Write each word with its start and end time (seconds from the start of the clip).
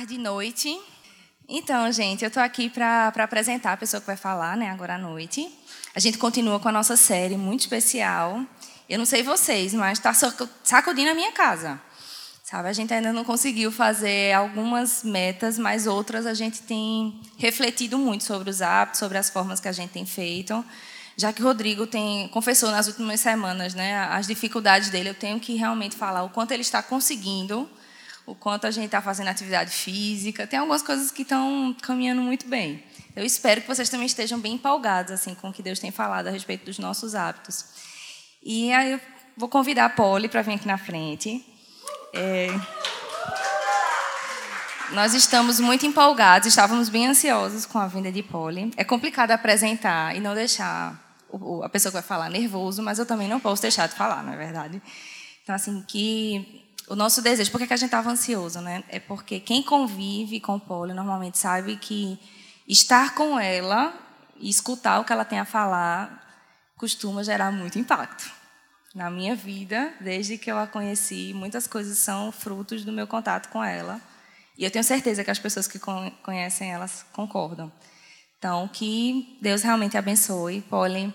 tarde, 0.00 0.16
noite. 0.16 0.80
Então, 1.46 1.92
gente, 1.92 2.24
eu 2.24 2.28
estou 2.28 2.42
aqui 2.42 2.70
para 2.70 3.08
apresentar 3.08 3.74
a 3.74 3.76
pessoa 3.76 4.00
que 4.00 4.06
vai 4.06 4.16
falar 4.16 4.56
né, 4.56 4.70
agora 4.70 4.94
à 4.94 4.98
noite. 4.98 5.46
A 5.94 6.00
gente 6.00 6.16
continua 6.16 6.58
com 6.58 6.70
a 6.70 6.72
nossa 6.72 6.96
série 6.96 7.36
muito 7.36 7.60
especial. 7.60 8.42
Eu 8.88 8.98
não 8.98 9.04
sei 9.04 9.22
vocês, 9.22 9.74
mas 9.74 9.98
está 9.98 10.14
sacudindo 10.64 11.10
a 11.10 11.14
minha 11.14 11.32
casa. 11.32 11.78
Sabe, 12.42 12.70
a 12.70 12.72
gente 12.72 12.94
ainda 12.94 13.12
não 13.12 13.24
conseguiu 13.24 13.70
fazer 13.70 14.32
algumas 14.32 15.04
metas, 15.04 15.58
mas 15.58 15.86
outras 15.86 16.24
a 16.24 16.32
gente 16.32 16.62
tem 16.62 17.20
refletido 17.36 17.98
muito 17.98 18.24
sobre 18.24 18.48
os 18.48 18.62
hábitos, 18.62 19.00
sobre 19.00 19.18
as 19.18 19.28
formas 19.28 19.60
que 19.60 19.68
a 19.68 19.72
gente 19.72 19.90
tem 19.90 20.06
feito. 20.06 20.64
Já 21.14 21.30
que 21.30 21.42
o 21.42 21.44
Rodrigo 21.44 21.86
tem 21.86 22.26
confessou 22.28 22.70
nas 22.70 22.86
últimas 22.86 23.20
semanas, 23.20 23.74
né, 23.74 23.98
as 24.04 24.26
dificuldades 24.26 24.88
dele, 24.88 25.10
eu 25.10 25.14
tenho 25.14 25.38
que 25.38 25.56
realmente 25.56 25.94
falar 25.94 26.22
o 26.22 26.30
quanto 26.30 26.52
ele 26.52 26.62
está 26.62 26.82
conseguindo 26.82 27.68
o 28.26 28.34
quanto 28.34 28.66
a 28.66 28.70
gente 28.70 28.86
está 28.86 29.02
fazendo 29.02 29.28
atividade 29.28 29.70
física. 29.70 30.46
Tem 30.46 30.58
algumas 30.58 30.82
coisas 30.82 31.10
que 31.10 31.22
estão 31.22 31.74
caminhando 31.82 32.22
muito 32.22 32.46
bem. 32.46 32.82
Eu 33.14 33.24
espero 33.24 33.60
que 33.60 33.66
vocês 33.66 33.88
também 33.88 34.06
estejam 34.06 34.38
bem 34.38 34.54
empolgados 34.54 35.12
assim 35.12 35.34
com 35.34 35.48
o 35.48 35.52
que 35.52 35.62
Deus 35.62 35.78
tem 35.78 35.90
falado 35.90 36.28
a 36.28 36.30
respeito 36.30 36.64
dos 36.64 36.78
nossos 36.78 37.14
hábitos. 37.14 37.64
E 38.42 38.72
aí 38.72 38.92
eu 38.92 39.00
vou 39.36 39.48
convidar 39.48 39.86
a 39.86 39.90
Polly 39.90 40.28
para 40.28 40.42
vir 40.42 40.54
aqui 40.54 40.66
na 40.66 40.78
frente. 40.78 41.44
É... 42.14 42.48
Nós 44.92 45.14
estamos 45.14 45.60
muito 45.60 45.86
empolgados, 45.86 46.48
estávamos 46.48 46.88
bem 46.88 47.06
ansiosos 47.06 47.64
com 47.64 47.78
a 47.78 47.86
vinda 47.86 48.10
de 48.10 48.22
Polly. 48.22 48.72
É 48.76 48.82
complicado 48.82 49.30
apresentar 49.30 50.16
e 50.16 50.20
não 50.20 50.34
deixar 50.34 50.98
a 51.62 51.68
pessoa 51.68 51.92
que 51.92 51.98
vai 51.98 52.02
falar 52.02 52.28
nervoso, 52.28 52.82
mas 52.82 52.98
eu 52.98 53.06
também 53.06 53.28
não 53.28 53.38
posso 53.38 53.62
deixar 53.62 53.86
de 53.86 53.94
falar, 53.94 54.22
não 54.24 54.32
é 54.32 54.36
verdade? 54.36 54.82
Então, 55.42 55.54
assim, 55.54 55.84
que 55.86 56.59
o 56.90 56.96
nosso 56.96 57.22
desejo, 57.22 57.52
por 57.52 57.64
que 57.64 57.72
a 57.72 57.76
gente 57.76 57.86
estava 57.86 58.10
ansioso, 58.10 58.60
né? 58.60 58.82
É 58.88 58.98
porque 58.98 59.38
quem 59.38 59.62
convive 59.62 60.40
com 60.40 60.58
Polly 60.58 60.92
normalmente 60.92 61.38
sabe 61.38 61.76
que 61.76 62.18
estar 62.66 63.14
com 63.14 63.38
ela 63.38 63.94
e 64.36 64.50
escutar 64.50 64.98
o 64.98 65.04
que 65.04 65.12
ela 65.12 65.24
tem 65.24 65.38
a 65.38 65.44
falar 65.44 66.20
costuma 66.76 67.22
gerar 67.22 67.52
muito 67.52 67.78
impacto. 67.78 68.28
Na 68.92 69.08
minha 69.08 69.36
vida, 69.36 69.94
desde 70.00 70.36
que 70.36 70.50
eu 70.50 70.58
a 70.58 70.66
conheci, 70.66 71.32
muitas 71.32 71.68
coisas 71.68 71.96
são 71.96 72.32
frutos 72.32 72.84
do 72.84 72.90
meu 72.90 73.06
contato 73.06 73.50
com 73.50 73.62
ela. 73.62 74.00
E 74.58 74.64
eu 74.64 74.70
tenho 74.70 74.82
certeza 74.82 75.22
que 75.22 75.30
as 75.30 75.38
pessoas 75.38 75.68
que 75.68 75.78
conhecem 75.78 76.72
elas 76.72 77.06
concordam. 77.12 77.70
Então, 78.36 78.66
que 78.66 79.38
Deus 79.40 79.62
realmente 79.62 79.96
abençoe. 79.96 80.60
Polly 80.62 81.14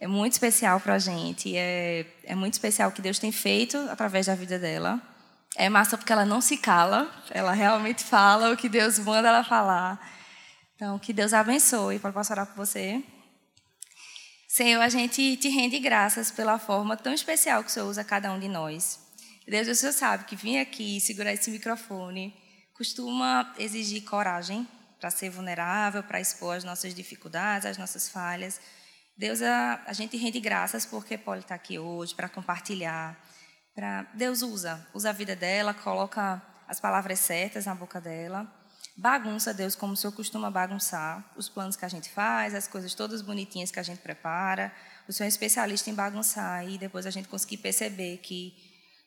é 0.00 0.06
muito 0.06 0.32
especial 0.32 0.80
para 0.80 0.94
a 0.94 0.98
gente. 0.98 1.54
É, 1.54 2.06
é 2.24 2.34
muito 2.34 2.54
especial 2.54 2.88
o 2.88 2.92
que 2.92 3.02
Deus 3.02 3.18
tem 3.18 3.30
feito 3.30 3.76
através 3.90 4.24
da 4.24 4.34
vida 4.34 4.58
dela. 4.58 5.09
É 5.56 5.68
massa 5.68 5.98
porque 5.98 6.12
ela 6.12 6.24
não 6.24 6.40
se 6.40 6.56
cala, 6.56 7.10
ela 7.30 7.52
realmente 7.52 8.04
fala 8.04 8.52
o 8.52 8.56
que 8.56 8.68
Deus 8.68 8.98
manda 8.98 9.28
ela 9.28 9.44
falar. 9.44 10.00
Então, 10.76 10.98
que 10.98 11.12
Deus 11.12 11.34
abençoe. 11.34 11.98
Pode 11.98 12.14
posso 12.14 12.32
orar 12.32 12.46
por 12.46 12.56
você? 12.56 13.02
Senhor, 14.48 14.80
a 14.80 14.88
gente 14.88 15.36
te 15.36 15.48
rende 15.48 15.78
graças 15.78 16.30
pela 16.30 16.58
forma 16.58 16.96
tão 16.96 17.12
especial 17.12 17.62
que 17.62 17.70
o 17.70 17.72
Senhor 17.72 17.88
usa 17.88 18.02
cada 18.02 18.32
um 18.32 18.38
de 18.38 18.48
nós. 18.48 18.98
Deus, 19.46 19.66
o 19.66 19.74
Senhor 19.74 19.92
sabe 19.92 20.24
que 20.24 20.36
vir 20.36 20.58
aqui 20.58 21.00
segurar 21.00 21.32
esse 21.32 21.50
microfone 21.50 22.34
costuma 22.72 23.52
exigir 23.58 24.04
coragem 24.04 24.66
para 24.98 25.10
ser 25.10 25.28
vulnerável, 25.28 26.02
para 26.02 26.20
expor 26.20 26.56
as 26.56 26.64
nossas 26.64 26.94
dificuldades, 26.94 27.66
as 27.66 27.76
nossas 27.76 28.08
falhas. 28.08 28.60
Deus, 29.16 29.42
a, 29.42 29.82
a 29.86 29.92
gente 29.92 30.16
rende 30.16 30.38
graças 30.40 30.86
porque 30.86 31.18
pode 31.18 31.42
estar 31.42 31.54
aqui 31.56 31.78
hoje 31.78 32.14
para 32.14 32.28
compartilhar 32.28 33.18
Pra, 33.74 34.02
Deus 34.14 34.42
usa, 34.42 34.86
usa 34.92 35.10
a 35.10 35.12
vida 35.12 35.36
dela, 35.36 35.72
coloca 35.72 36.42
as 36.66 36.80
palavras 36.80 37.20
certas 37.20 37.66
na 37.66 37.74
boca 37.74 38.00
dela. 38.00 38.46
Bagunça 38.96 39.54
Deus 39.54 39.74
como 39.74 39.94
o 39.94 39.96
Senhor 39.96 40.12
costuma 40.12 40.50
bagunçar 40.50 41.32
os 41.36 41.48
planos 41.48 41.76
que 41.76 41.84
a 41.84 41.88
gente 41.88 42.10
faz, 42.10 42.54
as 42.54 42.68
coisas 42.68 42.94
todas 42.94 43.22
bonitinhas 43.22 43.70
que 43.70 43.80
a 43.80 43.82
gente 43.82 44.00
prepara. 44.00 44.72
O 45.08 45.12
Senhor 45.12 45.26
é 45.26 45.28
especialista 45.28 45.88
em 45.88 45.94
bagunçar 45.94 46.68
e 46.68 46.76
depois 46.76 47.06
a 47.06 47.10
gente 47.10 47.28
conseguir 47.28 47.58
perceber 47.58 48.18
que 48.18 48.54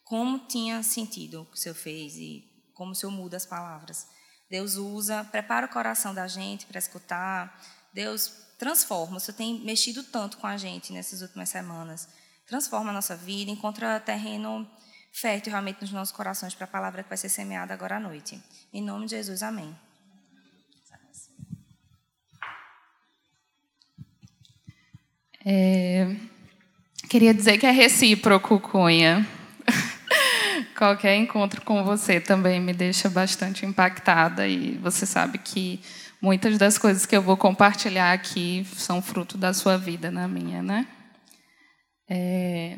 como 0.04 0.40
tinha 0.40 0.82
sentido 0.82 1.42
o 1.42 1.46
que 1.46 1.58
o 1.58 1.60
Senhor 1.60 1.76
fez 1.76 2.16
e 2.16 2.44
como 2.74 2.92
o 2.92 2.96
Senhor 2.96 3.12
muda 3.12 3.38
as 3.38 3.46
palavras. 3.46 4.08
Deus 4.50 4.76
usa, 4.76 5.24
prepara 5.24 5.66
o 5.66 5.70
coração 5.70 6.14
da 6.14 6.28
gente 6.28 6.66
para 6.66 6.80
escutar. 6.80 7.62
Deus 7.94 8.34
transforma. 8.58 9.18
O 9.18 9.20
Senhor 9.20 9.38
tem 9.38 9.60
mexido 9.64 10.04
tanto 10.04 10.38
com 10.38 10.48
a 10.48 10.58
gente 10.58 10.92
nessas 10.92 11.22
últimas 11.22 11.50
semanas 11.50 12.08
transforma 12.54 12.92
a 12.92 12.94
nossa 12.94 13.16
vida, 13.16 13.50
encontra 13.50 14.00
terreno 14.00 14.68
fértil 15.12 15.50
realmente 15.50 15.82
nos 15.82 15.92
nossos 15.92 16.16
corações 16.16 16.54
para 16.54 16.66
a 16.66 16.68
palavra 16.68 17.02
que 17.02 17.10
vai 17.10 17.18
ser 17.18 17.28
semeada 17.28 17.74
agora 17.74 17.96
à 17.96 18.00
noite. 18.00 18.40
Em 18.72 18.80
nome 18.80 19.06
de 19.06 19.16
Jesus, 19.16 19.42
amém. 19.42 19.76
É, 25.44 26.16
queria 27.10 27.34
dizer 27.34 27.58
que 27.58 27.66
é 27.66 27.72
recíproco, 27.72 28.60
Cunha. 28.60 29.28
Qualquer 30.78 31.16
encontro 31.16 31.60
com 31.64 31.84
você 31.84 32.22
também 32.22 32.62
me 32.62 32.72
deixa 32.72 33.10
bastante 33.10 33.66
impactada 33.66 34.48
e 34.48 34.78
você 34.78 35.08
sabe 35.08 35.40
que 35.40 35.82
muitas 36.22 36.60
das 36.60 36.78
coisas 36.78 37.08
que 37.08 37.18
eu 37.18 37.22
vou 37.24 37.36
compartilhar 37.36 38.14
aqui 38.14 38.64
são 38.76 39.02
fruto 39.02 39.40
da 39.40 39.56
sua 39.56 39.76
vida, 39.76 40.12
na 40.12 40.28
minha, 40.28 40.62
né? 40.62 40.88
É... 42.16 42.78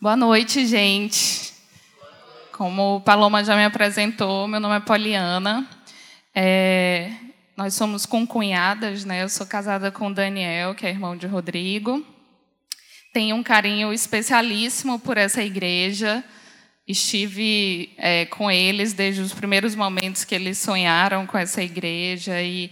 Boa 0.00 0.16
noite, 0.16 0.64
gente. 0.64 1.52
Como 2.52 2.98
o 2.98 3.00
Paloma 3.00 3.42
já 3.42 3.56
me 3.56 3.64
apresentou, 3.64 4.46
meu 4.46 4.60
nome 4.60 4.76
é 4.76 4.80
Poliana. 4.80 5.68
É... 6.32 7.10
Nós 7.56 7.74
somos 7.74 8.06
concunhadas, 8.06 9.04
né? 9.04 9.24
Eu 9.24 9.28
sou 9.28 9.44
casada 9.44 9.90
com 9.90 10.06
o 10.06 10.14
Daniel, 10.14 10.72
que 10.76 10.86
é 10.86 10.90
irmão 10.90 11.16
de 11.16 11.26
Rodrigo. 11.26 12.06
Tenho 13.12 13.34
um 13.34 13.42
carinho 13.42 13.92
especialíssimo 13.92 15.00
por 15.00 15.16
essa 15.16 15.42
igreja. 15.42 16.22
Estive 16.86 17.92
é, 17.98 18.26
com 18.26 18.48
eles 18.48 18.92
desde 18.92 19.20
os 19.20 19.34
primeiros 19.34 19.74
momentos 19.74 20.22
que 20.22 20.36
eles 20.36 20.58
sonharam 20.58 21.26
com 21.26 21.36
essa 21.36 21.60
igreja 21.60 22.40
e 22.40 22.70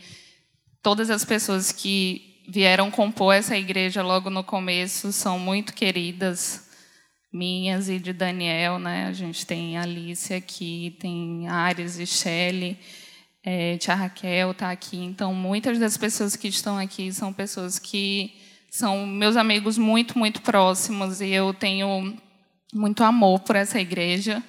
todas 0.81 1.10
as 1.10 1.25
pessoas 1.25 1.72
que 1.72 2.28
vieram 2.48 2.91
compor 2.91 3.34
essa 3.34 3.56
igreja 3.59 4.03
logo 4.03 4.31
no 4.31 4.42
começo 4.42 5.12
são 5.12 5.38
muito 5.38 5.75
queridas 5.75 6.66
minhas 7.31 7.91
e 7.91 7.98
de 7.98 8.14
Daniel, 8.14 8.78
né? 8.78 9.04
A 9.04 9.12
gente 9.12 9.44
tem 9.44 9.76
Alice 9.76 10.32
aqui, 10.32 10.97
tem 10.98 11.47
Ares 11.47 11.98
e 11.98 12.06
Shelley, 12.06 12.78
é, 13.44 13.76
tia 13.76 13.94
Raquel 13.94 14.53
está 14.53 14.70
aqui. 14.70 14.97
Então, 14.97 15.34
muitas 15.34 15.78
das 15.78 15.98
pessoas 15.98 16.37
que 16.37 16.48
estão 16.48 16.78
aqui 16.78 17.12
são 17.12 17.34
pessoas 17.34 17.78
que 17.78 18.34
são 18.70 19.06
meus 19.06 19.37
amigos 19.37 19.76
muito, 19.76 20.19
muito 20.19 20.41
próximos 20.41 21.20
e 21.20 21.28
eu 21.28 21.53
tenho 21.53 22.16
muito 22.72 23.04
amor 23.04 23.41
por 23.41 23.56
essa 23.56 23.78
igreja 23.78 24.42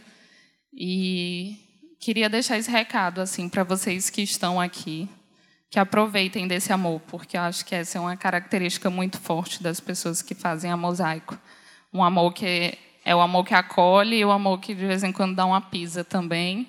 e 0.73 1.57
queria 1.99 2.29
deixar 2.29 2.57
esse 2.57 2.71
recado 2.71 3.19
assim 3.19 3.49
para 3.49 3.63
vocês 3.63 4.09
que 4.09 4.21
estão 4.21 4.59
aqui 4.59 5.07
que 5.69 5.79
aproveitem 5.79 6.47
desse 6.47 6.73
amor, 6.73 6.99
porque 7.01 7.37
eu 7.37 7.41
acho 7.41 7.63
que 7.63 7.75
essa 7.75 7.97
é 7.97 8.01
uma 8.01 8.17
característica 8.17 8.89
muito 8.89 9.19
forte 9.19 9.61
das 9.61 9.79
pessoas 9.79 10.21
que 10.21 10.33
fazem 10.33 10.71
a 10.71 10.77
mosaico. 10.77 11.37
Um 11.93 12.03
amor 12.03 12.33
que 12.33 12.77
é 13.05 13.15
o 13.15 13.21
amor 13.21 13.45
que 13.45 13.53
acolhe 13.53 14.17
e 14.17 14.25
o 14.25 14.31
amor 14.31 14.59
que 14.59 14.73
de 14.73 14.85
vez 14.85 15.03
em 15.03 15.11
quando 15.11 15.35
dá 15.35 15.45
uma 15.45 15.61
pisa 15.61 16.03
também, 16.03 16.67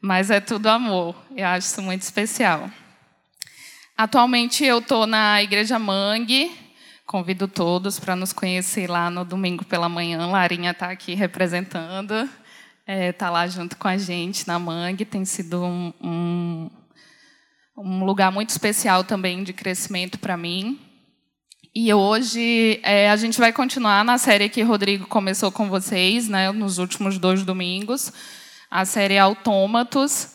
mas 0.00 0.30
é 0.30 0.40
tudo 0.40 0.66
amor. 0.68 1.16
Eu 1.34 1.46
acho 1.46 1.66
isso 1.66 1.82
muito 1.82 2.02
especial. 2.02 2.70
Atualmente 3.96 4.64
eu 4.64 4.78
estou 4.78 5.06
na 5.06 5.42
Igreja 5.42 5.78
Mangue. 5.78 6.50
Convido 7.06 7.46
todos 7.46 7.98
para 7.98 8.16
nos 8.16 8.32
conhecer 8.32 8.88
lá 8.88 9.10
no 9.10 9.24
domingo 9.24 9.64
pela 9.64 9.88
manhã. 9.88 10.26
Larinha 10.26 10.70
está 10.70 10.90
aqui 10.90 11.14
representando, 11.14 12.14
está 12.14 12.30
é, 12.86 13.12
tá 13.12 13.30
lá 13.30 13.46
junto 13.46 13.76
com 13.76 13.86
a 13.86 13.98
gente 13.98 14.46
na 14.48 14.58
Mangue. 14.58 15.04
Tem 15.04 15.24
sido 15.24 15.62
um, 15.62 15.92
um 16.00 16.70
um 17.76 18.04
lugar 18.04 18.30
muito 18.30 18.50
especial 18.50 19.04
também 19.04 19.42
de 19.42 19.52
crescimento 19.52 20.18
para 20.18 20.36
mim. 20.36 20.78
E 21.74 21.92
hoje 21.92 22.80
é, 22.82 23.08
a 23.10 23.16
gente 23.16 23.38
vai 23.38 23.52
continuar 23.52 24.04
na 24.04 24.18
série 24.18 24.48
que 24.48 24.60
Rodrigo 24.62 25.06
começou 25.06 25.50
com 25.50 25.70
vocês, 25.70 26.28
né, 26.28 26.52
nos 26.52 26.76
últimos 26.76 27.18
dois 27.18 27.44
domingos, 27.44 28.12
a 28.70 28.84
série 28.84 29.16
Autômatos. 29.16 30.34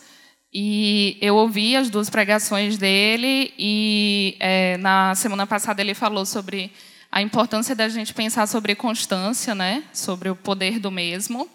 E 0.52 1.16
eu 1.20 1.36
ouvi 1.36 1.76
as 1.76 1.90
duas 1.90 2.10
pregações 2.10 2.76
dele 2.76 3.52
e 3.56 4.36
é, 4.40 4.76
na 4.78 5.14
semana 5.14 5.46
passada 5.46 5.80
ele 5.80 5.94
falou 5.94 6.26
sobre 6.26 6.72
a 7.12 7.22
importância 7.22 7.76
da 7.76 7.88
gente 7.88 8.12
pensar 8.12 8.48
sobre 8.48 8.74
constância, 8.74 9.54
né, 9.54 9.84
sobre 9.92 10.28
o 10.28 10.34
poder 10.34 10.80
do 10.80 10.90
mesmo. 10.90 11.48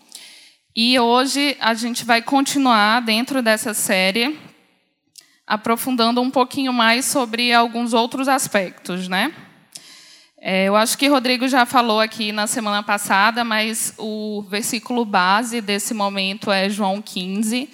E 0.75 0.97
hoje 0.97 1.57
a 1.59 1.73
gente 1.73 2.05
vai 2.05 2.21
continuar 2.21 3.01
dentro 3.01 3.41
dessa 3.41 3.73
série 3.73 4.39
aprofundando 5.45 6.21
um 6.21 6.31
pouquinho 6.31 6.71
mais 6.71 7.05
sobre 7.05 7.53
alguns 7.53 7.93
outros 7.93 8.27
aspectos, 8.27 9.07
né? 9.07 9.33
É, 10.45 10.65
eu 10.65 10.75
acho 10.75 10.97
que 10.97 11.07
Rodrigo 11.07 11.47
já 11.47 11.65
falou 11.65 12.01
aqui 12.01 12.33
na 12.33 12.47
semana 12.47 12.83
passada, 12.83 13.45
mas 13.45 13.93
o 13.97 14.43
versículo 14.49 15.05
base 15.05 15.61
desse 15.61 15.93
momento 15.93 16.51
é 16.51 16.69
João 16.69 17.01
15, 17.01 17.69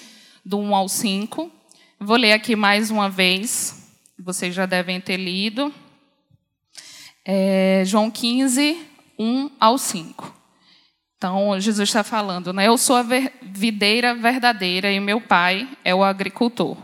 do 0.45 0.59
1 0.59 0.75
ao 0.75 0.87
5. 0.87 1.51
Vou 1.99 2.15
ler 2.15 2.33
aqui 2.33 2.55
mais 2.55 2.91
uma 2.91 3.09
vez, 3.09 3.91
vocês 4.19 4.53
já 4.53 4.67
devem 4.67 5.01
ter 5.01 5.17
lido. 5.17 5.73
É, 7.25 7.83
João 7.85 8.11
15, 8.11 8.77
1 9.17 9.49
ao 9.59 9.77
5. 9.77 10.35
Então, 11.17 11.59
Jesus 11.59 11.89
está 11.89 12.03
falando, 12.03 12.53
né? 12.53 12.67
Eu 12.67 12.77
sou 12.77 12.95
a 12.95 13.05
videira 13.41 14.15
verdadeira 14.15 14.91
e 14.91 14.99
meu 14.99 15.19
pai 15.19 15.67
é 15.83 15.93
o 15.93 16.03
agricultor. 16.03 16.77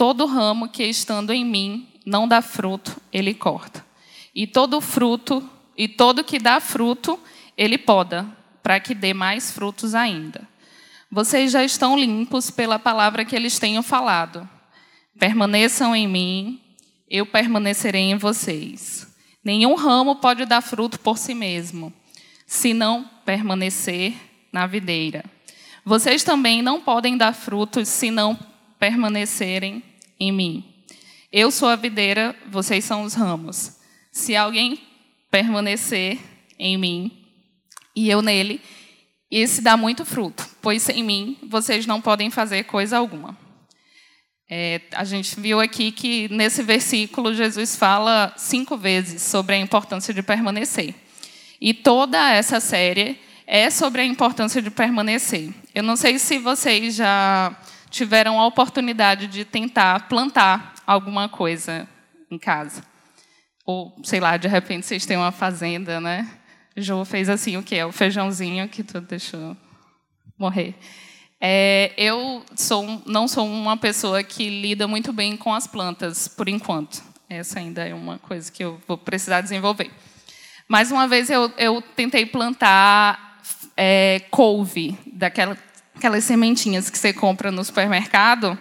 Todo 0.00 0.24
ramo 0.24 0.66
que 0.66 0.82
estando 0.82 1.30
em 1.30 1.44
mim 1.44 1.86
não 2.06 2.26
dá 2.26 2.40
fruto, 2.40 2.96
ele 3.12 3.34
corta. 3.34 3.84
E 4.34 4.46
todo 4.46 4.80
fruto, 4.80 5.46
e 5.76 5.86
todo 5.86 6.24
que 6.24 6.38
dá 6.38 6.58
fruto, 6.58 7.20
ele 7.54 7.76
poda, 7.76 8.26
para 8.62 8.80
que 8.80 8.94
dê 8.94 9.12
mais 9.12 9.52
frutos 9.52 9.94
ainda. 9.94 10.48
Vocês 11.10 11.52
já 11.52 11.62
estão 11.62 11.98
limpos 11.98 12.50
pela 12.50 12.78
palavra 12.78 13.26
que 13.26 13.36
eles 13.36 13.58
tenham 13.58 13.82
falado. 13.82 14.48
Permaneçam 15.18 15.94
em 15.94 16.08
mim, 16.08 16.62
eu 17.06 17.26
permanecerei 17.26 18.10
em 18.10 18.16
vocês. 18.16 19.06
Nenhum 19.44 19.74
ramo 19.74 20.16
pode 20.16 20.46
dar 20.46 20.62
fruto 20.62 20.98
por 20.98 21.18
si 21.18 21.34
mesmo, 21.34 21.92
se 22.46 22.72
não 22.72 23.04
permanecer 23.26 24.14
na 24.50 24.66
videira. 24.66 25.22
Vocês 25.84 26.24
também 26.24 26.62
não 26.62 26.80
podem 26.80 27.18
dar 27.18 27.34
frutos 27.34 27.86
se 27.86 28.10
não 28.10 28.34
permanecerem 28.78 29.89
em 30.20 30.30
mim. 30.30 30.64
Eu 31.32 31.50
sou 31.50 31.68
a 31.68 31.76
videira, 31.76 32.36
vocês 32.50 32.84
são 32.84 33.02
os 33.02 33.14
ramos. 33.14 33.78
Se 34.12 34.36
alguém 34.36 34.78
permanecer 35.30 36.18
em 36.58 36.76
mim 36.76 37.26
e 37.96 38.10
eu 38.10 38.20
nele, 38.20 38.60
esse 39.30 39.62
dá 39.62 39.76
muito 39.76 40.04
fruto, 40.04 40.46
pois 40.60 40.82
sem 40.82 41.02
mim 41.02 41.38
vocês 41.48 41.86
não 41.86 42.00
podem 42.00 42.30
fazer 42.30 42.64
coisa 42.64 42.98
alguma. 42.98 43.38
É, 44.52 44.80
a 44.92 45.04
gente 45.04 45.38
viu 45.40 45.60
aqui 45.60 45.92
que 45.92 46.28
nesse 46.28 46.60
versículo 46.64 47.32
Jesus 47.32 47.76
fala 47.76 48.34
cinco 48.36 48.76
vezes 48.76 49.22
sobre 49.22 49.54
a 49.54 49.58
importância 49.58 50.12
de 50.12 50.22
permanecer. 50.22 50.92
E 51.60 51.72
toda 51.72 52.32
essa 52.32 52.58
série 52.58 53.16
é 53.46 53.70
sobre 53.70 54.00
a 54.00 54.04
importância 54.04 54.60
de 54.60 54.70
permanecer. 54.70 55.50
Eu 55.72 55.84
não 55.84 55.94
sei 55.94 56.18
se 56.18 56.38
vocês 56.38 56.96
já 56.96 57.56
tiveram 57.90 58.40
a 58.40 58.46
oportunidade 58.46 59.26
de 59.26 59.44
tentar 59.44 60.08
plantar 60.08 60.74
alguma 60.86 61.28
coisa 61.28 61.88
em 62.30 62.38
casa. 62.38 62.82
Ou, 63.66 63.94
sei 64.04 64.20
lá, 64.20 64.36
de 64.36 64.48
repente 64.48 64.86
vocês 64.86 65.04
têm 65.04 65.16
uma 65.16 65.32
fazenda, 65.32 66.00
né? 66.00 66.28
Jô 66.76 67.04
fez 67.04 67.28
assim, 67.28 67.56
o 67.56 67.62
que 67.62 67.74
é? 67.74 67.84
O 67.84 67.92
feijãozinho 67.92 68.68
que 68.68 68.82
tu 68.82 69.00
deixou 69.00 69.56
morrer. 70.38 70.74
É, 71.40 71.92
eu 71.96 72.44
sou, 72.54 73.02
não 73.06 73.26
sou 73.26 73.46
uma 73.46 73.76
pessoa 73.76 74.22
que 74.22 74.48
lida 74.48 74.86
muito 74.86 75.12
bem 75.12 75.36
com 75.36 75.52
as 75.52 75.66
plantas, 75.66 76.28
por 76.28 76.48
enquanto. 76.48 77.02
Essa 77.28 77.58
ainda 77.58 77.86
é 77.86 77.94
uma 77.94 78.18
coisa 78.18 78.50
que 78.50 78.62
eu 78.62 78.80
vou 78.86 78.98
precisar 78.98 79.40
desenvolver. 79.40 79.90
Mais 80.68 80.90
uma 80.92 81.08
vez 81.08 81.30
eu, 81.30 81.52
eu 81.56 81.82
tentei 81.82 82.26
plantar 82.26 83.40
é, 83.76 84.20
couve, 84.30 84.98
daquelas 85.06 85.58
aquelas 86.00 86.24
sementinhas 86.24 86.88
que 86.88 86.96
você 86.96 87.12
compra 87.12 87.52
no 87.52 87.62
supermercado. 87.62 88.58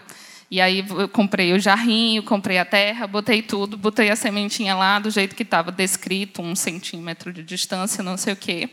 E 0.52 0.60
aí 0.60 0.86
eu 0.90 1.08
comprei 1.08 1.54
o 1.54 1.60
jarrinho, 1.60 2.22
comprei 2.22 2.58
a 2.58 2.66
terra, 2.66 3.08
botei 3.08 3.42
tudo, 3.42 3.78
botei 3.78 4.10
a 4.10 4.16
sementinha 4.16 4.76
lá 4.76 5.00
do 5.00 5.10
jeito 5.10 5.36
que 5.36 5.44
estava 5.44 5.72
descrito, 5.72 6.42
um 6.42 6.54
centímetro 6.54 7.32
de 7.32 7.42
distância, 7.42 8.04
não 8.04 8.18
sei 8.18 8.34
o 8.34 8.36
quê. 8.36 8.70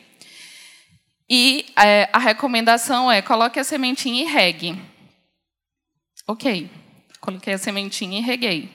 E 1.31 1.67
é, 1.77 2.09
a 2.13 2.19
recomendação 2.19 3.11
é 3.11 3.23
coloque 3.23 3.61
a 3.61 3.65
sementinha 3.65 4.25
e 4.25 4.27
regue. 4.27 4.77
Ok, 6.27 6.69
coloquei 7.21 7.55
a 7.55 7.59
sementinha 7.59 8.19
e 8.19 8.23
reguei. 8.23 8.71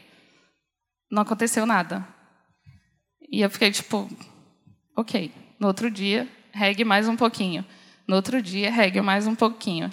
Não 1.11 1.23
aconteceu 1.23 1.65
nada. 1.65 2.07
E 3.29 3.41
eu 3.41 3.49
fiquei 3.49 3.71
tipo, 3.71 4.09
ok. 4.95 5.31
No 5.59 5.67
outro 5.67 5.91
dia, 5.91 6.27
regue 6.53 6.85
mais 6.85 7.09
um 7.09 7.17
pouquinho. 7.17 7.65
No 8.07 8.15
outro 8.15 8.42
dia, 8.42 8.71
regue 8.71 9.01
mais 9.01 9.27
um 9.27 9.36
pouquinho. 9.36 9.92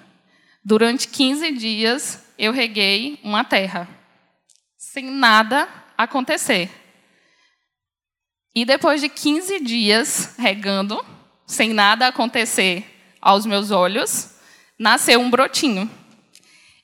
Durante 0.65 1.09
15 1.09 1.53
dias, 1.53 2.25
eu 2.39 2.53
reguei 2.53 3.19
uma 3.23 3.45
terra, 3.45 3.89
sem 4.77 5.05
nada 5.05 5.69
acontecer. 5.97 6.71
E 8.55 8.65
depois 8.65 9.01
de 9.01 9.09
15 9.09 9.61
dias 9.61 10.35
regando, 10.39 11.05
sem 11.47 11.73
nada 11.73 12.09
acontecer 12.09 12.85
aos 13.21 13.47
meus 13.47 13.71
olhos, 13.71 14.35
nasceu 14.79 15.21
um 15.21 15.31
brotinho. 15.31 15.91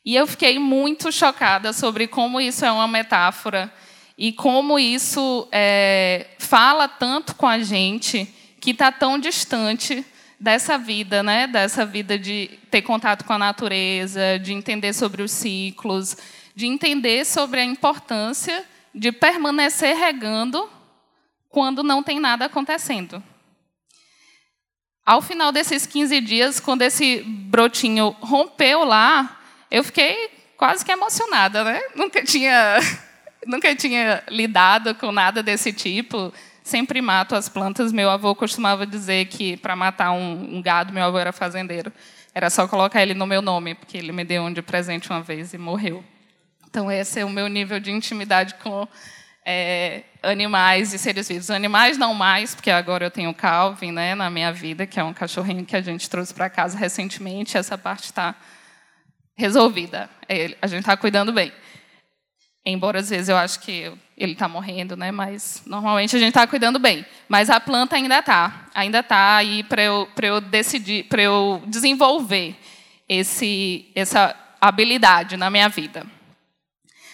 E 0.04 0.14
eu 0.14 0.26
fiquei 0.26 0.58
muito 0.58 1.10
chocada 1.10 1.72
sobre 1.72 2.06
como 2.06 2.40
isso 2.40 2.64
é 2.64 2.70
uma 2.70 2.86
metáfora 2.86 3.72
e 4.16 4.32
como 4.32 4.78
isso 4.78 5.48
é, 5.50 6.26
fala 6.38 6.86
tanto 6.86 7.34
com 7.34 7.46
a 7.46 7.58
gente 7.58 8.32
que 8.60 8.70
está 8.70 8.92
tão 8.92 9.18
distante 9.18 10.04
dessa 10.44 10.76
vida, 10.76 11.22
né? 11.22 11.46
Dessa 11.46 11.86
vida 11.86 12.18
de 12.18 12.50
ter 12.70 12.82
contato 12.82 13.24
com 13.24 13.32
a 13.32 13.38
natureza, 13.38 14.38
de 14.38 14.52
entender 14.52 14.92
sobre 14.92 15.22
os 15.22 15.32
ciclos, 15.32 16.16
de 16.54 16.66
entender 16.66 17.24
sobre 17.24 17.60
a 17.60 17.64
importância 17.64 18.62
de 18.94 19.10
permanecer 19.10 19.96
regando 19.96 20.70
quando 21.48 21.82
não 21.82 22.02
tem 22.02 22.20
nada 22.20 22.44
acontecendo. 22.44 23.22
Ao 25.04 25.22
final 25.22 25.50
desses 25.50 25.86
15 25.86 26.20
dias, 26.20 26.60
quando 26.60 26.82
esse 26.82 27.22
brotinho 27.22 28.14
rompeu 28.20 28.84
lá, 28.84 29.40
eu 29.70 29.82
fiquei 29.82 30.30
quase 30.58 30.84
que 30.84 30.92
emocionada, 30.92 31.64
né? 31.64 31.80
Nunca 31.96 32.22
tinha, 32.22 32.78
nunca 33.46 33.74
tinha 33.74 34.22
lidado 34.28 34.94
com 34.94 35.10
nada 35.10 35.42
desse 35.42 35.72
tipo 35.72 36.32
sempre 36.64 37.02
mato 37.02 37.36
as 37.36 37.48
plantas. 37.48 37.92
Meu 37.92 38.10
avô 38.10 38.34
costumava 38.34 38.84
dizer 38.84 39.26
que 39.26 39.56
para 39.58 39.76
matar 39.76 40.10
um, 40.10 40.56
um, 40.56 40.62
gado, 40.62 40.92
meu 40.92 41.04
avô 41.04 41.18
era 41.18 41.30
fazendeiro, 41.30 41.92
era 42.34 42.50
só 42.50 42.66
colocar 42.66 43.02
ele 43.02 43.14
no 43.14 43.26
meu 43.26 43.42
nome, 43.42 43.74
porque 43.76 43.98
ele 43.98 44.10
me 44.10 44.24
deu 44.24 44.42
um 44.42 44.52
de 44.52 44.62
presente 44.62 45.10
uma 45.10 45.22
vez 45.22 45.52
e 45.52 45.58
morreu. 45.58 46.02
Então, 46.66 46.90
esse 46.90 47.20
é 47.20 47.24
o 47.24 47.30
meu 47.30 47.46
nível 47.46 47.78
de 47.78 47.92
intimidade 47.92 48.54
com 48.54 48.88
é, 49.44 50.02
animais 50.22 50.92
e 50.92 50.98
seres 50.98 51.28
vivos. 51.28 51.50
Animais 51.50 51.96
não 51.96 52.14
mais, 52.14 52.54
porque 52.54 52.70
agora 52.70 53.04
eu 53.04 53.10
tenho 53.10 53.30
o 53.30 53.34
Calvin 53.34 53.92
né, 53.92 54.16
na 54.16 54.28
minha 54.28 54.52
vida, 54.52 54.84
que 54.84 54.98
é 54.98 55.04
um 55.04 55.12
cachorrinho 55.12 55.64
que 55.64 55.76
a 55.76 55.82
gente 55.82 56.10
trouxe 56.10 56.34
para 56.34 56.50
casa 56.50 56.76
recentemente. 56.76 57.56
Essa 57.56 57.78
parte 57.78 58.04
está 58.04 58.34
resolvida. 59.36 60.08
É, 60.28 60.56
a 60.60 60.66
gente 60.66 60.80
está 60.80 60.96
cuidando 60.96 61.32
bem. 61.32 61.52
Embora 62.66 63.00
às 63.00 63.10
vezes 63.10 63.28
eu 63.28 63.36
acho 63.36 63.60
que 63.60 63.92
ele 64.16 64.32
está 64.32 64.48
morrendo, 64.48 64.96
né? 64.96 65.10
Mas 65.10 65.62
normalmente 65.66 66.16
a 66.16 66.18
gente 66.18 66.28
está 66.28 66.46
cuidando 66.46 66.78
bem. 66.78 67.04
Mas 67.28 67.50
a 67.50 67.60
planta 67.60 67.96
ainda 67.96 68.18
está, 68.18 68.68
ainda 68.74 69.00
está 69.00 69.36
aí 69.36 69.62
para 69.64 69.82
eu, 69.82 70.08
eu 70.22 70.40
decidir, 70.40 71.04
para 71.04 71.22
eu 71.22 71.62
desenvolver 71.66 72.56
esse, 73.08 73.86
essa 73.94 74.34
habilidade 74.60 75.36
na 75.36 75.50
minha 75.50 75.68
vida. 75.68 76.06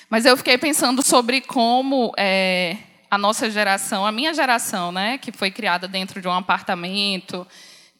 Mas 0.08 0.24
eu 0.24 0.36
fiquei 0.36 0.58
pensando 0.58 1.02
sobre 1.02 1.40
como 1.40 2.12
é, 2.16 2.76
a 3.10 3.18
nossa 3.18 3.50
geração, 3.50 4.06
a 4.06 4.12
minha 4.12 4.32
geração, 4.32 4.92
né, 4.92 5.18
que 5.18 5.32
foi 5.32 5.50
criada 5.50 5.88
dentro 5.88 6.20
de 6.20 6.28
um 6.28 6.32
apartamento, 6.32 7.46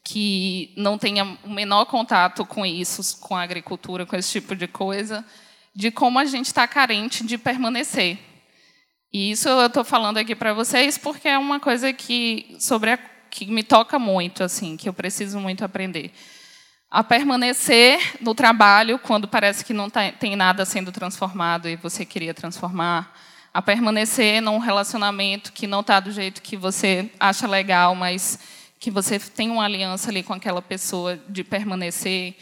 que 0.05 0.73
não 0.77 0.99
tenha 0.99 1.37
o 1.45 1.51
menor 1.51 1.85
contato 1.85 2.45
com 2.45 2.65
isso, 2.65 3.21
com 3.21 3.37
a 3.37 3.43
agricultura, 3.43 4.07
com 4.07 4.17
esse 4.17 4.33
tipo 4.33 4.57
de 4.57 4.67
coisa, 4.67 5.25
de 5.75 5.91
como 5.91 6.19
a 6.19 6.25
gente 6.25 6.47
está 6.47 6.67
carente 6.67 7.25
de 7.25 7.39
permanecer. 7.39 8.19
E 9.13 9.33
isso 9.33 9.49
eu 9.49 9.67
estou 9.67 9.85
falando 9.85 10.19
aqui 10.19 10.35
para 10.35 10.53
vocês 10.53 10.97
porque 10.97 11.29
é 11.29 11.37
uma 11.37 11.59
coisa 11.59 11.93
que 11.93 12.57
sobre 12.59 12.93
a, 12.93 12.99
que 13.31 13.47
me 13.47 13.63
toca 13.63 13.99
muito, 13.99 14.45
assim, 14.45 14.77
que 14.77 14.89
eu 14.89 14.93
preciso 14.93 15.41
muito 15.41 15.65
aprender. 15.65 16.13
A 16.91 17.05
permanecer 17.05 18.01
no 18.21 18.35
trabalho 18.35 18.99
quando 18.99 19.29
parece 19.29 19.65
que 19.65 19.73
não 19.73 19.89
tá, 19.89 20.11
tem 20.13 20.35
nada 20.35 20.65
sendo 20.65 20.91
transformado 20.91 21.69
e 21.69 21.77
você 21.77 22.05
queria 22.05 22.35
transformar. 22.35 23.13
A 23.53 23.61
permanecer 23.61 24.41
num 24.41 24.59
relacionamento 24.59 25.53
que 25.53 25.67
não 25.67 25.81
está 25.81 25.99
do 25.99 26.13
jeito 26.13 26.43
que 26.43 26.57
você 26.57 27.11
acha 27.19 27.49
legal, 27.49 27.95
mas 27.95 28.39
que 28.79 28.91
você 28.91 29.19
tem 29.19 29.51
uma 29.51 29.65
aliança 29.65 30.09
ali 30.09 30.23
com 30.23 30.33
aquela 30.33 30.63
pessoa 30.63 31.21
de 31.29 31.45
permanecer 31.45 32.37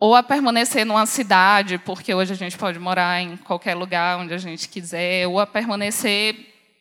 ou 0.00 0.14
a 0.14 0.22
permanecer 0.22 0.86
numa 0.86 1.04
cidade, 1.04 1.76
porque 1.76 2.14
hoje 2.14 2.32
a 2.32 2.36
gente 2.36 2.56
pode 2.56 2.78
morar 2.78 3.20
em 3.20 3.36
qualquer 3.36 3.74
lugar 3.74 4.18
onde 4.18 4.32
a 4.32 4.38
gente 4.38 4.66
quiser, 4.66 5.28
ou 5.28 5.38
a 5.38 5.46
permanecer, 5.46 6.34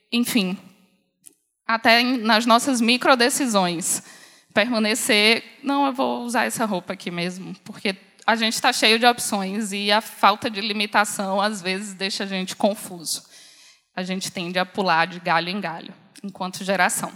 enfim, 0.09 0.57
até 1.67 2.01
nas 2.01 2.45
nossas 2.45 2.79
micro 2.79 3.17
decisões. 3.17 4.01
Permanecer, 4.53 5.43
não, 5.61 5.85
eu 5.85 5.93
vou 5.93 6.23
usar 6.23 6.45
essa 6.45 6.63
roupa 6.63 6.93
aqui 6.93 7.11
mesmo, 7.11 7.53
porque 7.65 7.93
a 8.25 8.37
gente 8.37 8.53
está 8.53 8.71
cheio 8.71 8.97
de 8.97 9.05
opções 9.05 9.73
e 9.73 9.91
a 9.91 9.99
falta 9.99 10.49
de 10.49 10.61
limitação 10.61 11.41
às 11.41 11.61
vezes 11.61 11.93
deixa 11.93 12.23
a 12.23 12.27
gente 12.27 12.55
confuso. 12.55 13.23
A 13.93 14.01
gente 14.01 14.31
tende 14.31 14.57
a 14.57 14.65
pular 14.65 15.07
de 15.07 15.19
galho 15.19 15.49
em 15.49 15.59
galho, 15.59 15.93
enquanto 16.23 16.63
geração. 16.63 17.11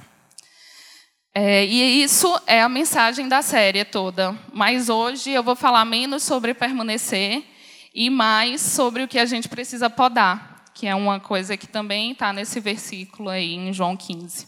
É, 1.35 1.65
e 1.65 2.03
isso 2.03 2.39
é 2.45 2.61
a 2.61 2.69
mensagem 2.69 3.27
da 3.27 3.41
série 3.41 3.83
toda. 3.83 4.37
Mas 4.53 4.87
hoje 4.87 5.31
eu 5.31 5.41
vou 5.41 5.55
falar 5.55 5.83
menos 5.83 6.21
sobre 6.21 6.53
permanecer 6.53 7.43
e 7.93 8.09
mais 8.09 8.61
sobre 8.61 9.03
o 9.03 9.07
que 9.07 9.17
a 9.17 9.25
gente 9.25 9.49
precisa 9.49 9.89
podar, 9.89 10.65
que 10.75 10.85
é 10.85 10.93
uma 10.93 11.19
coisa 11.19 11.57
que 11.57 11.67
também 11.67 12.11
está 12.11 12.31
nesse 12.31 12.59
versículo 12.59 13.29
aí 13.29 13.55
em 13.55 13.73
João 13.73 13.97
15. 13.97 14.47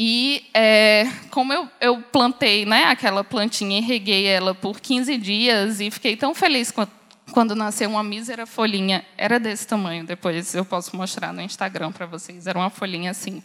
E 0.00 0.46
é, 0.54 1.06
como 1.30 1.52
eu, 1.52 1.68
eu, 1.80 2.00
plantei 2.00 2.64
né, 2.64 2.84
aquela 2.84 3.24
plantinha 3.24 3.78
e 3.78 3.82
reguei 3.82 4.26
ela 4.26 4.54
por 4.54 4.80
15 4.80 5.18
dias 5.18 5.80
e 5.80 5.90
fiquei 5.90 6.16
tão 6.16 6.34
feliz 6.34 6.70
quando, 6.70 6.92
quando 7.32 7.54
nasceu 7.54 7.90
uma 7.90 8.04
mísera 8.04 8.46
folhinha, 8.46 9.04
era 9.16 9.40
desse 9.40 9.66
tamanho, 9.66 10.06
depois 10.06 10.54
eu 10.54 10.64
posso 10.64 10.96
mostrar 10.96 11.32
no 11.32 11.42
Instagram 11.42 11.90
para 11.90 12.06
vocês, 12.06 12.46
era 12.46 12.58
uma 12.58 12.70
folhinha 12.70 13.10
assim. 13.10 13.42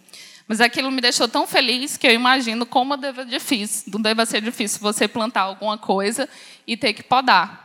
Mas 0.47 0.59
aquilo 0.59 0.91
me 0.91 1.01
deixou 1.01 1.27
tão 1.27 1.47
feliz 1.47 1.97
que 1.97 2.05
eu 2.05 2.11
imagino 2.11 2.65
como 2.65 2.97
deve, 2.97 3.25
difícil, 3.25 3.91
deve 3.99 4.25
ser 4.25 4.41
difícil 4.41 4.79
você 4.81 5.07
plantar 5.07 5.41
alguma 5.41 5.77
coisa 5.77 6.27
e 6.67 6.75
ter 6.75 6.93
que 6.93 7.03
podar. 7.03 7.63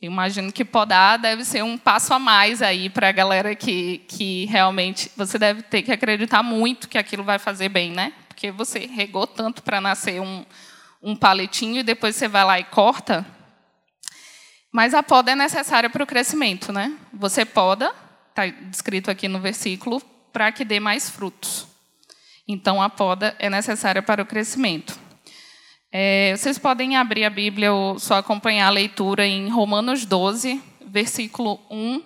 Imagino 0.00 0.52
que 0.52 0.64
podar 0.64 1.18
deve 1.18 1.44
ser 1.44 1.62
um 1.62 1.78
passo 1.78 2.12
a 2.12 2.18
mais 2.18 2.60
aí 2.60 2.90
para 2.90 3.08
a 3.08 3.12
galera 3.12 3.54
que, 3.54 3.98
que 4.06 4.44
realmente 4.46 5.10
você 5.16 5.38
deve 5.38 5.62
ter 5.62 5.82
que 5.82 5.92
acreditar 5.92 6.42
muito 6.42 6.88
que 6.88 6.98
aquilo 6.98 7.24
vai 7.24 7.38
fazer 7.38 7.68
bem, 7.68 7.90
né? 7.90 8.12
Porque 8.28 8.50
você 8.50 8.80
regou 8.80 9.26
tanto 9.26 9.62
para 9.62 9.80
nascer 9.80 10.20
um, 10.20 10.44
um 11.02 11.16
e 11.76 11.82
depois 11.82 12.16
você 12.16 12.28
vai 12.28 12.44
lá 12.44 12.60
e 12.60 12.64
corta. 12.64 13.24
Mas 14.70 14.92
a 14.92 15.02
poda 15.02 15.30
é 15.30 15.36
necessária 15.36 15.88
para 15.88 16.02
o 16.02 16.06
crescimento, 16.06 16.72
né? 16.72 16.92
Você 17.12 17.44
poda, 17.44 17.94
está 18.30 18.46
descrito 18.46 19.10
aqui 19.10 19.28
no 19.28 19.40
versículo, 19.40 20.02
para 20.32 20.50
que 20.50 20.64
dê 20.64 20.80
mais 20.80 21.08
frutos. 21.08 21.73
Então, 22.46 22.82
a 22.82 22.90
poda 22.90 23.34
é 23.38 23.48
necessária 23.48 24.02
para 24.02 24.22
o 24.22 24.26
crescimento. 24.26 24.98
É, 25.90 26.34
vocês 26.36 26.58
podem 26.58 26.96
abrir 26.96 27.24
a 27.24 27.30
Bíblia 27.30 27.72
ou 27.72 27.98
só 27.98 28.16
acompanhar 28.16 28.66
a 28.66 28.70
leitura 28.70 29.26
em 29.26 29.48
Romanos 29.48 30.04
12, 30.04 30.60
versículo 30.86 31.60
1 31.70 32.02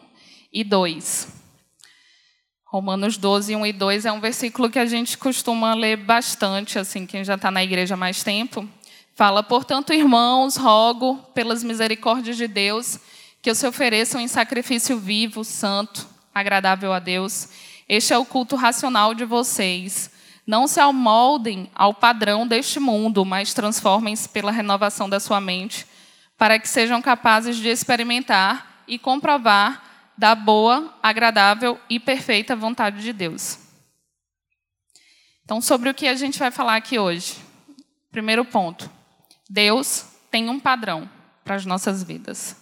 e 0.52 0.62
2. 0.62 1.28
Romanos 2.64 3.16
12, 3.16 3.56
1 3.56 3.66
e 3.66 3.72
2 3.72 4.04
é 4.04 4.12
um 4.12 4.20
versículo 4.20 4.68
que 4.68 4.78
a 4.78 4.84
gente 4.84 5.16
costuma 5.16 5.74
ler 5.74 5.96
bastante, 5.96 6.78
assim, 6.78 7.06
quem 7.06 7.24
já 7.24 7.34
está 7.34 7.50
na 7.50 7.64
igreja 7.64 7.94
há 7.94 7.96
mais 7.96 8.22
tempo. 8.22 8.68
Fala, 9.14 9.42
portanto, 9.42 9.92
irmãos, 9.92 10.56
rogo 10.56 11.16
pelas 11.34 11.64
misericórdias 11.64 12.36
de 12.36 12.46
Deus 12.46 13.00
que 13.40 13.54
se 13.54 13.66
ofereçam 13.66 14.20
em 14.20 14.28
sacrifício 14.28 14.98
vivo, 14.98 15.42
santo, 15.42 16.06
agradável 16.34 16.92
a 16.92 16.98
Deus. 16.98 17.48
Este 17.88 18.12
é 18.12 18.18
o 18.18 18.26
culto 18.26 18.54
racional 18.54 19.14
de 19.14 19.24
vocês. 19.24 20.10
Não 20.48 20.66
se 20.66 20.80
amoldem 20.80 21.70
ao 21.74 21.92
padrão 21.92 22.46
deste 22.46 22.80
mundo, 22.80 23.22
mas 23.22 23.52
transformem-se 23.52 24.30
pela 24.30 24.50
renovação 24.50 25.06
da 25.06 25.20
sua 25.20 25.42
mente, 25.42 25.86
para 26.38 26.58
que 26.58 26.66
sejam 26.66 27.02
capazes 27.02 27.58
de 27.58 27.68
experimentar 27.68 28.82
e 28.88 28.98
comprovar 28.98 30.10
da 30.16 30.34
boa, 30.34 30.96
agradável 31.02 31.78
e 31.90 32.00
perfeita 32.00 32.56
vontade 32.56 33.02
de 33.02 33.12
Deus. 33.12 33.58
Então, 35.44 35.60
sobre 35.60 35.90
o 35.90 35.94
que 35.94 36.08
a 36.08 36.14
gente 36.14 36.38
vai 36.38 36.50
falar 36.50 36.76
aqui 36.76 36.98
hoje. 36.98 37.36
Primeiro 38.10 38.42
ponto: 38.42 38.90
Deus 39.50 40.06
tem 40.30 40.48
um 40.48 40.58
padrão 40.58 41.10
para 41.44 41.56
as 41.56 41.66
nossas 41.66 42.02
vidas. 42.02 42.56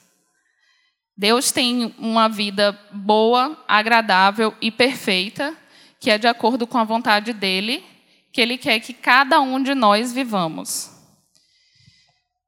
Deus 1.16 1.52
tem 1.52 1.94
uma 1.98 2.28
vida 2.28 2.76
boa, 2.90 3.64
agradável 3.68 4.52
e 4.60 4.72
perfeita 4.72 5.56
que 6.06 6.10
é 6.12 6.18
de 6.18 6.28
acordo 6.28 6.68
com 6.68 6.78
a 6.78 6.84
vontade 6.84 7.32
dele, 7.32 7.84
que 8.32 8.40
ele 8.40 8.56
quer 8.56 8.78
que 8.78 8.92
cada 8.92 9.40
um 9.40 9.60
de 9.60 9.74
nós 9.74 10.12
vivamos. 10.12 10.88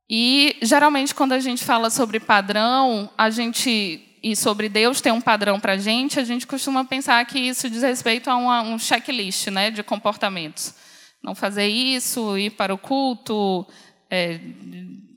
E 0.09 0.57
geralmente 0.63 1.13
quando 1.13 1.33
a 1.33 1.41
gente 1.41 1.65
fala 1.65 1.91
sobre 1.91 2.21
padrão, 2.21 3.11
a 3.19 3.31
gente 3.31 4.01
e 4.23 4.37
sobre 4.37 4.69
Deus 4.69 5.01
ter 5.01 5.13
um 5.13 5.21
padrão 5.21 5.59
para 5.59 5.73
a 5.73 5.77
gente, 5.77 6.21
a 6.21 6.25
gente 6.25 6.47
costuma 6.47 6.85
pensar 6.85 7.27
que 7.27 7.37
isso 7.37 7.69
diz 7.69 7.83
respeito 7.83 8.31
a 8.31 8.37
uma, 8.37 8.63
um 8.63 8.79
checklist, 8.79 9.49
né, 9.49 9.73
de 9.73 9.83
comportamentos. 9.83 10.73
Não 11.21 11.35
fazer 11.35 11.67
isso, 11.67 12.39
ir 12.39 12.51
para 12.51 12.73
o 12.73 12.79
culto, 12.79 13.67
é, 14.09 14.39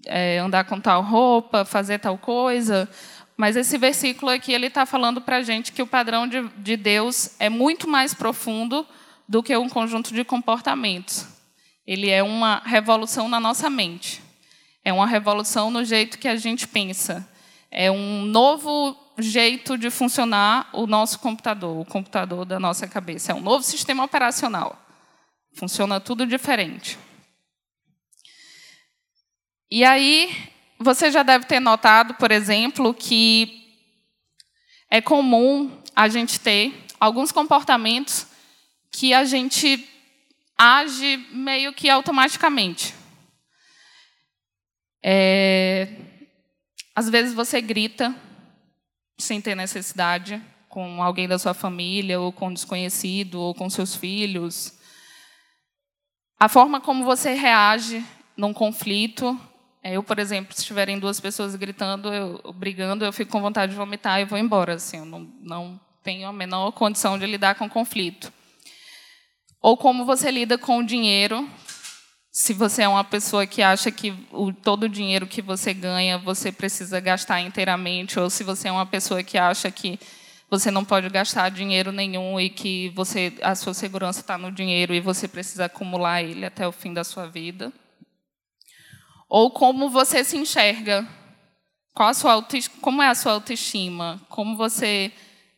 é, 0.07 0.39
andar 0.39 0.63
com 0.63 0.81
tal 0.81 1.03
roupa, 1.03 1.63
fazer 1.63 1.99
tal 1.99 2.17
coisa. 2.17 2.89
Mas 3.37 3.55
esse 3.55 3.77
versículo 3.77 4.31
aqui 4.31 4.53
ele 4.53 4.67
está 4.67 4.85
falando 4.85 5.21
para 5.21 5.37
a 5.37 5.41
gente 5.41 5.71
que 5.71 5.81
o 5.81 5.87
padrão 5.87 6.27
de, 6.27 6.47
de 6.57 6.77
Deus 6.77 7.31
é 7.39 7.49
muito 7.49 7.87
mais 7.87 8.13
profundo 8.13 8.85
do 9.27 9.41
que 9.41 9.55
um 9.55 9.69
conjunto 9.69 10.13
de 10.13 10.23
comportamentos. 10.23 11.25
Ele 11.85 12.09
é 12.09 12.21
uma 12.21 12.61
revolução 12.65 13.27
na 13.27 13.39
nossa 13.39 13.69
mente. 13.69 14.21
É 14.83 14.91
uma 14.91 15.07
revolução 15.07 15.71
no 15.71 15.83
jeito 15.83 16.17
que 16.17 16.27
a 16.27 16.35
gente 16.35 16.67
pensa. 16.67 17.27
É 17.69 17.89
um 17.89 18.23
novo 18.25 18.97
jeito 19.17 19.77
de 19.77 19.89
funcionar 19.89 20.69
o 20.73 20.85
nosso 20.87 21.19
computador, 21.19 21.79
o 21.79 21.85
computador 21.85 22.45
da 22.45 22.59
nossa 22.59 22.87
cabeça. 22.87 23.31
É 23.31 23.35
um 23.35 23.41
novo 23.41 23.63
sistema 23.63 24.03
operacional. 24.03 24.77
Funciona 25.53 25.99
tudo 25.99 26.25
diferente. 26.25 26.97
E 29.69 29.85
aí, 29.85 30.50
você 30.81 31.11
já 31.11 31.23
deve 31.23 31.45
ter 31.45 31.59
notado, 31.59 32.15
por 32.15 32.31
exemplo, 32.31 32.93
que 32.93 33.61
é 34.89 34.99
comum 34.99 35.79
a 35.95 36.09
gente 36.09 36.39
ter 36.39 36.85
alguns 36.99 37.31
comportamentos 37.31 38.25
que 38.91 39.13
a 39.13 39.23
gente 39.23 39.87
age 40.57 41.17
meio 41.31 41.71
que 41.73 41.89
automaticamente. 41.89 42.95
É, 45.03 45.87
às 46.95 47.09
vezes 47.09 47.33
você 47.33 47.61
grita 47.61 48.13
sem 49.17 49.39
ter 49.39 49.55
necessidade 49.55 50.41
com 50.67 51.01
alguém 51.03 51.27
da 51.27 51.37
sua 51.37 51.53
família, 51.53 52.19
ou 52.19 52.31
com 52.31 52.47
um 52.47 52.53
desconhecido, 52.53 53.39
ou 53.39 53.53
com 53.53 53.69
seus 53.69 53.95
filhos. 53.95 54.73
A 56.39 56.47
forma 56.47 56.81
como 56.81 57.03
você 57.03 57.33
reage 57.33 58.03
num 58.35 58.53
conflito 58.53 59.39
eu, 59.83 60.03
por 60.03 60.19
exemplo, 60.19 60.53
se 60.53 60.59
estiverem 60.61 60.99
duas 60.99 61.19
pessoas 61.19 61.55
gritando, 61.55 62.13
eu, 62.13 62.53
brigando, 62.53 63.03
eu 63.03 63.11
fico 63.11 63.31
com 63.31 63.41
vontade 63.41 63.71
de 63.71 63.77
vomitar 63.77 64.19
e 64.19 64.25
vou 64.25 64.37
embora. 64.37 64.75
Assim, 64.75 64.97
eu 64.97 65.05
não, 65.05 65.27
não 65.41 65.79
tenho 66.03 66.27
a 66.27 66.33
menor 66.33 66.71
condição 66.71 67.17
de 67.17 67.25
lidar 67.25 67.55
com 67.55 67.67
conflito. 67.67 68.31
Ou 69.59 69.75
como 69.75 70.05
você 70.05 70.29
lida 70.29 70.57
com 70.57 70.79
o 70.79 70.85
dinheiro. 70.85 71.47
Se 72.31 72.53
você 72.53 72.83
é 72.83 72.87
uma 72.87 73.03
pessoa 73.03 73.45
que 73.45 73.61
acha 73.61 73.91
que 73.91 74.13
o, 74.31 74.53
todo 74.53 74.83
o 74.83 74.89
dinheiro 74.89 75.27
que 75.27 75.41
você 75.41 75.73
ganha 75.73 76.17
você 76.17 76.49
precisa 76.49 76.99
gastar 76.99 77.41
inteiramente, 77.41 78.17
ou 78.17 78.29
se 78.29 78.41
você 78.41 78.69
é 78.69 78.71
uma 78.71 78.85
pessoa 78.85 79.21
que 79.21 79.37
acha 79.37 79.69
que 79.69 79.99
você 80.49 80.71
não 80.71 80.85
pode 80.85 81.09
gastar 81.09 81.49
dinheiro 81.49 81.91
nenhum 81.91 82.39
e 82.39 82.49
que 82.49 82.89
você 82.89 83.33
a 83.41 83.53
sua 83.53 83.73
segurança 83.73 84.21
está 84.21 84.37
no 84.37 84.49
dinheiro 84.49 84.93
e 84.93 85.01
você 85.01 85.27
precisa 85.27 85.65
acumular 85.65 86.21
ele 86.21 86.45
até 86.45 86.65
o 86.65 86.71
fim 86.71 86.93
da 86.93 87.03
sua 87.03 87.27
vida. 87.27 87.71
Ou 89.33 89.49
como 89.49 89.89
você 89.89 90.25
se 90.25 90.35
enxerga? 90.35 91.07
Qual 91.93 92.09
a 92.09 92.13
sua 92.13 92.45
como 92.81 93.01
é 93.01 93.07
a 93.07 93.15
sua 93.15 93.31
autoestima? 93.31 94.19
Como 94.27 94.57
você 94.57 95.09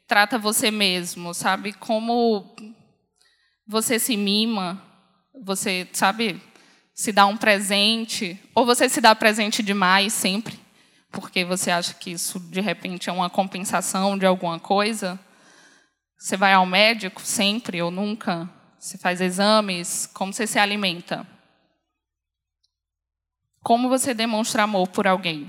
trata 0.07 0.37
você 0.37 0.69
mesmo, 0.69 1.33
sabe? 1.33 1.73
Como 1.73 2.55
você 3.67 3.97
se 3.97 4.15
mima? 4.15 4.79
Você, 5.43 5.87
sabe, 5.91 6.39
se 6.93 7.11
dá 7.11 7.25
um 7.25 7.35
presente? 7.35 8.39
Ou 8.53 8.63
você 8.63 8.87
se 8.87 9.01
dá 9.01 9.15
presente 9.15 9.63
demais 9.63 10.13
sempre? 10.13 10.59
Porque 11.11 11.43
você 11.43 11.71
acha 11.71 11.95
que 11.95 12.11
isso, 12.11 12.39
de 12.39 12.61
repente, 12.61 13.09
é 13.09 13.11
uma 13.11 13.27
compensação 13.27 14.19
de 14.19 14.25
alguma 14.27 14.59
coisa? 14.59 15.19
Você 16.19 16.37
vai 16.37 16.53
ao 16.53 16.67
médico 16.67 17.21
sempre 17.21 17.81
ou 17.81 17.89
nunca? 17.89 18.47
Você 18.77 18.99
faz 18.99 19.19
exames? 19.19 20.07
Como 20.13 20.31
você 20.31 20.45
se 20.45 20.59
alimenta? 20.59 21.32
Como 23.63 23.87
você 23.87 24.13
demonstra 24.13 24.63
amor 24.63 24.89
por 24.89 25.07
alguém? 25.07 25.47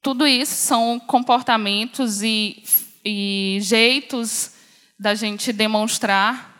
Tudo 0.00 0.24
isso 0.24 0.54
são 0.54 1.00
comportamentos 1.00 2.22
e, 2.22 2.62
e 3.04 3.58
jeitos 3.60 4.52
da 4.98 5.16
gente 5.16 5.52
demonstrar 5.52 6.52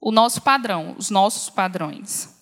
o 0.00 0.12
nosso 0.12 0.40
padrão, 0.40 0.94
os 0.96 1.10
nossos 1.10 1.50
padrões. 1.50 2.32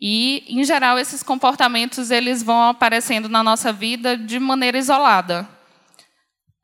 E, 0.00 0.44
em 0.48 0.62
geral, 0.62 0.96
esses 0.96 1.24
comportamentos 1.24 2.12
eles 2.12 2.40
vão 2.40 2.62
aparecendo 2.68 3.28
na 3.28 3.42
nossa 3.42 3.72
vida 3.72 4.16
de 4.16 4.38
maneira 4.38 4.78
isolada. 4.78 5.48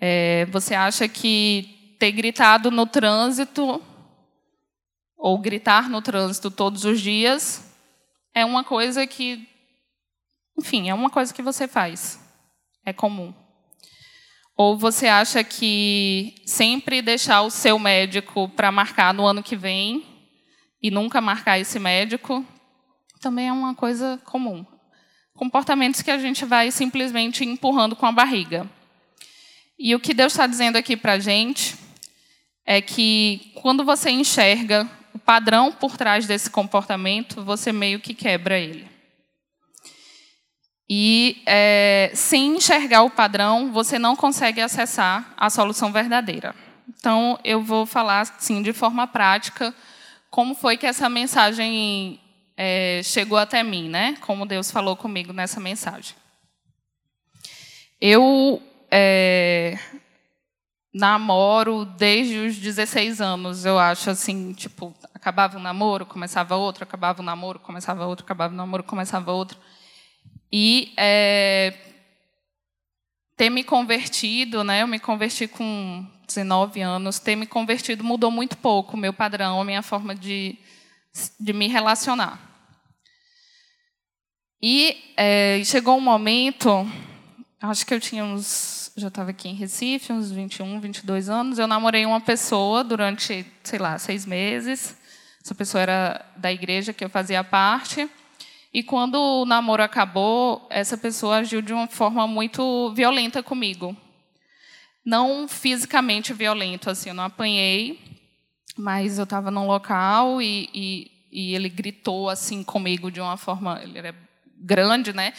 É, 0.01 0.47
você 0.53 0.73
acha 0.73 1.09
que 1.09 1.97
ter 1.99 2.13
gritado 2.13 2.71
no 2.71 2.87
trânsito 2.87 3.83
ou 5.17 5.37
gritar 5.39 5.91
no 5.91 6.01
trânsito 6.01 6.49
todos 6.49 6.85
os 6.85 7.01
dias 7.01 7.74
é 8.35 8.45
uma 8.45 8.65
coisa 8.65 9.07
que, 9.07 9.49
enfim, 10.59 10.89
é 10.89 10.95
uma 10.95 11.09
coisa 11.09 11.33
que 11.33 11.43
você 11.43 11.69
faz. 11.69 12.21
É 12.85 12.93
comum. 12.93 13.33
Ou 14.57 14.77
você 14.77 15.07
acha 15.07 15.43
que 15.43 16.35
sempre 16.45 17.01
deixar 17.01 17.43
o 17.43 17.51
seu 17.51 17.79
médico 17.79 18.49
para 18.51 18.71
marcar 18.71 19.15
no 19.15 19.25
ano 19.25 19.43
que 19.43 19.57
vem 19.57 20.05
e 20.83 20.91
nunca 20.91 21.21
marcar 21.21 21.59
esse 21.59 21.79
médico 21.79 22.45
também 23.21 23.49
é 23.49 23.53
uma 23.53 23.75
coisa 23.75 24.21
comum. 24.25 24.67
comportamentos 25.35 26.03
que 26.03 26.11
a 26.11 26.19
gente 26.19 26.45
vai 26.45 26.71
simplesmente 26.71 27.45
empurrando 27.45 27.97
com 27.97 28.07
a 28.07 28.13
barriga. 28.13 28.71
E 29.79 29.95
o 29.95 29.99
que 29.99 30.15
Deus 30.15 30.33
está 30.33 30.47
dizendo 30.47 30.77
aqui 30.77 30.97
para 30.97 31.15
a 31.15 31.19
gente 31.19 31.75
é 32.67 32.81
que 32.81 33.51
quando 33.57 33.83
você 33.85 34.11
enxerga 34.11 34.89
padrão 35.25 35.73
por 35.73 35.97
trás 35.97 36.27
desse 36.27 36.51
comportamento, 36.51 37.43
você 37.43 37.73
meio 37.73 38.01
que 38.01 38.15
quebra 38.15 38.59
ele. 38.59 38.89
E 40.89 41.43
é, 41.47 42.11
sem 42.15 42.57
enxergar 42.57 43.03
o 43.03 43.11
padrão, 43.11 43.73
você 43.73 43.99
não 43.99 44.15
consegue 44.15 44.61
acessar 44.61 45.33
a 45.37 45.49
solução 45.49 45.91
verdadeira. 45.91 46.55
Então, 46.89 47.39
eu 47.43 47.63
vou 47.63 47.87
falar, 47.87 48.21
assim, 48.21 48.63
de 48.63 48.73
forma 48.73 49.07
prática, 49.07 49.75
como 50.31 50.55
foi 50.55 50.77
que 50.77 50.87
essa 50.87 51.09
mensagem 51.09 52.21
é, 52.57 53.01
chegou 53.03 53.39
até 53.39 53.63
mim, 53.63 53.89
né? 53.89 54.17
Como 54.21 54.47
Deus 54.47 54.71
falou 54.71 54.97
comigo 54.97 55.33
nessa 55.33 55.59
mensagem. 55.59 56.15
Eu 58.01 58.63
é, 58.91 59.79
namoro 60.95 61.85
desde 61.85 62.39
os 62.39 62.57
16 62.57 63.21
anos, 63.21 63.65
eu 63.65 63.79
acho, 63.79 64.11
assim, 64.11 64.53
tipo, 64.53 64.95
acabava 65.13 65.59
um 65.59 65.61
namoro, 65.61 66.07
começava 66.07 66.55
outro, 66.55 66.85
acabava 66.85 67.21
um 67.21 67.25
namoro, 67.25 67.59
começava 67.59 68.07
outro, 68.07 68.25
acabava 68.25 68.55
um 68.55 68.57
namoro, 68.57 68.85
começava 68.85 69.33
outro. 69.33 69.59
E 70.53 70.95
é, 70.97 71.75
ter 73.37 73.51
me 73.51 73.65
convertido, 73.65 74.63
né? 74.63 74.83
Eu 74.83 74.87
me 74.87 75.01
converti 75.01 75.49
com 75.49 76.07
19 76.27 76.81
anos. 76.81 77.19
Ter 77.19 77.37
me 77.37 77.47
convertido 77.47 78.05
mudou 78.05 78.31
muito 78.31 78.57
pouco 78.57 78.97
o 78.97 79.01
meu 79.01 79.13
padrão, 79.13 79.61
a 79.61 79.65
minha 79.65 79.83
forma 79.83 80.15
de, 80.15 80.57
de 81.41 81.53
me 81.53 81.67
relacionar. 81.67 82.41
E 84.63 85.13
é, 85.17 85.61
chegou 85.65 85.99
um 85.99 86.01
momento, 86.01 86.89
acho 87.61 87.85
que 87.85 87.93
eu 87.93 88.01
tinha 88.01 88.25
uns, 88.25 88.84
já 88.97 89.09
estava 89.09 89.31
aqui 89.31 89.49
em 89.49 89.55
Recife, 89.55 90.13
uns 90.13 90.31
21, 90.31 90.81
22 90.81 91.29
anos. 91.29 91.59
Eu 91.59 91.67
namorei 91.67 92.07
uma 92.07 92.21
pessoa 92.21 92.85
durante, 92.85 93.45
sei 93.65 93.79
lá, 93.79 93.99
seis 93.99 94.25
meses. 94.25 94.97
Essa 95.45 95.55
pessoa 95.55 95.83
era 95.83 96.25
da 96.37 96.53
igreja 96.53 96.93
que 96.93 97.05
eu 97.05 97.11
fazia 97.11 97.43
parte. 97.43 98.09
E 98.73 98.83
quando 98.83 99.17
o 99.17 99.45
namoro 99.45 99.83
acabou, 99.83 100.67
essa 100.71 100.97
pessoa 100.97 101.39
agiu 101.39 101.61
de 101.61 101.73
uma 101.73 101.89
forma 101.89 102.27
muito 102.27 102.93
violenta 102.95 103.43
comigo. 103.43 103.97
Não 105.05 105.49
fisicamente 105.49 106.33
violento, 106.33 106.89
assim, 106.89 107.11
eu 107.11 107.15
não 107.15 107.25
apanhei, 107.25 108.01
mas 108.77 109.19
eu 109.19 109.25
estava 109.25 109.51
num 109.51 109.67
local 109.67 110.41
e, 110.41 110.69
e, 110.73 111.11
e, 111.31 111.55
ele 111.55 111.69
gritou 111.69 112.31
assim 112.31 112.63
comigo 112.63 113.11
de 113.11 113.21
uma 113.21 113.37
forma, 113.37 113.81
ele 113.83 113.99
era 113.99 114.15
grande, 114.57 115.13
né? 115.13 115.35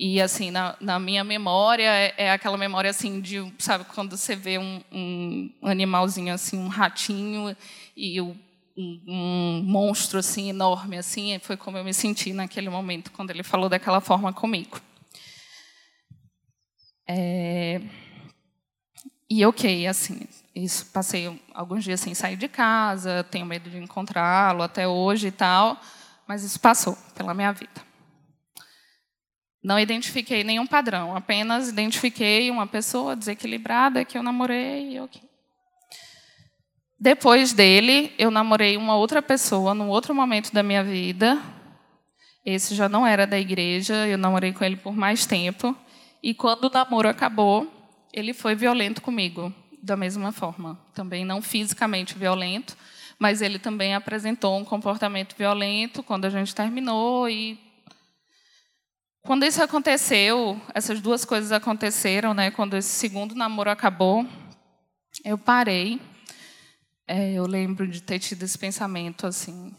E 0.00 0.22
assim 0.22 0.52
na, 0.52 0.76
na 0.80 0.96
minha 1.00 1.24
memória 1.24 1.90
é, 1.90 2.14
é, 2.16 2.30
aquela 2.30 2.56
memória 2.56 2.88
assim 2.88 3.20
de, 3.20 3.52
sabe, 3.58 3.84
quando 3.92 4.16
você 4.16 4.36
vê 4.36 4.56
um, 4.56 4.80
um 4.92 5.50
animalzinho 5.62 6.32
assim, 6.32 6.56
um 6.56 6.68
ratinho 6.68 7.56
e 7.96 8.20
o 8.20 8.36
um, 8.76 9.60
monstro 9.66 10.20
assim 10.20 10.50
enorme 10.50 10.98
assim 10.98 11.36
foi 11.40 11.56
como 11.56 11.78
eu 11.78 11.82
me 11.82 11.92
senti 11.92 12.32
naquele 12.32 12.70
momento 12.70 13.10
quando 13.10 13.30
ele 13.30 13.42
falou 13.42 13.68
daquela 13.68 14.00
forma 14.00 14.32
comigo. 14.32 14.80
É... 17.08 17.80
e 19.28 19.44
ok 19.44 19.84
assim 19.88 20.28
isso 20.54 20.86
passei 20.92 21.40
alguns 21.52 21.82
dias 21.82 21.98
sem 21.98 22.14
sair 22.14 22.36
de 22.36 22.46
casa 22.46 23.24
tenho 23.24 23.46
medo 23.46 23.68
de 23.68 23.78
encontrá-lo 23.78 24.62
até 24.62 24.86
hoje 24.86 25.26
e 25.26 25.32
tal 25.32 25.80
mas 26.24 26.44
isso 26.44 26.60
passou 26.60 26.96
pela 27.16 27.34
minha 27.34 27.50
vida 27.50 27.87
não 29.68 29.78
identifiquei 29.78 30.42
nenhum 30.42 30.66
padrão 30.66 31.14
apenas 31.14 31.68
identifiquei 31.68 32.50
uma 32.50 32.66
pessoa 32.66 33.14
desequilibrada 33.14 34.02
que 34.02 34.16
eu 34.16 34.22
namorei 34.22 34.96
e 34.96 34.98
depois 37.00 37.52
dele, 37.52 38.12
eu 38.18 38.28
namorei 38.28 38.76
uma 38.76 38.96
outra 38.96 39.22
pessoa 39.22 39.72
num 39.72 39.88
outro 39.88 40.12
momento 40.12 40.52
da 40.52 40.64
minha 40.64 40.82
vida. 40.82 41.40
Esse 42.44 42.74
já 42.74 42.88
não 42.88 43.06
era 43.06 43.24
da 43.24 43.38
igreja, 43.38 43.94
eu 44.08 44.18
namorei 44.18 44.52
com 44.52 44.64
ele 44.64 44.74
por 44.74 44.96
mais 44.96 45.24
tempo. 45.24 45.76
E 46.20 46.34
quando 46.34 46.64
o 46.64 46.70
namoro 46.70 47.08
acabou, 47.08 47.72
ele 48.12 48.34
foi 48.34 48.56
violento 48.56 49.00
comigo, 49.00 49.54
da 49.80 49.96
mesma 49.96 50.32
forma. 50.32 50.76
Também 50.92 51.24
não 51.24 51.40
fisicamente 51.40 52.18
violento, 52.18 52.76
mas 53.16 53.42
ele 53.42 53.60
também 53.60 53.94
apresentou 53.94 54.58
um 54.58 54.64
comportamento 54.64 55.36
violento 55.36 56.02
quando 56.02 56.24
a 56.24 56.30
gente 56.30 56.52
terminou. 56.52 57.28
E 57.28 57.60
quando 59.28 59.44
isso 59.44 59.62
aconteceu, 59.62 60.58
essas 60.72 61.02
duas 61.02 61.22
coisas 61.22 61.52
aconteceram, 61.52 62.32
né? 62.32 62.50
Quando 62.50 62.78
esse 62.78 62.88
segundo 62.88 63.34
namoro 63.34 63.68
acabou, 63.70 64.26
eu 65.22 65.36
parei 65.36 66.00
é, 67.06 67.34
eu 67.34 67.44
lembro 67.46 67.86
de 67.86 68.00
ter 68.00 68.18
tido 68.18 68.42
esse 68.44 68.56
pensamento 68.56 69.26
assim 69.26 69.76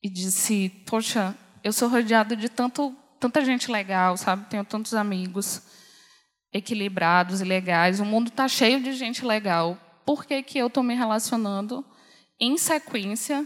e 0.00 0.08
disse, 0.08 0.68
poxa, 0.86 1.36
eu 1.64 1.72
sou 1.72 1.88
rodeada 1.88 2.36
de 2.36 2.48
tanto, 2.48 2.96
tanta 3.18 3.44
gente 3.44 3.68
legal, 3.68 4.16
sabe? 4.16 4.48
Tenho 4.48 4.64
tantos 4.64 4.94
amigos 4.94 5.60
equilibrados 6.52 7.40
e 7.40 7.44
legais. 7.44 7.98
O 7.98 8.04
mundo 8.04 8.28
está 8.28 8.46
cheio 8.46 8.80
de 8.80 8.92
gente 8.92 9.24
legal. 9.24 9.76
Por 10.06 10.24
que, 10.24 10.40
que 10.40 10.56
eu 10.56 10.68
estou 10.68 10.84
me 10.84 10.94
relacionando 10.94 11.84
em 12.38 12.56
sequência 12.56 13.44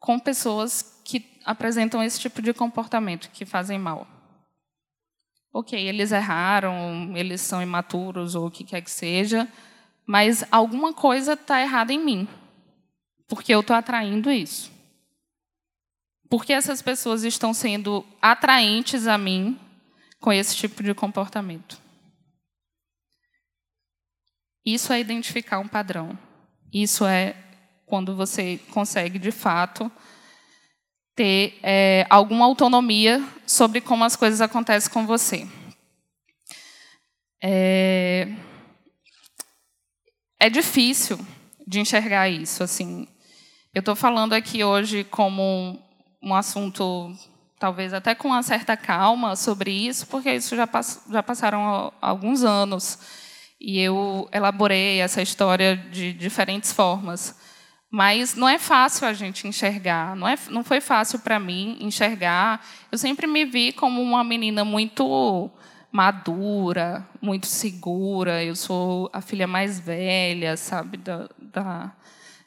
com 0.00 0.18
pessoas 0.18 1.00
que 1.04 1.38
apresentam 1.44 2.02
esse 2.02 2.18
tipo 2.18 2.42
de 2.42 2.52
comportamento, 2.52 3.30
que 3.30 3.46
fazem 3.46 3.78
mal? 3.78 4.11
Ok, 5.52 5.78
eles 5.78 6.12
erraram, 6.12 7.16
eles 7.16 7.40
são 7.40 7.62
imaturos 7.62 8.34
ou 8.34 8.46
o 8.46 8.50
que 8.50 8.64
quer 8.64 8.80
que 8.80 8.90
seja, 8.90 9.46
mas 10.06 10.44
alguma 10.50 10.94
coisa 10.94 11.34
está 11.34 11.60
errada 11.60 11.92
em 11.92 12.02
mim 12.02 12.28
porque 13.32 13.54
eu 13.54 13.60
estou 13.60 13.74
atraindo 13.74 14.30
isso. 14.30 14.70
Porque 16.28 16.52
essas 16.52 16.82
pessoas 16.82 17.22
estão 17.22 17.54
sendo 17.54 18.04
atraentes 18.20 19.06
a 19.06 19.16
mim 19.16 19.58
com 20.20 20.30
esse 20.30 20.54
tipo 20.54 20.82
de 20.82 20.92
comportamento. 20.92 21.80
Isso 24.62 24.92
é 24.92 25.00
identificar 25.00 25.60
um 25.60 25.66
padrão. 25.66 26.18
Isso 26.70 27.06
é 27.06 27.34
quando 27.86 28.14
você 28.14 28.58
consegue, 28.70 29.18
de 29.18 29.30
fato, 29.30 29.90
ter 31.14 31.58
é, 31.62 32.06
alguma 32.08 32.44
autonomia 32.44 33.22
sobre 33.46 33.80
como 33.80 34.04
as 34.04 34.16
coisas 34.16 34.40
acontecem 34.40 34.90
com 34.90 35.06
você. 35.06 35.46
É, 37.42 38.28
é 40.40 40.48
difícil 40.48 41.18
de 41.66 41.80
enxergar 41.80 42.28
isso, 42.28 42.62
assim. 42.62 43.06
Eu 43.74 43.80
estou 43.80 43.96
falando 43.96 44.32
aqui 44.32 44.62
hoje 44.62 45.04
como 45.04 45.78
um 46.22 46.34
assunto, 46.34 47.12
talvez 47.58 47.92
até 47.92 48.14
com 48.14 48.28
uma 48.28 48.42
certa 48.42 48.76
calma 48.76 49.34
sobre 49.34 49.70
isso, 49.70 50.06
porque 50.06 50.32
isso 50.32 50.54
já, 50.54 50.66
pass 50.66 51.02
já 51.10 51.22
passaram 51.22 51.92
alguns 52.00 52.44
anos 52.44 52.98
e 53.60 53.80
eu 53.80 54.28
elaborei 54.32 55.00
essa 55.00 55.22
história 55.22 55.76
de 55.76 56.12
diferentes 56.12 56.72
formas. 56.72 57.34
Mas 57.94 58.34
não 58.34 58.48
é 58.48 58.58
fácil 58.58 59.06
a 59.06 59.12
gente 59.12 59.46
enxergar, 59.46 60.16
não, 60.16 60.26
é, 60.26 60.38
não 60.48 60.64
foi 60.64 60.80
fácil 60.80 61.18
para 61.18 61.38
mim 61.38 61.76
enxergar. 61.78 62.64
Eu 62.90 62.96
sempre 62.96 63.26
me 63.26 63.44
vi 63.44 63.70
como 63.70 64.00
uma 64.00 64.24
menina 64.24 64.64
muito 64.64 65.50
madura, 65.90 67.06
muito 67.20 67.46
segura. 67.46 68.42
Eu 68.42 68.56
sou 68.56 69.10
a 69.12 69.20
filha 69.20 69.46
mais 69.46 69.78
velha, 69.78 70.56
sabe, 70.56 70.96
da, 70.96 71.28
da 71.38 71.92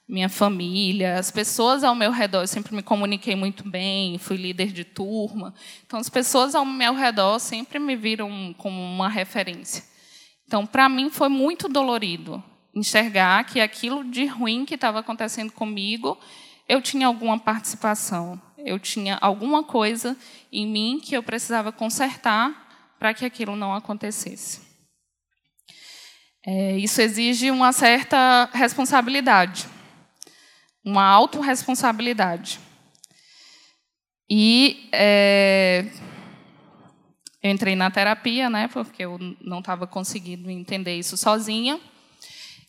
minha 0.09 0.29
família, 0.29 1.19
as 1.19 1.29
pessoas 1.29 1.83
ao 1.83 1.93
meu 1.93 2.11
redor, 2.11 2.41
eu 2.41 2.47
sempre 2.47 2.75
me 2.75 2.81
comuniquei 2.81 3.35
muito 3.35 3.69
bem, 3.69 4.17
fui 4.17 4.37
líder 4.37 4.71
de 4.71 4.83
turma. 4.83 5.53
Então, 5.85 5.99
as 5.99 6.09
pessoas 6.09 6.55
ao 6.55 6.65
meu 6.65 6.95
redor 6.95 7.37
sempre 7.37 7.77
me 7.77 7.95
viram 7.95 8.51
como 8.57 8.81
uma 8.81 9.09
referência. 9.09 9.83
Então, 10.47 10.65
para 10.65 10.89
mim, 10.89 11.11
foi 11.11 11.29
muito 11.29 11.69
dolorido 11.69 12.43
enxergar 12.75 13.43
que 13.45 13.59
aquilo 13.59 14.03
de 14.03 14.25
ruim 14.25 14.65
que 14.65 14.75
estava 14.75 14.99
acontecendo 14.99 15.51
comigo, 15.51 16.17
eu 16.67 16.81
tinha 16.81 17.07
alguma 17.07 17.39
participação, 17.39 18.41
eu 18.57 18.77
tinha 18.77 19.17
alguma 19.21 19.63
coisa 19.63 20.17
em 20.51 20.67
mim 20.67 20.99
que 21.01 21.15
eu 21.15 21.23
precisava 21.23 21.71
consertar 21.71 22.95
para 22.99 23.13
que 23.13 23.25
aquilo 23.25 23.55
não 23.55 23.73
acontecesse. 23.73 24.61
É, 26.45 26.77
isso 26.77 27.01
exige 27.01 27.49
uma 27.49 27.71
certa 27.71 28.49
responsabilidade 28.53 29.67
uma 30.85 31.03
autorresponsabilidade. 31.03 32.59
E 34.29 34.87
é, 34.91 35.85
eu 37.41 37.49
entrei 37.49 37.75
na 37.75 37.89
terapia, 37.89 38.49
né, 38.49 38.67
porque 38.67 39.03
eu 39.03 39.17
não 39.41 39.59
estava 39.59 39.87
conseguindo 39.87 40.49
entender 40.49 40.95
isso 40.95 41.17
sozinha. 41.17 41.79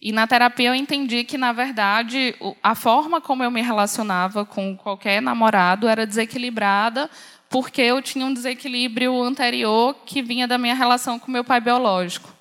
E 0.07 0.13
na 0.13 0.25
terapia 0.25 0.69
eu 0.69 0.75
entendi 0.77 1.25
que, 1.25 1.37
na 1.37 1.53
verdade, 1.53 2.33
a 2.63 2.77
forma 2.77 3.21
como 3.21 3.43
eu 3.43 3.51
me 3.51 3.61
relacionava 3.61 4.45
com 4.45 4.77
qualquer 4.77 5.21
namorado 5.21 5.89
era 5.89 6.07
desequilibrada, 6.07 7.11
porque 7.51 7.83
eu 7.83 8.01
tinha 8.01 8.25
um 8.25 8.33
desequilíbrio 8.33 9.21
anterior 9.21 9.97
que 10.07 10.23
vinha 10.23 10.47
da 10.47 10.59
minha 10.59 10.77
relação 10.77 11.19
com 11.19 11.29
meu 11.29 11.43
pai 11.43 11.61
biológico, 11.61 12.33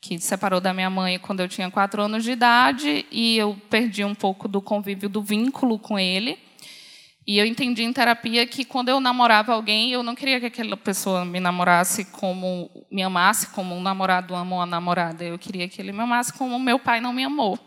que 0.00 0.18
se 0.18 0.26
separou 0.26 0.60
da 0.60 0.74
minha 0.74 0.90
mãe 0.90 1.16
quando 1.20 1.38
eu 1.38 1.46
tinha 1.46 1.70
quatro 1.70 2.02
anos 2.02 2.24
de 2.24 2.32
idade 2.32 3.06
e 3.12 3.38
eu 3.38 3.56
perdi 3.70 4.04
um 4.04 4.12
pouco 4.12 4.48
do 4.48 4.60
convívio, 4.60 5.08
do 5.08 5.22
vínculo 5.22 5.78
com 5.78 5.96
ele. 5.96 6.36
E 7.26 7.38
eu 7.38 7.46
entendi 7.46 7.82
em 7.82 7.92
terapia 7.92 8.46
que 8.46 8.64
quando 8.64 8.90
eu 8.90 9.00
namorava 9.00 9.54
alguém, 9.54 9.90
eu 9.90 10.02
não 10.02 10.14
queria 10.14 10.38
que 10.38 10.46
aquela 10.46 10.76
pessoa 10.76 11.24
me 11.24 11.40
namorasse 11.40 12.04
como 12.04 12.70
me 12.90 13.02
amasse 13.02 13.48
como 13.48 13.74
um 13.74 13.80
namorado 13.80 14.34
ama 14.34 14.56
uma 14.56 14.66
namorada. 14.66 15.24
Eu 15.24 15.38
queria 15.38 15.68
que 15.68 15.80
ele 15.80 15.92
me 15.92 16.00
amasse 16.00 16.32
como 16.32 16.58
meu 16.58 16.78
pai 16.78 17.00
não 17.00 17.12
me 17.12 17.24
amou. 17.24 17.58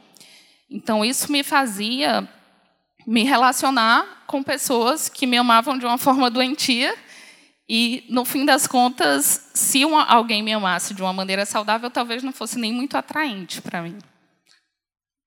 Então 0.69 1.03
isso 1.03 1.31
me 1.31 1.43
fazia 1.43 2.27
me 3.05 3.23
relacionar 3.23 4.25
com 4.27 4.43
pessoas 4.43 5.09
que 5.09 5.25
me 5.25 5.37
amavam 5.37 5.77
de 5.77 5.85
uma 5.85 5.97
forma 5.97 6.29
doentia 6.29 6.93
e 7.69 8.05
no 8.09 8.23
fim 8.23 8.45
das 8.45 8.65
contas, 8.65 9.49
se 9.53 9.83
uma, 9.83 10.03
alguém 10.05 10.41
me 10.41 10.53
amasse 10.53 10.93
de 10.93 11.01
uma 11.01 11.11
maneira 11.11 11.45
saudável, 11.45 11.89
talvez 11.89 12.23
não 12.23 12.31
fosse 12.31 12.57
nem 12.57 12.71
muito 12.71 12.95
atraente 12.95 13.61
para 13.61 13.81
mim. 13.81 13.97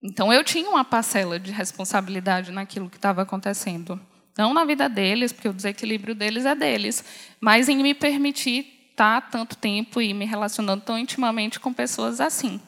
Então 0.02 0.32
eu 0.32 0.42
tinha 0.42 0.68
uma 0.68 0.84
parcela 0.84 1.38
de 1.38 1.52
responsabilidade 1.52 2.50
naquilo 2.50 2.88
que 2.88 2.96
estava 2.96 3.22
acontecendo. 3.22 4.00
Não 4.40 4.54
na 4.54 4.64
vida 4.64 4.88
deles, 4.88 5.34
porque 5.34 5.50
o 5.50 5.52
desequilíbrio 5.52 6.14
deles 6.14 6.46
é 6.46 6.54
deles, 6.54 7.04
mas 7.38 7.68
em 7.68 7.76
me 7.76 7.92
permitir 7.92 8.88
estar 8.90 9.28
tanto 9.28 9.54
tempo 9.54 10.00
e 10.00 10.14
me 10.14 10.24
relacionando 10.24 10.82
tão 10.82 10.98
intimamente 10.98 11.60
com 11.60 11.74
pessoas 11.74 12.22
assim. 12.22 12.58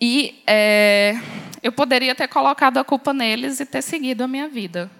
E 0.00 0.42
é, 0.44 1.14
eu 1.62 1.70
poderia 1.70 2.16
ter 2.16 2.26
colocado 2.26 2.78
a 2.78 2.84
culpa 2.84 3.14
neles 3.14 3.60
e 3.60 3.64
ter 3.64 3.82
seguido 3.82 4.24
a 4.24 4.28
minha 4.28 4.48
vida. 4.48 4.90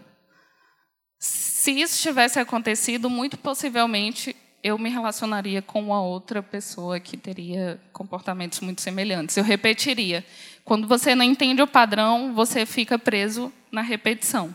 Se 1.18 1.72
isso 1.72 2.00
tivesse 2.00 2.38
acontecido, 2.38 3.10
muito 3.10 3.36
possivelmente 3.36 4.36
eu 4.62 4.78
me 4.78 4.88
relacionaria 4.88 5.62
com 5.62 5.82
uma 5.82 6.00
outra 6.00 6.42
pessoa 6.42 7.00
que 7.00 7.16
teria 7.16 7.80
comportamentos 7.92 8.60
muito 8.60 8.80
semelhantes. 8.80 9.36
Eu 9.36 9.42
repetiria. 9.42 10.24
Quando 10.64 10.86
você 10.86 11.14
não 11.14 11.24
entende 11.24 11.62
o 11.62 11.66
padrão, 11.66 12.34
você 12.34 12.64
fica 12.64 12.98
preso 12.98 13.52
na 13.70 13.82
repetição. 13.82 14.54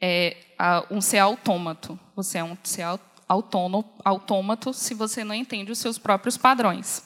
É 0.00 0.36
um 0.90 1.00
ser 1.00 1.18
autômato. 1.18 1.98
Você 2.14 2.38
é 2.38 2.44
um 2.44 2.56
ser 2.62 2.84
autônomo, 3.28 3.84
autômato 4.04 4.72
se 4.72 4.94
você 4.94 5.24
não 5.24 5.34
entende 5.34 5.72
os 5.72 5.78
seus 5.78 5.98
próprios 5.98 6.36
padrões. 6.36 7.02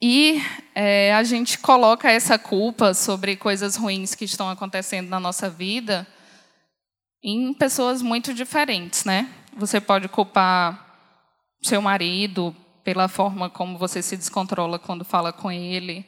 E 0.00 0.42
é, 0.74 1.14
a 1.14 1.22
gente 1.22 1.58
coloca 1.58 2.10
essa 2.10 2.36
culpa 2.36 2.92
sobre 2.92 3.36
coisas 3.36 3.76
ruins 3.76 4.16
que 4.16 4.24
estão 4.24 4.50
acontecendo 4.50 5.08
na 5.08 5.20
nossa 5.20 5.48
vida 5.48 6.06
em 7.22 7.54
pessoas 7.54 8.02
muito 8.02 8.34
diferentes, 8.34 9.04
né? 9.04 9.32
Você 9.56 9.80
pode 9.80 10.08
culpar 10.08 10.88
seu 11.62 11.80
marido 11.80 12.54
pela 12.84 13.08
forma 13.08 13.48
como 13.48 13.78
você 13.78 14.02
se 14.02 14.16
descontrola 14.16 14.78
quando 14.78 15.04
fala 15.04 15.32
com 15.32 15.50
ele. 15.50 16.06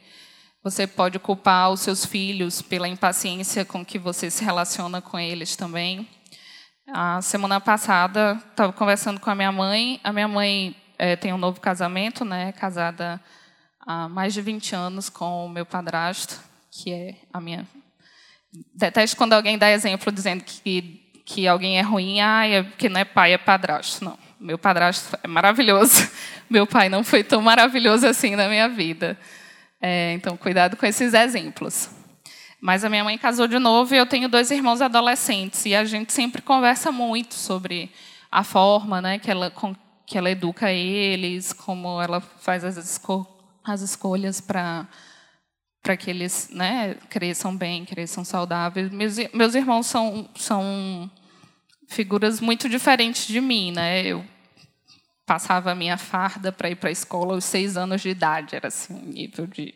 Você 0.63 0.87
pode 0.87 1.19
culpar 1.19 1.69
os 1.71 1.81
seus 1.81 2.05
filhos 2.05 2.61
pela 2.61 2.87
impaciência 2.87 3.63
com 3.63 3.85
que 3.85 3.99
você 3.99 4.31
se 4.31 4.43
relaciona 4.43 5.01
com 5.01 5.19
eles 5.19 5.55
também. 5.55 6.07
A 6.87 7.21
semana 7.21 7.59
passada, 7.59 8.41
estava 8.49 8.73
conversando 8.73 9.19
com 9.19 9.29
a 9.29 9.35
minha 9.35 9.51
mãe. 9.51 9.99
A 10.03 10.11
minha 10.11 10.27
mãe 10.27 10.75
é, 10.97 11.15
tem 11.15 11.33
um 11.33 11.37
novo 11.37 11.59
casamento, 11.59 12.25
né? 12.25 12.51
Casada 12.53 13.21
há 13.85 14.09
mais 14.09 14.33
de 14.33 14.41
20 14.41 14.75
anos 14.75 15.09
com 15.09 15.45
o 15.45 15.49
meu 15.49 15.65
padrasto, 15.65 16.39
que 16.71 16.91
é 16.91 17.15
a 17.31 17.39
minha. 17.39 17.67
Detesto 18.73 19.17
quando 19.17 19.33
alguém 19.33 19.57
dá 19.57 19.69
exemplo 19.69 20.11
dizendo 20.11 20.43
que 20.43 21.03
que 21.25 21.47
alguém 21.47 21.79
é 21.79 21.81
ruim, 21.81 22.21
ah, 22.21 22.45
é 22.45 22.61
porque 22.61 22.87
não 22.87 22.99
é 22.99 23.03
pai, 23.03 23.33
é 23.33 23.37
padrasto. 23.37 24.05
Não, 24.05 24.17
meu 24.39 24.57
padrasto 24.57 25.17
é 25.23 25.27
maravilhoso. 25.27 26.09
Meu 26.47 26.67
pai 26.67 26.89
não 26.89 27.03
foi 27.03 27.23
tão 27.23 27.41
maravilhoso 27.41 28.05
assim 28.05 28.35
na 28.35 28.47
minha 28.47 28.69
vida. 28.69 29.17
É, 29.81 30.13
então, 30.13 30.37
cuidado 30.37 30.77
com 30.77 30.85
esses 30.85 31.13
exemplos. 31.13 31.89
Mas 32.61 32.83
a 32.83 32.89
minha 32.89 33.03
mãe 33.03 33.17
casou 33.17 33.47
de 33.47 33.57
novo 33.57 33.95
e 33.95 33.97
eu 33.97 34.05
tenho 34.05 34.29
dois 34.29 34.51
irmãos 34.51 34.79
adolescentes. 34.79 35.65
E 35.65 35.73
a 35.73 35.83
gente 35.85 36.13
sempre 36.13 36.43
conversa 36.43 36.91
muito 36.91 37.33
sobre 37.33 37.91
a 38.31 38.43
forma 38.43 39.01
né, 39.01 39.17
que, 39.17 39.31
ela, 39.31 39.51
que 40.05 40.17
ela 40.17 40.29
educa 40.29 40.71
eles, 40.71 41.51
como 41.51 41.99
ela 42.01 42.21
faz 42.21 42.63
as, 42.63 42.77
esco 42.77 43.27
as 43.63 43.81
escolhas 43.81 44.39
para 44.39 44.87
para 45.85 45.95
que 45.95 46.09
eles 46.09 46.49
né, 46.51 46.95
cresçam 47.11 47.55
bem, 47.55 47.85
cresçam 47.85 48.25
saudáveis. 48.25 48.89
Meus, 48.89 49.17
meus 49.31 49.53
irmãos 49.53 49.85
são, 49.85 50.27
são 50.35 51.11
figuras 51.87 52.39
muito 52.39 52.67
diferentes 52.69 53.27
de 53.27 53.39
mim. 53.41 53.71
Né? 53.71 54.05
Eu 54.05 54.25
passava 55.25 55.71
a 55.71 55.75
minha 55.75 55.97
farda 55.97 56.51
para 56.51 56.69
ir 56.69 56.75
para 56.75 56.89
a 56.89 56.91
escola 56.91 57.33
aos 57.33 57.45
seis 57.45 57.77
anos 57.77 58.01
de 58.01 58.09
idade. 58.09 58.55
Era 58.55 58.67
assim, 58.67 58.93
um 58.93 59.11
nível 59.11 59.47
de 59.47 59.73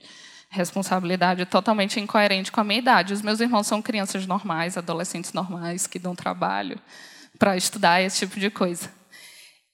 responsabilidade 0.49 1.45
totalmente 1.45 1.99
incoerente 1.99 2.51
com 2.51 2.59
a 2.59 2.63
minha 2.63 2.79
idade. 2.79 3.13
Os 3.13 3.21
meus 3.21 3.39
irmãos 3.39 3.67
são 3.67 3.81
crianças 3.81 4.25
normais, 4.25 4.77
adolescentes 4.77 5.31
normais, 5.31 5.85
que 5.85 5.99
dão 5.99 6.15
trabalho 6.15 6.79
para 7.37 7.55
estudar 7.55 8.01
esse 8.01 8.19
tipo 8.19 8.39
de 8.39 8.49
coisa. 8.49 8.91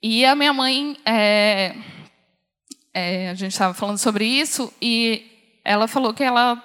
E 0.03 0.25
a 0.25 0.35
minha 0.35 0.53
mãe, 0.53 0.97
é, 1.05 1.75
é, 2.93 3.29
a 3.29 3.33
gente 3.33 3.53
estava 3.53 3.73
falando 3.73 3.97
sobre 3.97 4.25
isso, 4.25 4.71
e 4.81 5.59
ela 5.63 5.87
falou 5.87 6.13
que 6.13 6.23
ela, 6.23 6.61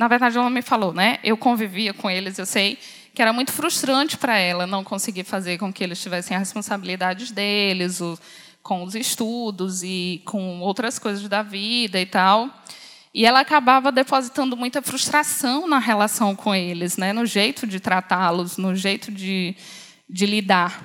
na 0.00 0.08
verdade, 0.08 0.36
ela 0.36 0.50
me 0.50 0.62
falou, 0.62 0.92
né? 0.92 1.20
Eu 1.22 1.36
convivia 1.36 1.94
com 1.94 2.10
eles, 2.10 2.38
eu 2.38 2.46
sei 2.46 2.78
que 3.14 3.22
era 3.22 3.32
muito 3.32 3.52
frustrante 3.52 4.18
para 4.18 4.36
ela 4.36 4.66
não 4.66 4.82
conseguir 4.82 5.22
fazer 5.22 5.56
com 5.56 5.72
que 5.72 5.84
eles 5.84 6.02
tivessem 6.02 6.36
as 6.36 6.40
responsabilidades 6.40 7.30
deles, 7.30 8.00
o, 8.00 8.18
com 8.60 8.82
os 8.82 8.94
estudos 8.96 9.82
e 9.84 10.20
com 10.24 10.60
outras 10.60 10.98
coisas 10.98 11.28
da 11.28 11.42
vida 11.42 12.00
e 12.00 12.06
tal. 12.06 12.50
E 13.14 13.24
ela 13.24 13.38
acabava 13.38 13.92
depositando 13.92 14.56
muita 14.56 14.82
frustração 14.82 15.68
na 15.68 15.78
relação 15.78 16.34
com 16.34 16.52
eles, 16.52 16.96
né? 16.96 17.12
no 17.12 17.24
jeito 17.24 17.64
de 17.64 17.78
tratá-los, 17.78 18.56
no 18.56 18.74
jeito 18.74 19.12
de, 19.12 19.54
de 20.10 20.26
lidar. 20.26 20.84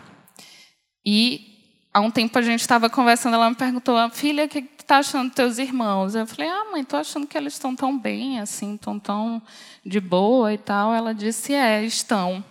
E 1.03 1.49
há 1.91 1.99
um 1.99 2.11
tempo 2.11 2.37
a 2.37 2.43
gente 2.43 2.61
estava 2.61 2.87
conversando, 2.91 3.33
ela 3.33 3.49
me 3.49 3.55
perguntou, 3.55 3.97
filha, 4.11 4.45
o 4.45 4.47
que 4.47 4.61
está 4.89 4.97
achando 4.97 5.31
teus 5.31 5.59
irmãos? 5.59 6.15
Eu 6.15 6.25
falei, 6.25 6.49
ah, 6.49 6.65
mãe, 6.71 6.81
estou 6.81 6.99
achando 6.99 7.27
que 7.27 7.37
eles 7.37 7.53
estão 7.53 7.75
tão 7.75 7.95
bem, 7.95 8.39
assim, 8.39 8.73
estão 8.73 8.97
tão 8.99 9.39
de 9.85 9.99
boa 9.99 10.51
e 10.51 10.57
tal. 10.57 10.91
Ela 10.91 11.13
disse, 11.13 11.53
é, 11.53 11.83
estão. 11.83 12.43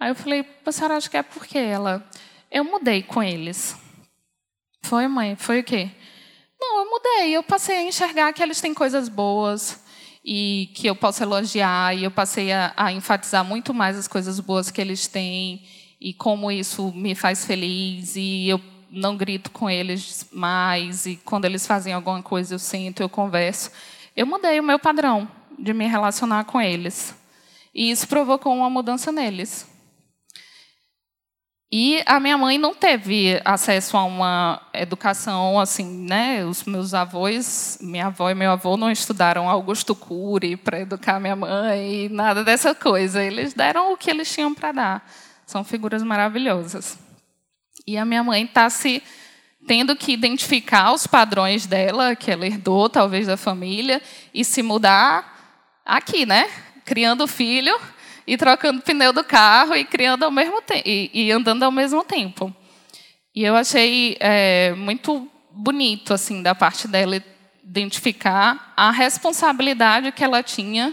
Aí 0.00 0.10
eu 0.10 0.14
falei, 0.14 0.46
a 0.64 0.72
senhora 0.72 0.96
acha 0.96 1.10
que 1.10 1.16
é 1.18 1.22
porque 1.22 1.58
ela... 1.58 2.02
Eu 2.50 2.64
mudei 2.64 3.02
com 3.02 3.22
eles. 3.22 3.76
Foi, 4.82 5.06
mãe? 5.06 5.36
Foi 5.36 5.60
o 5.60 5.64
quê? 5.64 5.90
Não, 6.58 6.84
eu 6.84 6.90
mudei. 6.90 7.36
Eu 7.36 7.42
passei 7.42 7.76
a 7.76 7.82
enxergar 7.82 8.32
que 8.32 8.42
eles 8.42 8.62
têm 8.62 8.72
coisas 8.72 9.10
boas 9.10 9.84
e 10.24 10.70
que 10.74 10.86
eu 10.86 10.96
posso 10.96 11.22
elogiar. 11.22 11.94
E 11.94 12.04
eu 12.04 12.10
passei 12.10 12.50
a, 12.50 12.72
a 12.78 12.90
enfatizar 12.90 13.44
muito 13.44 13.74
mais 13.74 13.98
as 13.98 14.08
coisas 14.08 14.40
boas 14.40 14.70
que 14.70 14.80
eles 14.80 15.06
têm 15.06 15.68
e 16.00 16.14
como 16.14 16.50
isso 16.50 16.90
me 16.92 17.14
faz 17.14 17.44
feliz. 17.44 18.16
E 18.16 18.48
eu 18.48 18.58
não 18.90 19.16
grito 19.16 19.50
com 19.50 19.68
eles 19.68 20.28
mais 20.32 21.06
e 21.06 21.16
quando 21.16 21.44
eles 21.44 21.66
fazem 21.66 21.92
alguma 21.92 22.22
coisa 22.22 22.54
eu 22.54 22.58
sinto, 22.58 23.02
eu 23.02 23.08
converso. 23.08 23.70
Eu 24.16 24.26
mudei 24.26 24.58
o 24.58 24.62
meu 24.62 24.78
padrão 24.78 25.28
de 25.58 25.72
me 25.72 25.86
relacionar 25.86 26.44
com 26.44 26.60
eles. 26.60 27.14
E 27.74 27.90
isso 27.90 28.08
provocou 28.08 28.54
uma 28.54 28.70
mudança 28.70 29.12
neles. 29.12 29.66
E 31.70 32.02
a 32.06 32.18
minha 32.18 32.38
mãe 32.38 32.56
não 32.56 32.74
teve 32.74 33.42
acesso 33.44 33.94
a 33.98 34.02
uma 34.02 34.62
educação 34.72 35.60
assim, 35.60 35.84
né? 35.84 36.42
Os 36.42 36.64
meus 36.64 36.94
avós, 36.94 37.78
minha 37.82 38.06
avó 38.06 38.30
e 38.30 38.34
meu 38.34 38.50
avô 38.50 38.78
não 38.78 38.90
estudaram 38.90 39.50
Augusto 39.50 39.94
Cury 39.94 40.56
para 40.56 40.80
educar 40.80 41.20
minha 41.20 41.36
mãe 41.36 42.08
nada 42.08 42.42
dessa 42.42 42.74
coisa. 42.74 43.22
Eles 43.22 43.52
deram 43.52 43.92
o 43.92 43.98
que 43.98 44.10
eles 44.10 44.32
tinham 44.32 44.54
para 44.54 44.72
dar. 44.72 45.10
São 45.44 45.62
figuras 45.62 46.02
maravilhosas. 46.02 46.98
E 47.88 47.96
a 47.96 48.04
minha 48.04 48.22
mãe 48.22 48.44
está 48.44 48.68
se 48.68 49.02
tendo 49.66 49.96
que 49.96 50.12
identificar 50.12 50.92
os 50.92 51.06
padrões 51.06 51.64
dela, 51.64 52.14
que 52.14 52.30
ela 52.30 52.46
herdou, 52.46 52.86
talvez, 52.86 53.26
da 53.26 53.38
família, 53.38 54.02
e 54.34 54.44
se 54.44 54.62
mudar 54.62 55.80
aqui, 55.86 56.26
né? 56.26 56.50
Criando 56.84 57.26
filho 57.26 57.74
e 58.26 58.36
trocando 58.36 58.82
pneu 58.82 59.10
do 59.10 59.24
carro 59.24 59.74
e 59.74 59.86
criando 59.86 60.24
ao 60.24 60.30
mesmo 60.30 60.62
e, 60.84 61.10
e, 61.14 61.32
andando 61.32 61.62
ao 61.62 61.72
mesmo 61.72 62.04
tempo. 62.04 62.54
E 63.34 63.42
eu 63.42 63.56
achei 63.56 64.18
é, 64.20 64.74
muito 64.74 65.26
bonito 65.50 66.12
assim 66.12 66.42
da 66.42 66.54
parte 66.54 66.86
dela 66.86 67.24
identificar 67.64 68.74
a 68.76 68.90
responsabilidade 68.90 70.12
que 70.12 70.22
ela 70.22 70.42
tinha 70.42 70.92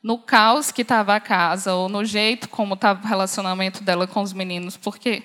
no 0.00 0.18
caos 0.18 0.70
que 0.70 0.82
estava 0.82 1.16
a 1.16 1.20
casa 1.20 1.74
ou 1.74 1.88
no 1.88 2.04
jeito 2.04 2.48
como 2.48 2.74
estava 2.74 3.04
o 3.04 3.08
relacionamento 3.08 3.82
dela 3.82 4.06
com 4.06 4.22
os 4.22 4.32
meninos, 4.32 4.76
porque 4.76 5.24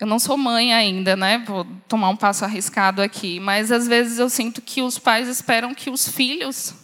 eu 0.00 0.06
não 0.06 0.18
sou 0.18 0.36
mãe 0.36 0.72
ainda, 0.72 1.14
né? 1.14 1.44
Vou 1.46 1.66
tomar 1.86 2.08
um 2.08 2.16
passo 2.16 2.44
arriscado 2.44 3.02
aqui, 3.02 3.38
mas 3.38 3.70
às 3.70 3.86
vezes 3.86 4.18
eu 4.18 4.30
sinto 4.30 4.62
que 4.62 4.80
os 4.80 4.98
pais 4.98 5.28
esperam 5.28 5.74
que 5.74 5.90
os 5.90 6.08
filhos 6.08 6.74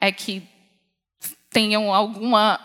é 0.00 0.12
que 0.12 0.48
tenham 1.50 1.92
alguma 1.92 2.60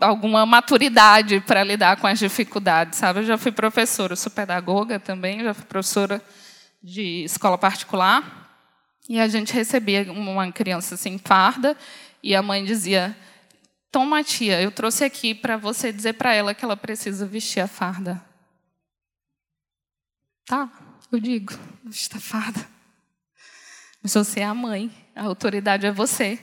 alguma 0.00 0.46
maturidade 0.46 1.40
para 1.40 1.64
lidar 1.64 1.96
com 1.96 2.06
as 2.06 2.18
dificuldades, 2.18 2.98
sabe? 2.98 3.20
Eu 3.20 3.24
já 3.24 3.36
fui 3.36 3.50
professora, 3.50 4.14
sou 4.14 4.30
pedagoga 4.30 5.00
também, 5.00 5.42
já 5.42 5.52
fui 5.54 5.64
professora 5.64 6.22
de 6.82 7.24
escola 7.24 7.58
particular, 7.58 8.48
e 9.08 9.18
a 9.18 9.26
gente 9.26 9.52
recebia 9.52 10.10
uma 10.12 10.52
criança 10.52 10.94
assim 10.94 11.18
farda, 11.18 11.76
e 12.22 12.34
a 12.34 12.42
mãe 12.42 12.64
dizia: 12.64 13.16
"Toma, 13.96 14.22
tia, 14.22 14.60
eu 14.60 14.70
trouxe 14.70 15.04
aqui 15.04 15.34
para 15.34 15.56
você 15.56 15.90
dizer 15.90 16.12
para 16.12 16.34
ela 16.34 16.52
que 16.52 16.62
ela 16.62 16.76
precisa 16.76 17.24
vestir 17.24 17.60
a 17.60 17.66
farda." 17.66 18.22
Tá, 20.44 20.70
eu 21.10 21.18
digo, 21.18 21.58
vestir 21.82 22.14
a 22.14 22.20
farda. 22.20 22.68
Mas 24.02 24.12
você 24.12 24.40
é 24.40 24.44
a 24.44 24.52
mãe, 24.52 24.92
a 25.14 25.22
autoridade 25.22 25.86
é 25.86 25.90
você. 25.90 26.38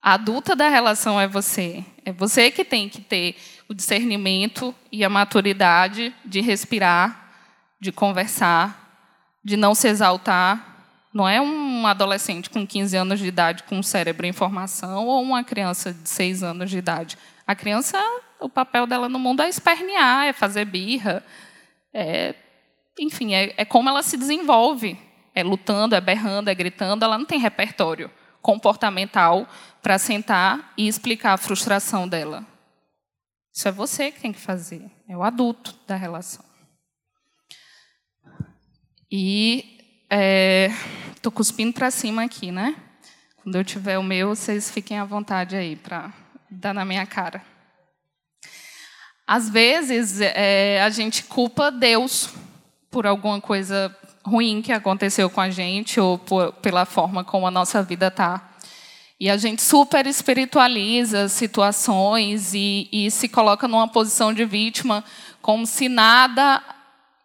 A 0.00 0.14
adulta 0.14 0.56
da 0.56 0.70
relação 0.70 1.20
é 1.20 1.28
você. 1.28 1.84
É 2.02 2.10
você 2.12 2.50
que 2.50 2.64
tem 2.64 2.88
que 2.88 3.02
ter 3.02 3.36
o 3.68 3.74
discernimento 3.74 4.74
e 4.90 5.04
a 5.04 5.10
maturidade 5.10 6.14
de 6.24 6.40
respirar, 6.40 7.30
de 7.78 7.92
conversar, 7.92 9.36
de 9.44 9.54
não 9.54 9.74
se 9.74 9.86
exaltar. 9.86 10.86
Não 11.12 11.28
é 11.28 11.42
um 11.42 11.75
adolescente 11.86 12.50
com 12.50 12.66
15 12.66 12.96
anos 12.96 13.18
de 13.18 13.26
idade 13.26 13.62
com 13.64 13.78
um 13.78 13.82
cérebro 13.82 14.26
em 14.26 14.32
formação 14.32 15.06
ou 15.06 15.22
uma 15.22 15.44
criança 15.44 15.92
de 15.92 16.08
6 16.08 16.42
anos 16.42 16.70
de 16.70 16.78
idade. 16.78 17.16
A 17.46 17.54
criança, 17.54 17.98
o 18.40 18.48
papel 18.48 18.86
dela 18.86 19.08
no 19.08 19.18
mundo 19.18 19.42
é 19.42 19.48
espernear, 19.48 20.26
é 20.26 20.32
fazer 20.32 20.64
birra. 20.64 21.24
É, 21.94 22.34
enfim, 22.98 23.34
é, 23.34 23.54
é 23.56 23.64
como 23.64 23.88
ela 23.88 24.02
se 24.02 24.16
desenvolve. 24.16 24.98
É 25.34 25.42
lutando, 25.42 25.94
é 25.94 26.00
berrando, 26.00 26.48
é 26.48 26.54
gritando. 26.54 27.04
Ela 27.04 27.18
não 27.18 27.26
tem 27.26 27.38
repertório 27.38 28.10
comportamental 28.40 29.48
para 29.82 29.98
sentar 29.98 30.72
e 30.76 30.86
explicar 30.86 31.32
a 31.32 31.36
frustração 31.36 32.08
dela. 32.08 32.46
Isso 33.52 33.66
é 33.66 33.72
você 33.72 34.12
que 34.12 34.20
tem 34.20 34.32
que 34.32 34.38
fazer, 34.38 34.88
é 35.08 35.16
o 35.16 35.22
adulto 35.22 35.74
da 35.86 35.96
relação. 35.96 36.44
E 39.10 39.75
é, 40.10 40.70
cuspindo 41.34 41.72
para 41.72 41.90
cima 41.90 42.22
aqui, 42.22 42.52
né? 42.52 42.76
Quando 43.42 43.56
eu 43.56 43.64
tiver 43.64 43.98
o 43.98 44.02
meu, 44.02 44.34
vocês 44.34 44.70
fiquem 44.70 44.98
à 44.98 45.04
vontade 45.04 45.56
aí 45.56 45.76
para 45.76 46.12
dar 46.50 46.72
na 46.72 46.84
minha 46.84 47.04
cara. 47.04 47.42
Às 49.26 49.50
vezes, 49.50 50.20
é, 50.20 50.80
a 50.82 50.90
gente 50.90 51.24
culpa 51.24 51.70
Deus 51.70 52.30
por 52.90 53.06
alguma 53.06 53.40
coisa 53.40 53.94
ruim 54.24 54.62
que 54.62 54.72
aconteceu 54.72 55.28
com 55.28 55.40
a 55.40 55.50
gente 55.50 56.00
ou 56.00 56.18
por, 56.18 56.52
pela 56.54 56.84
forma 56.84 57.24
como 57.24 57.46
a 57.46 57.50
nossa 57.50 57.82
vida 57.82 58.06
está. 58.06 58.50
E 59.18 59.30
a 59.30 59.36
gente 59.36 59.62
super 59.62 60.06
espiritualiza 60.06 61.28
situações 61.28 62.52
e, 62.54 62.88
e 62.92 63.10
se 63.10 63.28
coloca 63.28 63.66
numa 63.66 63.88
posição 63.88 64.32
de 64.32 64.44
vítima, 64.44 65.02
como 65.40 65.66
se 65.66 65.88
nada, 65.88 66.62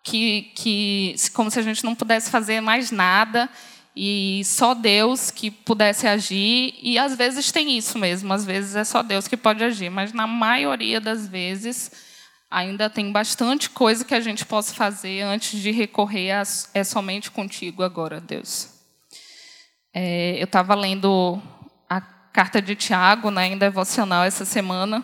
que, 0.03 0.51
que, 0.55 1.15
como 1.33 1.51
se 1.51 1.59
a 1.59 1.61
gente 1.61 1.83
não 1.83 1.95
pudesse 1.95 2.29
fazer 2.29 2.61
mais 2.61 2.91
nada 2.91 3.49
e 3.95 4.41
só 4.45 4.73
Deus 4.73 5.31
que 5.31 5.51
pudesse 5.51 6.07
agir. 6.07 6.73
E 6.81 6.97
às 6.97 7.15
vezes 7.15 7.51
tem 7.51 7.77
isso 7.77 7.97
mesmo, 7.99 8.33
às 8.33 8.45
vezes 8.45 8.75
é 8.75 8.83
só 8.83 9.03
Deus 9.03 9.27
que 9.27 9.37
pode 9.37 9.63
agir, 9.63 9.89
mas 9.89 10.13
na 10.13 10.27
maioria 10.27 10.99
das 10.99 11.27
vezes 11.27 11.91
ainda 12.49 12.89
tem 12.89 13.11
bastante 13.11 13.69
coisa 13.69 14.03
que 14.03 14.13
a 14.13 14.19
gente 14.19 14.45
possa 14.45 14.73
fazer 14.73 15.21
antes 15.21 15.59
de 15.59 15.71
recorrer 15.71 16.31
a 16.31 16.43
é 16.73 16.83
somente 16.83 17.31
contigo 17.31 17.83
agora, 17.83 18.19
Deus. 18.19 18.69
É, 19.93 20.37
eu 20.39 20.45
estava 20.45 20.73
lendo 20.75 21.41
carta 22.31 22.61
de 22.61 22.75
Tiago, 22.75 23.29
né, 23.29 23.47
em 23.47 23.57
devocional 23.57 24.23
essa 24.23 24.45
semana, 24.45 25.03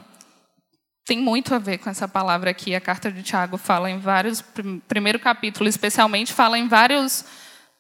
tem 1.07 1.17
muito 1.17 1.55
a 1.55 1.57
ver 1.57 1.77
com 1.77 1.89
essa 1.89 2.05
palavra 2.05 2.49
aqui. 2.51 2.75
A 2.75 2.81
carta 2.81 3.09
de 3.09 3.23
Tiago 3.23 3.57
fala 3.57 3.89
em 3.89 3.97
vários, 3.97 4.43
primeiro 4.89 5.17
capítulo 5.17 5.69
especialmente, 5.69 6.33
fala 6.33 6.59
em 6.59 6.67
vários 6.67 7.23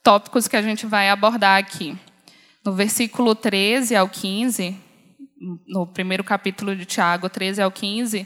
tópicos 0.01 0.47
que 0.47 0.55
a 0.55 0.61
gente 0.61 0.85
vai 0.85 1.09
abordar 1.09 1.59
aqui. 1.59 1.97
No 2.63 2.71
versículo 2.71 3.35
13 3.35 3.97
ao 3.97 4.07
15, 4.07 4.77
no 5.67 5.85
primeiro 5.85 6.23
capítulo 6.23 6.73
de 6.73 6.85
Tiago, 6.85 7.27
13 7.27 7.61
ao 7.61 7.69
15, 7.69 8.25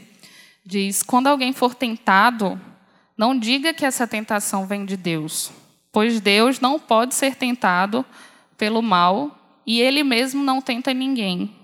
diz: 0.64 1.02
Quando 1.02 1.26
alguém 1.26 1.52
for 1.52 1.74
tentado, 1.74 2.58
não 3.18 3.36
diga 3.36 3.74
que 3.74 3.84
essa 3.84 4.06
tentação 4.06 4.66
vem 4.68 4.84
de 4.84 4.96
Deus, 4.96 5.50
pois 5.90 6.20
Deus 6.20 6.60
não 6.60 6.78
pode 6.78 7.16
ser 7.16 7.34
tentado 7.34 8.06
pelo 8.56 8.80
mal 8.80 9.60
e 9.66 9.80
ele 9.80 10.04
mesmo 10.04 10.44
não 10.44 10.62
tenta 10.62 10.94
ninguém. 10.94 11.61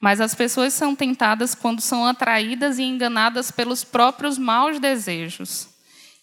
Mas 0.00 0.20
as 0.20 0.34
pessoas 0.34 0.72
são 0.72 0.96
tentadas 0.96 1.54
quando 1.54 1.80
são 1.82 2.06
atraídas 2.06 2.78
e 2.78 2.82
enganadas 2.82 3.50
pelos 3.50 3.84
próprios 3.84 4.38
maus 4.38 4.80
desejos. 4.80 5.68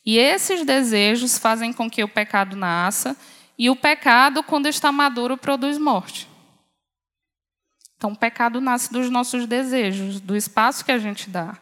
E 0.04 0.18
esses 0.18 0.66
desejos 0.66 1.38
fazem 1.38 1.72
com 1.72 1.90
que 1.90 2.04
o 2.04 2.08
pecado 2.08 2.56
nasça, 2.56 3.16
e 3.58 3.70
o 3.70 3.76
pecado, 3.76 4.42
quando 4.42 4.68
está 4.68 4.92
maduro, 4.92 5.38
produz 5.38 5.78
morte. 5.78 6.28
Então, 7.98 8.12
o 8.12 8.16
pecado 8.16 8.62
nasce 8.62 8.92
dos 8.94 9.10
nossos 9.10 9.48
desejos, 9.48 10.20
do 10.20 10.36
espaço 10.36 10.86
que 10.86 10.92
a 10.92 11.00
gente 11.00 11.30
dá. 11.30 11.58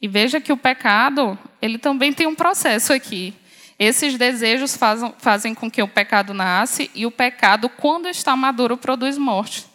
E 0.00 0.06
veja 0.06 0.40
que 0.40 0.52
o 0.52 0.56
pecado, 0.56 1.38
ele 1.60 1.78
também 1.78 2.12
tem 2.12 2.26
um 2.26 2.34
processo 2.34 2.92
aqui. 2.92 3.34
Esses 3.78 4.16
desejos 4.18 4.78
fazem, 5.18 5.54
com 5.54 5.70
que 5.70 5.82
o 5.82 5.88
pecado 5.88 6.34
nasce 6.34 6.90
e 6.94 7.06
o 7.06 7.10
pecado, 7.10 7.68
quando 7.68 8.08
está 8.08 8.36
maduro, 8.36 8.76
produz 8.76 9.16
morte. 9.16 9.66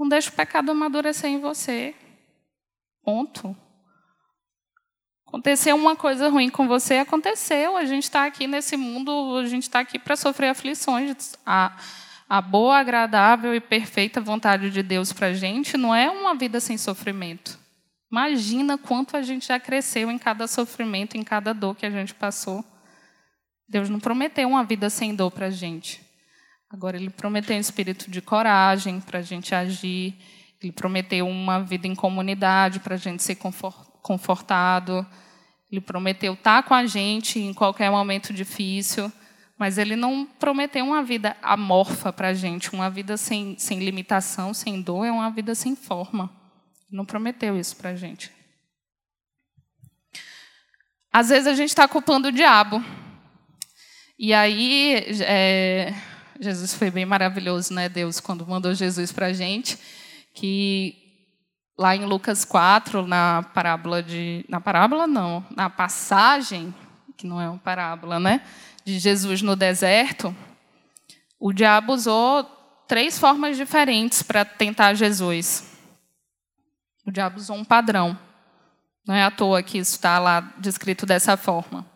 Não 0.00 0.08
deixe 0.08 0.30
o 0.30 0.32
pecado 0.32 0.70
amadurecer 0.70 1.28
em 1.28 1.38
você. 1.38 1.94
Ponto. 3.04 3.54
Aconteceu 5.26 5.76
uma 5.76 5.94
coisa 5.94 6.30
ruim 6.30 6.48
com 6.48 6.66
você, 6.66 6.94
aconteceu. 6.94 7.76
A 7.76 7.84
gente 7.84 8.04
está 8.04 8.24
aqui 8.24 8.46
nesse 8.46 8.78
mundo, 8.78 9.36
a 9.36 9.44
gente 9.44 9.64
está 9.64 9.80
aqui 9.80 9.98
para 9.98 10.16
sofrer 10.16 10.48
aflições. 10.48 11.36
A, 11.44 11.76
a 12.26 12.40
boa, 12.40 12.78
agradável 12.78 13.54
e 13.54 13.60
perfeita 13.60 14.22
vontade 14.22 14.70
de 14.70 14.82
Deus 14.82 15.12
para 15.12 15.26
a 15.26 15.34
gente 15.34 15.76
não 15.76 15.94
é 15.94 16.08
uma 16.08 16.34
vida 16.34 16.60
sem 16.60 16.78
sofrimento. 16.78 17.58
Imagina 18.10 18.78
quanto 18.78 19.18
a 19.18 19.22
gente 19.22 19.48
já 19.48 19.60
cresceu 19.60 20.10
em 20.10 20.16
cada 20.16 20.46
sofrimento, 20.46 21.18
em 21.18 21.22
cada 21.22 21.52
dor 21.52 21.76
que 21.76 21.84
a 21.84 21.90
gente 21.90 22.14
passou. 22.14 22.64
Deus 23.68 23.90
não 23.90 24.00
prometeu 24.00 24.48
uma 24.48 24.64
vida 24.64 24.88
sem 24.88 25.14
dor 25.14 25.30
para 25.30 25.48
a 25.48 25.50
gente. 25.50 26.09
Agora, 26.70 26.96
Ele 26.96 27.10
prometeu 27.10 27.56
um 27.56 27.60
espírito 27.60 28.08
de 28.08 28.22
coragem 28.22 29.00
para 29.00 29.18
a 29.18 29.22
gente 29.22 29.54
agir. 29.54 30.14
Ele 30.62 30.70
prometeu 30.70 31.26
uma 31.26 31.60
vida 31.60 31.88
em 31.88 31.96
comunidade 31.96 32.78
para 32.78 32.94
a 32.94 32.98
gente 32.98 33.24
ser 33.24 33.36
confortado. 34.00 35.04
Ele 35.70 35.80
prometeu 35.80 36.34
estar 36.34 36.62
com 36.62 36.72
a 36.72 36.86
gente 36.86 37.40
em 37.40 37.52
qualquer 37.52 37.90
momento 37.90 38.32
difícil. 38.32 39.10
Mas 39.58 39.78
Ele 39.78 39.96
não 39.96 40.24
prometeu 40.24 40.84
uma 40.84 41.02
vida 41.02 41.36
amorfa 41.42 42.12
para 42.12 42.28
a 42.28 42.34
gente, 42.34 42.72
uma 42.72 42.88
vida 42.88 43.16
sem, 43.16 43.58
sem 43.58 43.80
limitação, 43.80 44.54
sem 44.54 44.80
dor, 44.80 45.04
é 45.04 45.12
uma 45.12 45.30
vida 45.30 45.54
sem 45.56 45.74
forma. 45.74 46.30
Ele 46.88 46.96
não 46.96 47.04
prometeu 47.04 47.58
isso 47.58 47.76
para 47.76 47.90
a 47.90 47.96
gente. 47.96 48.30
Às 51.12 51.28
vezes 51.30 51.48
a 51.48 51.54
gente 51.54 51.70
está 51.70 51.88
culpando 51.88 52.28
o 52.28 52.32
diabo 52.32 52.82
e 54.22 54.34
aí, 54.34 55.02
é, 55.22 55.94
Jesus 56.40 56.74
foi 56.74 56.90
bem 56.90 57.04
maravilhoso, 57.04 57.74
né, 57.74 57.88
Deus, 57.88 58.18
quando 58.18 58.46
mandou 58.46 58.74
Jesus 58.74 59.12
para 59.12 59.26
a 59.26 59.32
gente, 59.32 59.78
que 60.34 60.96
lá 61.78 61.94
em 61.94 62.04
Lucas 62.04 62.44
4, 62.44 63.06
na 63.06 63.42
parábola 63.54 64.02
de. 64.02 64.44
Na 64.48 64.60
parábola, 64.60 65.06
não, 65.06 65.44
na 65.54 65.68
passagem, 65.68 66.74
que 67.16 67.26
não 67.26 67.40
é 67.40 67.48
uma 67.48 67.58
parábola, 67.58 68.18
né, 68.18 68.42
de 68.84 68.98
Jesus 68.98 69.42
no 69.42 69.54
deserto, 69.54 70.34
o 71.38 71.52
diabo 71.52 71.92
usou 71.92 72.44
três 72.88 73.18
formas 73.18 73.56
diferentes 73.56 74.22
para 74.22 74.44
tentar 74.44 74.94
Jesus. 74.94 75.68
O 77.06 77.12
diabo 77.12 77.38
usou 77.38 77.56
um 77.56 77.64
padrão. 77.64 78.18
Não 79.06 79.14
é 79.14 79.24
à 79.24 79.30
toa 79.30 79.62
que 79.62 79.78
isso 79.78 79.96
está 79.96 80.18
lá 80.18 80.52
descrito 80.58 81.04
dessa 81.04 81.36
forma 81.36 81.86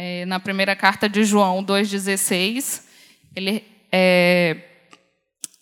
é, 0.00 0.24
na 0.26 0.38
primeira 0.38 0.76
carta 0.76 1.08
de 1.08 1.24
João 1.24 1.64
2,16, 1.64 2.84
ele 3.38 3.64
é, 3.92 4.90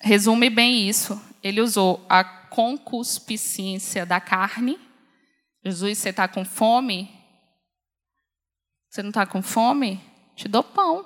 resume 0.01 0.49
bem 0.51 0.89
isso. 0.89 1.21
Ele 1.43 1.61
usou 1.61 2.05
a 2.09 2.25
concupiscência 2.25 4.07
da 4.07 4.21
carne. 4.21 4.79
Jesus, 5.65 5.99
você 5.99 6.09
está 6.09 6.27
com 6.27 6.45
fome? 6.45 7.11
Você 8.89 9.03
não 9.03 9.11
está 9.11 9.27
com 9.27 9.43
fome? 9.43 10.01
Te 10.35 10.49
dou 10.49 10.65
pão. 10.65 11.05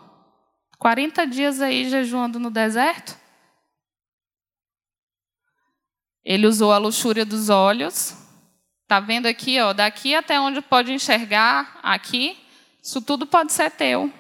40 0.79 1.27
dias 1.27 1.61
aí 1.61 1.91
jejuando 1.91 2.39
no 2.39 2.51
deserto. 2.51 3.19
Ele 6.25 6.47
usou 6.47 6.73
a 6.73 6.79
luxúria 6.79 7.25
dos 7.25 7.49
olhos. 7.49 8.17
Está 8.83 9.01
vendo 9.01 9.27
aqui, 9.27 9.61
ó, 9.61 9.73
daqui 9.73 10.15
até 10.15 10.41
onde 10.41 10.61
pode 10.61 10.93
enxergar, 10.93 11.79
aqui, 11.81 12.37
isso 12.83 13.01
tudo 13.01 13.25
pode 13.25 13.53
ser 13.53 13.71
teu. 13.71 14.13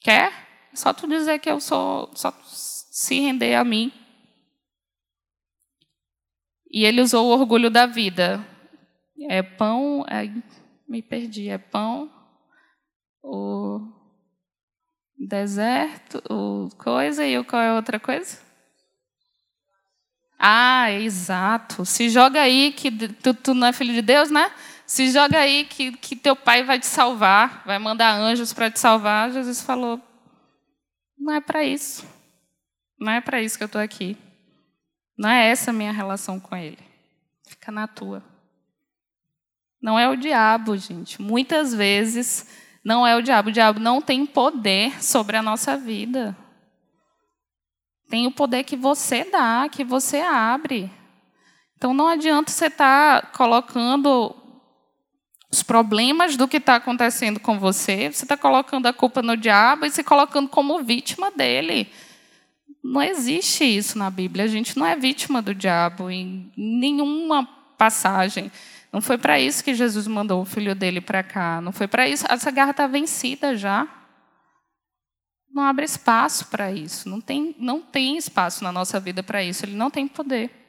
Quer? 0.00 0.47
É 0.78 0.80
só 0.80 0.92
tu 0.92 1.08
dizer 1.08 1.40
que 1.40 1.50
eu 1.50 1.60
sou, 1.60 2.08
só 2.14 2.32
se 2.44 3.18
render 3.18 3.56
a 3.56 3.64
mim. 3.64 3.92
E 6.70 6.84
ele 6.84 7.00
usou 7.00 7.26
o 7.26 7.30
orgulho 7.30 7.68
da 7.68 7.84
vida. 7.84 8.46
É 9.28 9.42
pão, 9.42 10.04
é, 10.08 10.32
me 10.88 11.02
perdi, 11.02 11.48
é 11.48 11.58
pão, 11.58 12.08
o 13.20 13.80
deserto, 15.18 16.22
o 16.30 16.68
coisa 16.76 17.26
e 17.26 17.36
o 17.36 17.44
qual 17.44 17.60
é 17.60 17.74
outra 17.74 17.98
coisa? 17.98 18.38
Ah, 20.38 20.92
exato. 20.92 21.84
Se 21.84 22.08
joga 22.08 22.40
aí 22.40 22.70
que 22.70 22.92
tu, 22.92 23.34
tu 23.34 23.52
não 23.52 23.66
é 23.66 23.72
filho 23.72 23.92
de 23.92 24.02
Deus, 24.02 24.30
né? 24.30 24.52
Se 24.86 25.10
joga 25.10 25.40
aí 25.40 25.64
que, 25.64 25.90
que 25.96 26.14
teu 26.14 26.36
pai 26.36 26.62
vai 26.62 26.78
te 26.78 26.86
salvar, 26.86 27.64
vai 27.66 27.80
mandar 27.80 28.14
anjos 28.14 28.52
para 28.52 28.70
te 28.70 28.78
salvar. 28.78 29.32
Jesus 29.32 29.60
falou: 29.60 30.00
não 31.18 31.34
é 31.34 31.40
para 31.40 31.64
isso. 31.64 32.06
Não 32.98 33.12
é 33.12 33.20
para 33.20 33.40
isso 33.40 33.56
que 33.56 33.64
eu 33.64 33.66
estou 33.66 33.80
aqui. 33.80 34.16
Não 35.16 35.28
é 35.28 35.48
essa 35.48 35.70
a 35.70 35.74
minha 35.74 35.92
relação 35.92 36.38
com 36.38 36.56
ele. 36.56 36.78
Fica 37.46 37.72
na 37.72 37.86
tua. 37.86 38.22
Não 39.80 39.98
é 39.98 40.08
o 40.08 40.16
diabo, 40.16 40.76
gente. 40.76 41.20
Muitas 41.20 41.74
vezes 41.74 42.46
não 42.84 43.06
é 43.06 43.16
o 43.16 43.22
diabo. 43.22 43.48
O 43.48 43.52
diabo 43.52 43.80
não 43.80 44.00
tem 44.00 44.24
poder 44.26 45.02
sobre 45.02 45.36
a 45.36 45.42
nossa 45.42 45.76
vida. 45.76 46.36
Tem 48.08 48.26
o 48.26 48.32
poder 48.32 48.64
que 48.64 48.76
você 48.76 49.24
dá, 49.24 49.68
que 49.68 49.84
você 49.84 50.20
abre. 50.20 50.90
Então 51.76 51.94
não 51.94 52.08
adianta 52.08 52.50
você 52.50 52.66
estar 52.66 53.22
tá 53.22 53.26
colocando 53.28 54.34
os 55.50 55.62
problemas 55.62 56.36
do 56.36 56.46
que 56.46 56.58
está 56.58 56.76
acontecendo 56.76 57.40
com 57.40 57.58
você, 57.58 58.10
você 58.12 58.24
está 58.24 58.36
colocando 58.36 58.86
a 58.86 58.92
culpa 58.92 59.22
no 59.22 59.36
diabo 59.36 59.86
e 59.86 59.90
se 59.90 60.04
colocando 60.04 60.48
como 60.48 60.82
vítima 60.82 61.30
dele. 61.30 61.90
Não 62.84 63.02
existe 63.02 63.64
isso 63.64 63.98
na 63.98 64.10
Bíblia. 64.10 64.44
A 64.44 64.48
gente 64.48 64.78
não 64.78 64.86
é 64.86 64.94
vítima 64.94 65.40
do 65.40 65.54
diabo 65.54 66.10
em 66.10 66.52
nenhuma 66.56 67.46
passagem. 67.78 68.52
Não 68.92 69.00
foi 69.00 69.16
para 69.16 69.40
isso 69.40 69.64
que 69.64 69.74
Jesus 69.74 70.06
mandou 70.06 70.42
o 70.42 70.44
filho 70.44 70.74
dele 70.74 71.00
para 71.00 71.22
cá. 71.22 71.60
Não 71.60 71.72
foi 71.72 71.88
para 71.88 72.08
isso. 72.08 72.26
Essa 72.28 72.50
guerra 72.50 72.70
está 72.70 72.86
vencida 72.86 73.56
já. 73.56 73.86
Não 75.50 75.62
abre 75.62 75.84
espaço 75.84 76.46
para 76.46 76.70
isso. 76.70 77.08
Não 77.08 77.20
tem, 77.20 77.54
não 77.58 77.80
tem 77.80 78.16
espaço 78.18 78.62
na 78.62 78.70
nossa 78.70 79.00
vida 79.00 79.22
para 79.22 79.42
isso. 79.42 79.64
Ele 79.64 79.74
não 79.74 79.90
tem 79.90 80.06
poder. 80.06 80.67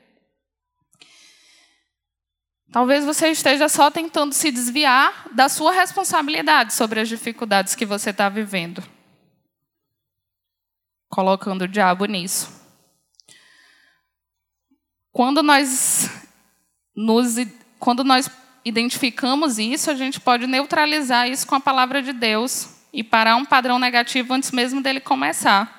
Talvez 2.71 3.03
você 3.03 3.29
esteja 3.29 3.67
só 3.67 3.89
tentando 3.89 4.33
se 4.33 4.51
desviar 4.51 5.27
da 5.31 5.49
sua 5.49 5.71
responsabilidade 5.71 6.73
sobre 6.73 6.99
as 6.99 7.09
dificuldades 7.09 7.73
que 7.73 7.85
você 7.85 8.11
está 8.11 8.29
vivendo, 8.29 8.83
colocando 11.09 11.63
o 11.63 11.67
diabo 11.67 12.05
nisso. 12.05 12.59
Quando 15.11 15.41
nós 15.41 16.09
nos, 16.95 17.35
quando 17.79 18.03
nós 18.03 18.29
identificamos 18.63 19.57
isso, 19.57 19.89
a 19.89 19.95
gente 19.95 20.19
pode 20.19 20.45
neutralizar 20.45 21.27
isso 21.27 21.47
com 21.47 21.55
a 21.55 21.59
palavra 21.59 22.03
de 22.03 22.13
Deus 22.13 22.69
e 22.93 23.03
parar 23.03 23.35
um 23.35 23.45
padrão 23.45 23.79
negativo 23.79 24.33
antes 24.33 24.51
mesmo 24.51 24.81
dele 24.81 24.99
começar. 24.99 25.77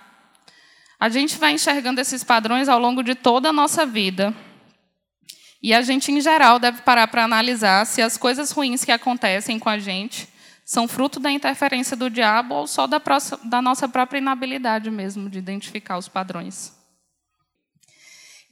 A 0.99 1.09
gente 1.09 1.39
vai 1.39 1.53
enxergando 1.53 2.01
esses 2.01 2.25
padrões 2.25 2.69
ao 2.69 2.81
longo 2.81 3.03
de 3.03 3.15
toda 3.15 3.51
a 3.51 3.53
nossa 3.53 3.87
vida. 3.87 4.35
E 5.63 5.75
a 5.75 5.83
gente, 5.83 6.11
em 6.11 6.21
geral, 6.21 6.59
deve 6.59 6.83
parar 6.83 7.07
para 7.09 7.25
analisar 7.25 7.85
se 7.87 8.01
as 8.01 8.17
coisas 8.17 8.51
ruins 8.51 8.85
que 8.85 8.93
acontecem 8.93 9.59
com 9.59 9.69
a 9.69 9.79
gente 9.79 10.29
são 10.65 10.87
fruto 10.87 11.19
da 11.19 11.31
interferência 11.31 11.97
do 11.97 12.09
diabo 12.09 12.55
ou 12.55 12.67
só 12.67 12.87
da, 12.87 13.03
da 13.45 13.61
nossa 13.61 13.89
própria 13.89 14.19
inabilidade 14.19 14.91
mesmo 14.91 15.29
de 15.29 15.39
identificar 15.39 15.99
os 15.99 16.09
padrões. 16.09 16.73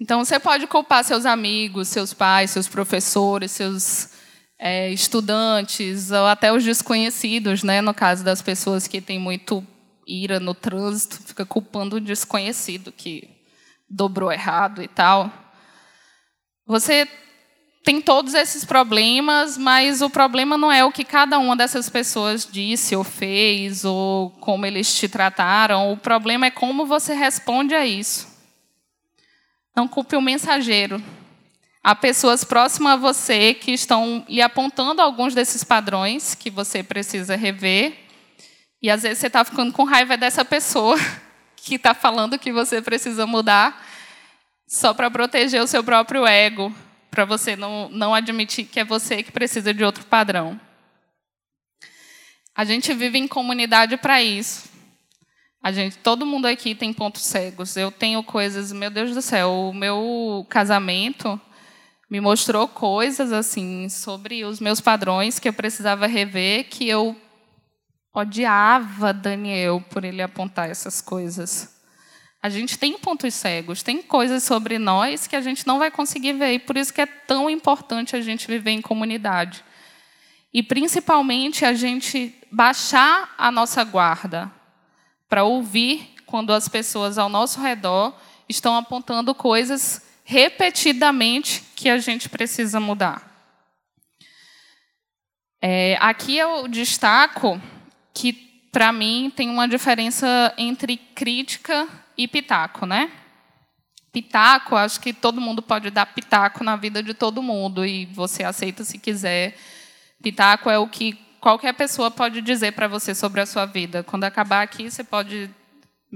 Então, 0.01 0.25
você 0.25 0.39
pode 0.39 0.67
culpar 0.67 1.03
seus 1.03 1.25
amigos, 1.27 1.89
seus 1.89 2.13
pais, 2.13 2.51
seus 2.51 2.69
professores, 2.69 3.51
seus 3.51 4.11
é, 4.59 4.91
estudantes, 4.91 6.11
ou 6.11 6.27
até 6.27 6.53
os 6.53 6.63
desconhecidos, 6.63 7.63
né? 7.63 7.81
no 7.81 7.95
caso 7.95 8.23
das 8.23 8.43
pessoas 8.43 8.87
que 8.87 9.01
têm 9.01 9.19
muito 9.19 9.67
ira 10.07 10.41
no 10.41 10.55
trânsito, 10.55 11.21
fica 11.23 11.45
culpando 11.45 11.97
o 11.97 12.01
desconhecido 12.01 12.93
que 12.93 13.29
dobrou 13.89 14.33
errado 14.33 14.83
e 14.83 14.89
tal. 14.89 15.33
Você 16.69 17.09
tem 17.83 17.99
todos 17.99 18.35
esses 18.35 18.63
problemas, 18.63 19.57
mas 19.57 20.03
o 20.03 20.11
problema 20.11 20.59
não 20.59 20.71
é 20.71 20.85
o 20.85 20.93
que 20.93 21.03
cada 21.03 21.39
uma 21.39 21.57
dessas 21.57 21.89
pessoas 21.89 22.47
disse 22.47 22.95
ou 22.95 23.03
fez, 23.03 23.87
ou 23.87 24.29
como 24.33 24.67
eles 24.67 24.95
te 24.95 25.09
trataram. 25.09 25.91
O 25.91 25.97
problema 25.97 26.45
é 26.45 26.51
como 26.51 26.85
você 26.85 27.15
responde 27.15 27.75
a 27.75 27.87
isso. 27.87 28.29
Não 29.75 29.89
culpe 29.89 30.15
o 30.15 30.21
mensageiro. 30.21 31.03
Há 31.83 31.95
pessoas 31.95 32.45
próximas 32.45 32.93
a 32.93 32.97
você 32.97 33.55
que 33.55 33.73
estão 33.73 34.23
lhe 34.29 34.43
apontando 34.43 35.01
alguns 35.01 35.35
desses 35.35 35.65
padrões 35.65 36.35
que 36.35 36.51
você 36.51 36.83
precisa 36.83 37.35
rever. 37.35 37.97
E 38.83 38.91
às 38.91 39.05
vezes 39.05 39.21
você 39.21 39.29
está 39.29 39.43
ficando 39.43 39.73
com 39.73 39.85
raiva 39.85 40.19
dessa 40.19 40.45
pessoa 40.45 40.99
que 41.57 41.77
está 41.77 41.95
falando 41.95 42.39
que 42.39 42.53
você 42.53 42.83
precisa 42.83 43.27
mudar 43.27 43.88
só 44.69 44.93
para 44.93 45.11
proteger 45.11 45.63
o 45.63 45.67
seu 45.67 45.83
próprio 45.83 46.27
ego, 46.27 46.73
para 47.11 47.25
você 47.25 47.57
não, 47.57 47.89
não 47.89 48.15
admitir 48.15 48.67
que 48.67 48.79
é 48.79 48.85
você 48.85 49.23
que 49.23 49.33
precisa 49.33 49.73
de 49.73 49.83
outro 49.83 50.05
padrão. 50.05 50.61
A 52.55 52.67
gente 52.67 52.93
vive 52.93 53.19
em 53.19 53.27
comunidade 53.27 53.97
para 53.97 54.23
isso. 54.23 54.69
A 55.63 55.73
gente, 55.73 55.97
todo 55.99 56.27
mundo 56.27 56.47
aqui 56.47 56.75
tem 56.75 56.93
pontos 56.93 57.25
cegos. 57.25 57.77
Eu 57.77 57.91
tenho 57.91 58.23
coisas, 58.23 58.71
meu 58.71 58.91
Deus 58.91 59.15
do 59.15 59.23
céu, 59.23 59.71
o 59.71 59.73
meu 59.73 60.47
casamento 60.51 61.41
me 62.11 62.21
mostrou 62.21 62.69
coisas 62.69 63.33
assim 63.33 63.89
sobre 63.89 64.45
os 64.45 64.61
meus 64.61 64.81
padrões 64.81 65.39
que 65.39 65.49
eu 65.49 65.53
precisava 65.53 66.07
rever, 66.07 66.69
que 66.69 66.87
eu 66.89 67.17
odiava 68.13 69.15
Daniel 69.15 69.83
por 69.91 70.05
ele 70.05 70.21
apontar 70.21 70.69
essas 70.69 71.01
coisas. 71.01 71.78
A 72.41 72.49
gente 72.49 72.79
tem 72.79 72.97
pontos 72.97 73.35
cegos, 73.35 73.83
tem 73.83 74.01
coisas 74.01 74.45
sobre 74.45 74.79
nós 74.79 75.27
que 75.27 75.35
a 75.35 75.41
gente 75.41 75.67
não 75.67 75.79
vai 75.79 75.91
conseguir 75.91 76.35
ver, 76.35 76.53
e 76.53 76.59
por 76.59 76.77
isso 76.77 76.95
que 76.95 77.01
é 77.01 77.07
tão 77.07 77.51
importante 77.51 78.15
a 78.15 78.21
gente 78.21 78.47
viver 78.47 78.71
em 78.71 78.81
comunidade. 78.81 79.65
E 80.55 80.63
principalmente 80.63 81.65
a 81.65 81.75
gente 81.75 82.35
baixar 82.51 83.35
a 83.37 83.51
nossa 83.51 83.83
guarda 83.83 84.51
para 85.29 85.45
ouvir 85.45 86.15
quando 86.27 86.53
as 86.53 86.69
pessoas 86.69 87.19
ao 87.19 87.29
nosso 87.29 87.61
redor 87.61 88.15
estão 88.49 88.77
apontando 88.77 89.35
coisas 89.35 90.03
repetidamente 90.25 91.65
que 91.75 91.89
a 91.89 91.99
gente 91.99 92.29
precisa 92.29 92.79
mudar. 92.79 93.27
É, 95.61 95.97
aqui 96.01 96.37
eu 96.37 96.69
destaco 96.69 97.61
que, 98.15 98.33
para 98.71 98.93
mim, 98.93 99.33
tem 99.35 99.51
uma 99.51 99.67
diferença 99.67 100.55
entre 100.57 100.97
crítica 100.97 101.89
e 102.19 102.27
pitaco, 102.27 102.85
né? 102.85 103.13
Pitaco, 104.13 104.75
acho 104.75 105.01
que 105.01 105.13
todo 105.13 105.41
mundo 105.41 105.63
pode 105.63 105.89
dar 105.91 106.07
pitaco 106.07 106.65
na 106.65 106.75
vida 106.75 107.01
de 107.01 107.15
todo 107.15 107.41
mundo 107.41 107.87
e 107.87 108.07
você 108.07 108.43
aceita 108.43 108.83
se 108.83 108.99
quiser. 108.99 109.57
Pitaco 110.21 110.69
é 110.69 110.77
o 110.77 110.89
que 110.89 111.17
qualquer 111.41 111.73
pessoa 111.75 112.11
pode 112.11 112.43
dizer 112.43 112.73
para 112.73 112.89
você 112.89 113.15
sobre 113.15 113.41
a 113.41 113.47
sua 113.47 113.65
vida. 113.65 114.03
Quando 114.03 114.25
acabar 114.25 114.63
aqui, 114.63 114.91
você 114.91 115.05
pode 115.05 115.49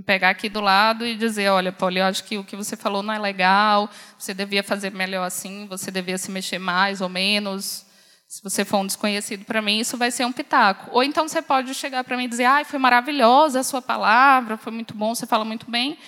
pegar 0.04 0.30
aqui 0.30 0.48
do 0.48 0.60
lado 0.60 1.06
e 1.06 1.14
dizer, 1.14 1.50
olha, 1.50 1.70
Paulo, 1.70 1.98
eu 1.98 2.04
acho 2.04 2.24
que 2.24 2.36
o 2.36 2.42
que 2.42 2.56
você 2.56 2.76
falou 2.76 3.02
não 3.02 3.14
é 3.14 3.18
legal, 3.18 3.88
você 4.18 4.34
devia 4.34 4.62
fazer 4.64 4.90
melhor 4.90 5.24
assim, 5.24 5.66
você 5.66 5.90
devia 5.90 6.18
se 6.18 6.30
mexer 6.32 6.58
mais 6.58 7.00
ou 7.00 7.08
menos. 7.08 7.86
Se 8.32 8.42
você 8.42 8.64
for 8.64 8.78
um 8.78 8.86
desconhecido 8.86 9.44
para 9.44 9.60
mim, 9.60 9.78
isso 9.78 9.98
vai 9.98 10.10
ser 10.10 10.24
um 10.24 10.32
pitaco. 10.32 10.88
Ou 10.90 11.04
então 11.04 11.28
você 11.28 11.42
pode 11.42 11.74
chegar 11.74 12.02
para 12.02 12.16
mim 12.16 12.24
e 12.24 12.28
dizer: 12.28 12.46
"Ai, 12.46 12.64
foi 12.64 12.78
maravilhosa 12.78 13.60
a 13.60 13.62
sua 13.62 13.82
palavra, 13.82 14.56
foi 14.56 14.72
muito 14.72 14.94
bom, 14.94 15.14
você 15.14 15.26
fala 15.26 15.44
muito 15.44 15.70
bem". 15.70 15.98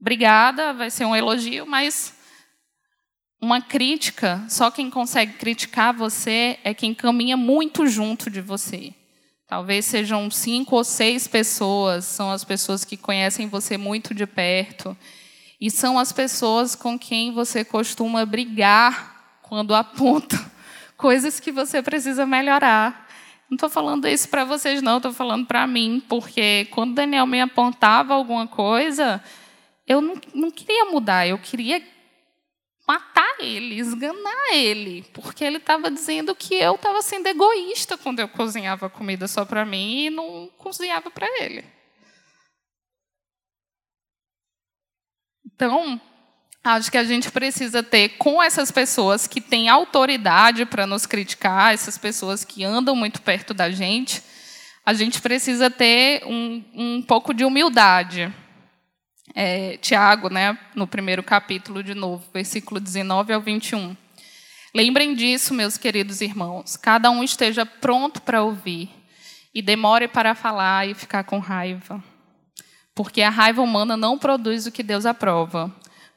Obrigada, 0.00 0.74
vai 0.74 0.90
ser 0.90 1.04
um 1.04 1.14
elogio, 1.14 1.64
mas 1.64 2.12
uma 3.40 3.60
crítica, 3.60 4.44
só 4.48 4.68
quem 4.68 4.90
consegue 4.90 5.34
criticar 5.34 5.94
você 5.94 6.58
é 6.64 6.74
quem 6.74 6.92
caminha 6.92 7.36
muito 7.36 7.86
junto 7.86 8.28
de 8.28 8.40
você. 8.40 8.92
Talvez 9.46 9.84
sejam 9.84 10.28
cinco 10.28 10.74
ou 10.74 10.82
seis 10.82 11.28
pessoas, 11.28 12.04
são 12.04 12.32
as 12.32 12.42
pessoas 12.42 12.84
que 12.84 12.96
conhecem 12.96 13.46
você 13.46 13.78
muito 13.78 14.12
de 14.12 14.26
perto. 14.26 14.96
E 15.60 15.70
são 15.70 16.00
as 16.00 16.10
pessoas 16.10 16.74
com 16.74 16.98
quem 16.98 17.32
você 17.32 17.64
costuma 17.64 18.26
brigar 18.26 19.38
quando 19.40 19.72
apontam 19.72 20.52
coisas 20.96 21.40
que 21.40 21.52
você 21.52 21.82
precisa 21.82 22.26
melhorar. 22.26 23.08
Não 23.48 23.56
estou 23.56 23.68
falando 23.68 24.08
isso 24.08 24.28
para 24.28 24.44
vocês, 24.44 24.80
não, 24.82 24.96
estou 24.96 25.12
falando 25.12 25.46
para 25.46 25.66
mim, 25.66 26.02
porque 26.08 26.66
quando 26.70 26.94
Daniel 26.94 27.26
me 27.26 27.40
apontava 27.40 28.14
alguma 28.14 28.46
coisa, 28.46 29.22
eu 29.86 30.00
não, 30.00 30.20
não 30.34 30.50
queria 30.50 30.86
mudar, 30.86 31.26
eu 31.26 31.38
queria 31.38 31.82
matar 32.86 33.36
ele, 33.38 33.78
esganar 33.78 34.52
ele, 34.52 35.02
porque 35.12 35.44
ele 35.44 35.56
estava 35.58 35.90
dizendo 35.90 36.34
que 36.34 36.54
eu 36.54 36.74
estava 36.74 37.00
sendo 37.02 37.26
egoísta 37.26 37.96
quando 37.96 38.20
eu 38.20 38.28
cozinhava 38.28 38.90
comida 38.90 39.26
só 39.26 39.44
para 39.44 39.64
mim 39.64 40.06
e 40.06 40.10
não 40.10 40.50
cozinhava 40.58 41.10
para 41.10 41.26
ele. 41.42 41.64
Então, 45.46 46.00
acho 46.64 46.90
que 46.90 46.96
a 46.96 47.04
gente 47.04 47.30
precisa 47.30 47.82
ter 47.82 48.16
com 48.16 48.42
essas 48.42 48.70
pessoas 48.70 49.26
que 49.26 49.40
têm 49.40 49.68
autoridade 49.68 50.64
para 50.64 50.86
nos 50.86 51.04
criticar, 51.04 51.74
essas 51.74 51.98
pessoas 51.98 52.42
que 52.42 52.64
andam 52.64 52.96
muito 52.96 53.20
perto 53.20 53.52
da 53.52 53.70
gente, 53.70 54.22
a 54.84 54.94
gente 54.94 55.20
precisa 55.20 55.70
ter 55.70 56.24
um, 56.24 56.64
um 56.74 57.02
pouco 57.02 57.34
de 57.34 57.44
humildade. 57.44 58.32
É, 59.34 59.76
Tiago, 59.78 60.28
né, 60.30 60.58
no 60.74 60.86
primeiro 60.86 61.22
capítulo, 61.22 61.82
de 61.82 61.94
novo, 61.94 62.24
versículo 62.32 62.80
19 62.80 63.32
ao 63.32 63.40
21. 63.40 63.96
Lembrem 64.74 65.14
disso, 65.14 65.54
meus 65.54 65.76
queridos 65.76 66.20
irmãos. 66.20 66.76
Cada 66.76 67.10
um 67.10 67.22
esteja 67.22 67.64
pronto 67.64 68.22
para 68.22 68.42
ouvir 68.42 68.90
e 69.54 69.62
demore 69.62 70.08
para 70.08 70.34
falar 70.34 70.88
e 70.88 70.94
ficar 70.94 71.24
com 71.24 71.38
raiva. 71.38 72.02
Porque 72.94 73.22
a 73.22 73.30
raiva 73.30 73.62
humana 73.62 73.96
não 73.96 74.18
produz 74.18 74.66
o 74.66 74.72
que 74.72 74.82
Deus 74.82 75.06
aprova. 75.06 75.74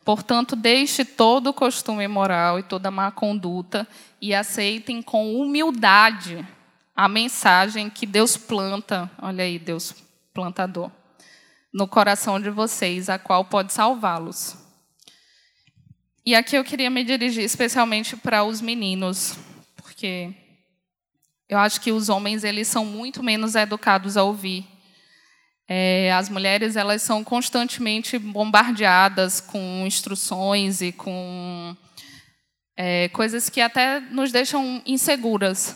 Portanto, 0.08 0.56
deixe 0.56 1.04
todo 1.04 1.54
costume 1.54 2.06
imoral 2.06 2.58
e 2.58 2.64
toda 2.64 2.90
má 2.90 3.12
conduta 3.12 3.86
e 4.22 4.34
aceitem 4.34 5.02
com 5.02 5.36
humildade 5.36 6.48
a 6.96 7.10
mensagem 7.10 7.90
que 7.90 8.06
Deus 8.06 8.38
planta, 8.38 9.12
olha 9.22 9.44
aí, 9.44 9.60
Deus 9.60 9.94
plantador, 10.34 10.90
no 11.74 11.90
coração 11.90 12.40
de 12.40 12.50
vocês, 12.50 13.10
a 13.10 13.20
qual 13.20 13.44
pode 13.44 13.74
salvá-los. 13.74 14.56
E 16.26 16.34
aqui 16.34 16.56
eu 16.56 16.64
queria 16.64 16.90
me 16.90 17.04
dirigir 17.04 17.44
especialmente 17.44 18.16
para 18.16 18.46
os 18.46 18.62
meninos, 18.62 19.38
porque 19.76 20.34
eu 21.50 21.58
acho 21.58 21.82
que 21.82 21.92
os 21.92 22.08
homens 22.08 22.46
eles 22.46 22.70
são 22.70 22.86
muito 22.86 23.22
menos 23.22 23.56
educados 23.56 24.16
a 24.16 24.24
ouvir. 24.24 24.66
É, 25.68 26.14
as 26.14 26.30
mulheres 26.30 26.78
elas 26.78 27.02
são 27.02 27.24
constantemente 27.24 28.18
bombardeadas 28.18 29.42
com 29.42 29.84
instruções 29.86 30.82
e 30.82 30.94
com 30.94 31.76
é, 32.78 33.10
coisas 33.10 33.50
que 33.50 33.60
até 33.60 34.00
nos 34.00 34.32
deixam 34.32 34.82
inseguras. 34.86 35.76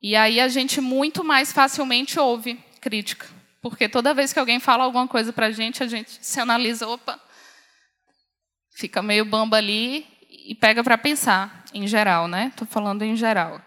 E 0.00 0.16
aí 0.16 0.40
a 0.40 0.48
gente 0.48 0.80
muito 0.80 1.22
mais 1.22 1.52
facilmente 1.52 2.18
ouve 2.18 2.58
crítica, 2.80 3.26
porque 3.60 3.88
toda 3.88 4.14
vez 4.14 4.32
que 4.32 4.38
alguém 4.38 4.60
fala 4.60 4.84
alguma 4.84 5.08
coisa 5.08 5.32
para 5.32 5.46
a 5.46 5.50
gente, 5.50 5.82
a 5.82 5.86
gente 5.86 6.18
se 6.20 6.40
analisa, 6.40 6.88
opa, 6.88 7.20
fica 8.76 9.02
meio 9.02 9.24
bamba 9.24 9.56
ali 9.56 10.06
e 10.30 10.54
pega 10.54 10.82
para 10.82 10.96
pensar, 10.96 11.64
em 11.74 11.86
geral, 11.86 12.28
né? 12.28 12.46
Estou 12.46 12.66
falando 12.66 13.02
em 13.02 13.16
geral. 13.16 13.60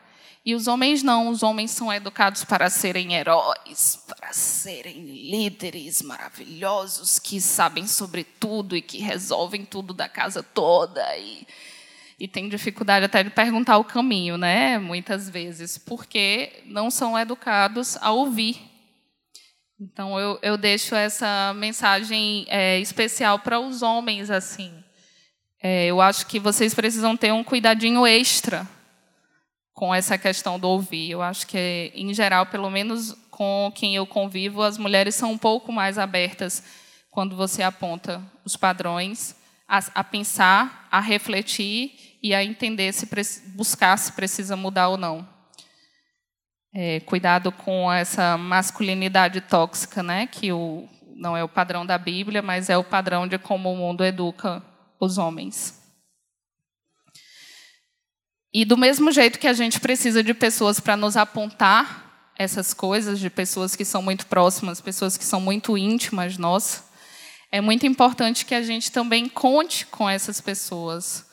E 0.44 0.56
os 0.56 0.68
homens 0.68 1.04
não, 1.04 1.30
os 1.30 1.44
homens 1.44 1.70
são 1.70 1.94
educados 1.94 2.44
para 2.44 2.68
serem 2.68 3.14
heróis, 3.14 4.04
para 4.08 4.34
serem 4.34 5.06
líderes 5.06 6.02
maravilhosos 6.02 7.20
que 7.20 7.40
sabem 7.40 7.86
sobre 7.86 8.24
tudo 8.24 8.76
e 8.76 8.82
que 8.82 8.98
resolvem 8.98 9.64
tudo 9.64 9.94
da 9.94 10.10
casa 10.10 10.42
toda 10.42 11.16
e, 11.16 11.46
e 12.20 12.28
tem 12.28 12.50
dificuldade 12.50 13.06
até 13.06 13.22
de 13.22 13.30
perguntar 13.30 13.78
o 13.78 13.84
caminho, 13.84 14.36
né? 14.36 14.80
Muitas 14.80 15.30
vezes, 15.30 15.78
porque 15.78 16.64
não 16.66 16.90
são 16.90 17.18
educados 17.20 17.96
a 17.98 18.12
ouvir. 18.12 18.60
Então 19.80 20.20
eu, 20.20 20.40
eu 20.42 20.58
deixo 20.58 20.96
essa 20.96 21.54
mensagem 21.56 22.48
é, 22.50 22.80
especial 22.80 23.38
para 23.38 23.60
os 23.60 23.84
homens 23.84 24.32
assim. 24.32 24.74
É, 25.62 25.86
eu 25.86 26.02
acho 26.02 26.26
que 26.26 26.40
vocês 26.40 26.74
precisam 26.74 27.16
ter 27.16 27.32
um 27.32 27.44
cuidadinho 27.44 28.08
extra 28.08 28.68
com 29.82 29.96
essa 29.96 30.16
questão 30.16 30.60
do 30.60 30.68
ouvir. 30.70 31.10
Eu 31.10 31.24
acho 31.24 31.48
que, 31.48 31.92
em 31.96 32.14
geral, 32.14 32.46
pelo 32.46 32.70
menos 32.70 33.18
com 33.32 33.72
quem 33.74 33.96
eu 33.96 34.06
convivo, 34.06 34.62
as 34.62 34.78
mulheres 34.78 35.16
são 35.16 35.32
um 35.32 35.40
pouco 35.40 35.72
mais 35.72 35.98
abertas 35.98 36.64
quando 37.10 37.36
você 37.36 37.64
aponta 37.64 38.22
os 38.46 38.56
padrões, 38.56 39.36
a, 39.68 39.80
a 39.96 40.04
pensar, 40.04 40.88
a 40.92 41.00
refletir 41.00 42.20
e 42.22 42.32
a 42.32 42.44
entender 42.44 42.94
se 42.94 43.08
buscar 43.56 43.98
se 43.98 44.12
precisa 44.12 44.56
mudar 44.56 44.90
ou 44.90 44.98
não. 44.98 45.28
É, 46.72 47.00
cuidado 47.00 47.52
com 47.52 47.92
essa 47.92 48.38
masculinidade 48.38 49.42
tóxica, 49.42 50.04
né? 50.04 50.28
Que 50.28 50.52
o, 50.52 50.88
não 51.16 51.36
é 51.36 51.44
o 51.44 51.50
padrão 51.50 51.88
da 51.88 51.98
Bíblia, 51.98 52.44
mas 52.44 52.70
é 52.70 52.78
o 52.78 52.84
padrão 52.84 53.28
de 53.28 53.40
como 53.40 53.74
o 53.74 53.78
mundo 53.78 54.06
educa 54.06 54.62
os 55.00 55.18
homens. 55.18 55.81
E 58.54 58.66
do 58.66 58.78
mesmo 58.78 59.12
jeito 59.12 59.40
que 59.40 59.48
a 59.48 59.54
gente 59.54 59.80
precisa 59.80 60.22
de 60.22 60.34
pessoas 60.34 60.80
para 60.80 60.98
nos 60.98 61.16
apontar 61.16 62.32
essas 62.38 62.74
coisas, 62.74 63.20
de 63.20 63.30
pessoas 63.30 63.76
que 63.76 63.86
são 63.86 64.02
muito 64.02 64.26
próximas, 64.26 64.82
pessoas 64.82 65.16
que 65.16 65.24
são 65.24 65.40
muito 65.40 65.78
íntimas 65.78 66.38
nossas, 66.38 66.84
é 67.52 67.62
muito 67.62 67.86
importante 67.86 68.46
que 68.46 68.56
a 68.56 68.62
gente 68.62 68.92
também 68.92 69.28
conte 69.30 69.86
com 69.86 70.10
essas 70.10 70.42
pessoas 70.42 71.26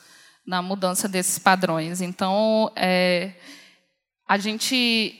na 0.45 0.61
mudança 0.61 1.07
desses 1.07 1.39
padrões. 1.39 2.01
Então, 2.01 2.71
é, 2.75 3.33
a 4.27 4.37
gente 4.37 5.15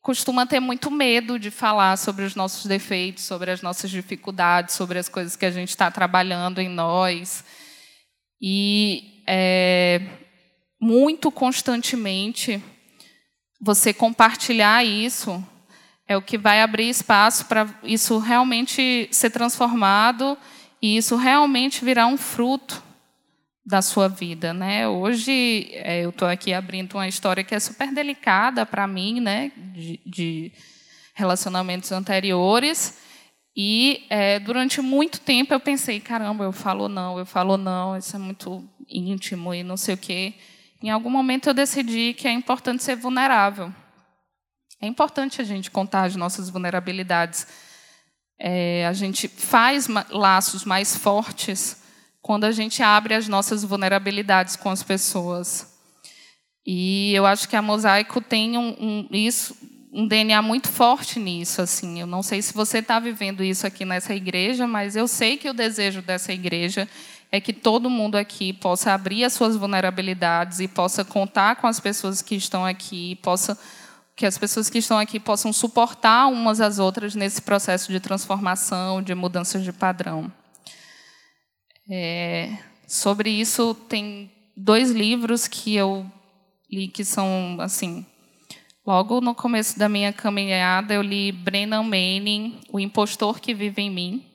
costuma 0.00 0.46
ter 0.46 0.60
muito 0.60 0.90
medo 0.90 1.38
de 1.38 1.50
falar 1.50 1.96
sobre 1.98 2.24
os 2.24 2.34
nossos 2.34 2.66
defeitos, 2.66 3.24
sobre 3.24 3.50
as 3.50 3.62
nossas 3.62 3.90
dificuldades, 3.90 4.74
sobre 4.74 4.98
as 4.98 5.08
coisas 5.08 5.36
que 5.36 5.44
a 5.44 5.50
gente 5.50 5.68
está 5.68 5.90
trabalhando 5.90 6.58
em 6.58 6.68
nós. 6.68 7.44
E 8.40 9.22
é, 9.26 10.00
muito 10.80 11.30
constantemente, 11.30 12.62
você 13.60 13.92
compartilhar 13.92 14.82
isso 14.84 15.44
é 16.08 16.16
o 16.16 16.22
que 16.22 16.38
vai 16.38 16.62
abrir 16.62 16.88
espaço 16.88 17.44
para 17.46 17.68
isso 17.84 18.18
realmente 18.18 19.08
ser 19.12 19.30
transformado 19.30 20.36
e 20.80 20.96
isso 20.96 21.14
realmente 21.16 21.84
virar 21.84 22.06
um 22.06 22.16
fruto 22.16 22.82
da 23.64 23.82
sua 23.82 24.08
vida, 24.08 24.52
né? 24.52 24.88
Hoje 24.88 25.68
é, 25.72 26.04
eu 26.04 26.10
estou 26.10 26.26
aqui 26.26 26.52
abrindo 26.52 26.94
uma 26.94 27.06
história 27.06 27.44
que 27.44 27.54
é 27.54 27.60
super 27.60 27.92
delicada 27.92 28.64
para 28.64 28.86
mim, 28.86 29.20
né? 29.20 29.52
De, 29.56 30.00
de, 30.04 30.52
relacionamentos 31.12 31.92
anteriores 31.92 32.98
e 33.54 34.06
é, 34.08 34.38
durante 34.38 34.80
muito 34.80 35.20
tempo 35.20 35.52
eu 35.52 35.60
pensei, 35.60 36.00
caramba, 36.00 36.44
eu 36.44 36.52
falo 36.52 36.88
não, 36.88 37.18
eu 37.18 37.26
falo 37.26 37.58
não, 37.58 37.96
isso 37.96 38.16
é 38.16 38.18
muito 38.18 38.66
íntimo 38.88 39.52
e 39.52 39.62
não 39.62 39.76
sei 39.76 39.94
o 39.94 39.98
quê. 39.98 40.34
Em 40.82 40.88
algum 40.88 41.10
momento 41.10 41.48
eu 41.48 41.54
decidi 41.54 42.14
que 42.14 42.26
é 42.26 42.32
importante 42.32 42.82
ser 42.82 42.96
vulnerável. 42.96 43.72
É 44.80 44.86
importante 44.86 45.40
a 45.40 45.44
gente 45.44 45.70
contar 45.70 46.04
as 46.04 46.16
nossas 46.16 46.48
vulnerabilidades. 46.48 47.46
É, 48.38 48.86
a 48.86 48.92
gente 48.94 49.28
faz 49.28 49.86
laços 50.08 50.64
mais 50.64 50.96
fortes 50.96 51.82
quando 52.22 52.44
a 52.44 52.52
gente 52.52 52.82
abre 52.82 53.14
as 53.14 53.28
nossas 53.28 53.62
vulnerabilidades 53.62 54.56
com 54.56 54.70
as 54.70 54.82
pessoas. 54.82 55.78
E 56.66 57.12
eu 57.14 57.26
acho 57.26 57.48
que 57.48 57.56
a 57.56 57.62
Mosaico 57.62 58.20
tem 58.22 58.56
um, 58.56 58.68
um, 58.80 59.08
isso, 59.12 59.54
um 59.92 60.06
DNA 60.06 60.40
muito 60.40 60.68
forte 60.68 61.18
nisso. 61.18 61.60
Assim, 61.60 62.00
eu 62.00 62.06
não 62.06 62.22
sei 62.22 62.40
se 62.40 62.54
você 62.54 62.78
está 62.78 62.98
vivendo 62.98 63.44
isso 63.44 63.66
aqui 63.66 63.84
nessa 63.84 64.14
igreja, 64.14 64.66
mas 64.66 64.96
eu 64.96 65.06
sei 65.06 65.36
que 65.36 65.50
o 65.50 65.54
desejo 65.54 66.00
dessa 66.00 66.32
igreja 66.32 66.88
é 67.32 67.40
que 67.40 67.52
todo 67.52 67.88
mundo 67.88 68.16
aqui 68.16 68.52
possa 68.52 68.92
abrir 68.92 69.24
as 69.24 69.32
suas 69.32 69.56
vulnerabilidades 69.56 70.58
e 70.58 70.66
possa 70.66 71.04
contar 71.04 71.56
com 71.56 71.66
as 71.66 71.78
pessoas 71.78 72.20
que 72.20 72.34
estão 72.34 72.64
aqui, 72.64 73.16
possa 73.16 73.58
que 74.16 74.26
as 74.26 74.36
pessoas 74.36 74.68
que 74.68 74.78
estão 74.78 74.98
aqui 74.98 75.18
possam 75.18 75.50
suportar 75.50 76.26
umas 76.26 76.60
às 76.60 76.78
outras 76.78 77.14
nesse 77.14 77.40
processo 77.40 77.90
de 77.90 77.98
transformação, 77.98 79.00
de 79.00 79.14
mudanças 79.14 79.64
de 79.64 79.72
padrão. 79.72 80.30
É, 81.90 82.58
sobre 82.86 83.30
isso 83.30 83.74
tem 83.74 84.30
dois 84.56 84.90
livros 84.90 85.48
que 85.48 85.74
eu 85.74 86.04
li 86.70 86.86
que 86.86 87.04
são 87.04 87.56
assim 87.58 88.06
logo 88.86 89.20
no 89.20 89.34
começo 89.34 89.76
da 89.78 89.88
minha 89.88 90.12
caminhada 90.12 90.94
eu 90.94 91.02
li 91.02 91.32
Brennan 91.32 91.82
Manning 91.82 92.60
O 92.70 92.78
Impostor 92.78 93.40
que 93.40 93.52
Vive 93.52 93.82
em 93.82 93.90
Mim 93.90 94.29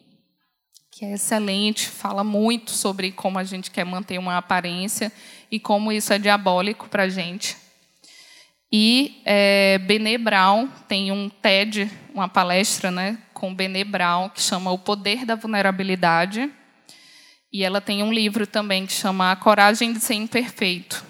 que 0.97 1.03
é 1.03 1.11
excelente, 1.11 1.89
fala 1.89 2.23
muito 2.23 2.71
sobre 2.71 3.11
como 3.11 3.37
a 3.37 3.43
gente 3.43 3.69
quer 3.69 3.83
manter 3.83 4.17
uma 4.17 4.37
aparência 4.37 5.11
e 5.51 5.59
como 5.59 5.91
isso 5.91 6.13
é 6.13 6.17
diabólico 6.17 6.87
para 6.87 7.03
a 7.03 7.09
gente. 7.09 7.57
E 8.71 9.21
é, 9.25 9.77
Bené 9.79 10.17
Brown 10.17 10.69
tem 10.87 11.11
um 11.11 11.27
TED, 11.27 11.91
uma 12.13 12.29
palestra 12.29 12.91
né, 12.91 13.17
com 13.33 13.53
Bené 13.53 13.83
Brown, 13.83 14.29
que 14.29 14.41
chama 14.41 14.71
O 14.71 14.77
Poder 14.77 15.25
da 15.25 15.35
Vulnerabilidade. 15.35 16.49
E 17.51 17.61
ela 17.61 17.81
tem 17.81 18.01
um 18.01 18.13
livro 18.13 18.47
também 18.47 18.85
que 18.85 18.93
chama 18.93 19.33
A 19.33 19.35
Coragem 19.35 19.91
de 19.91 19.99
Ser 19.99 20.13
Imperfeito, 20.13 21.03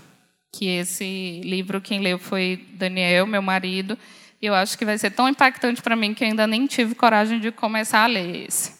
que 0.51 0.65
esse 0.65 1.41
livro 1.43 1.79
quem 1.79 1.99
leu 1.99 2.17
foi 2.17 2.65
Daniel, 2.73 3.27
meu 3.27 3.41
marido. 3.43 3.95
E 4.41 4.47
eu 4.47 4.55
acho 4.55 4.75
que 4.79 4.85
vai 4.85 4.97
ser 4.97 5.11
tão 5.11 5.29
impactante 5.29 5.79
para 5.79 5.95
mim 5.95 6.15
que 6.15 6.23
ainda 6.23 6.47
nem 6.47 6.65
tive 6.65 6.95
coragem 6.95 7.39
de 7.39 7.51
começar 7.51 8.03
a 8.03 8.07
ler 8.07 8.47
esse 8.47 8.74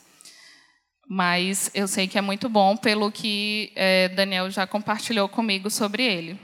mas 1.08 1.70
eu 1.74 1.88
sei 1.88 2.08
que 2.08 2.18
é 2.18 2.22
muito 2.22 2.50
bom 2.50 2.76
pelo 2.76 3.12
que 3.12 3.72
é, 3.76 4.10
Daniel 4.10 4.50
já 4.50 4.66
compartilhou 4.66 5.30
comigo 5.30 5.70
sobre 5.70 6.04
ele. 6.04 6.40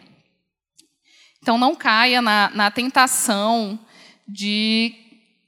Então, 1.41 1.57
não 1.57 1.75
caia 1.75 2.21
na, 2.21 2.51
na 2.53 2.69
tentação 2.69 3.79
de 4.27 4.93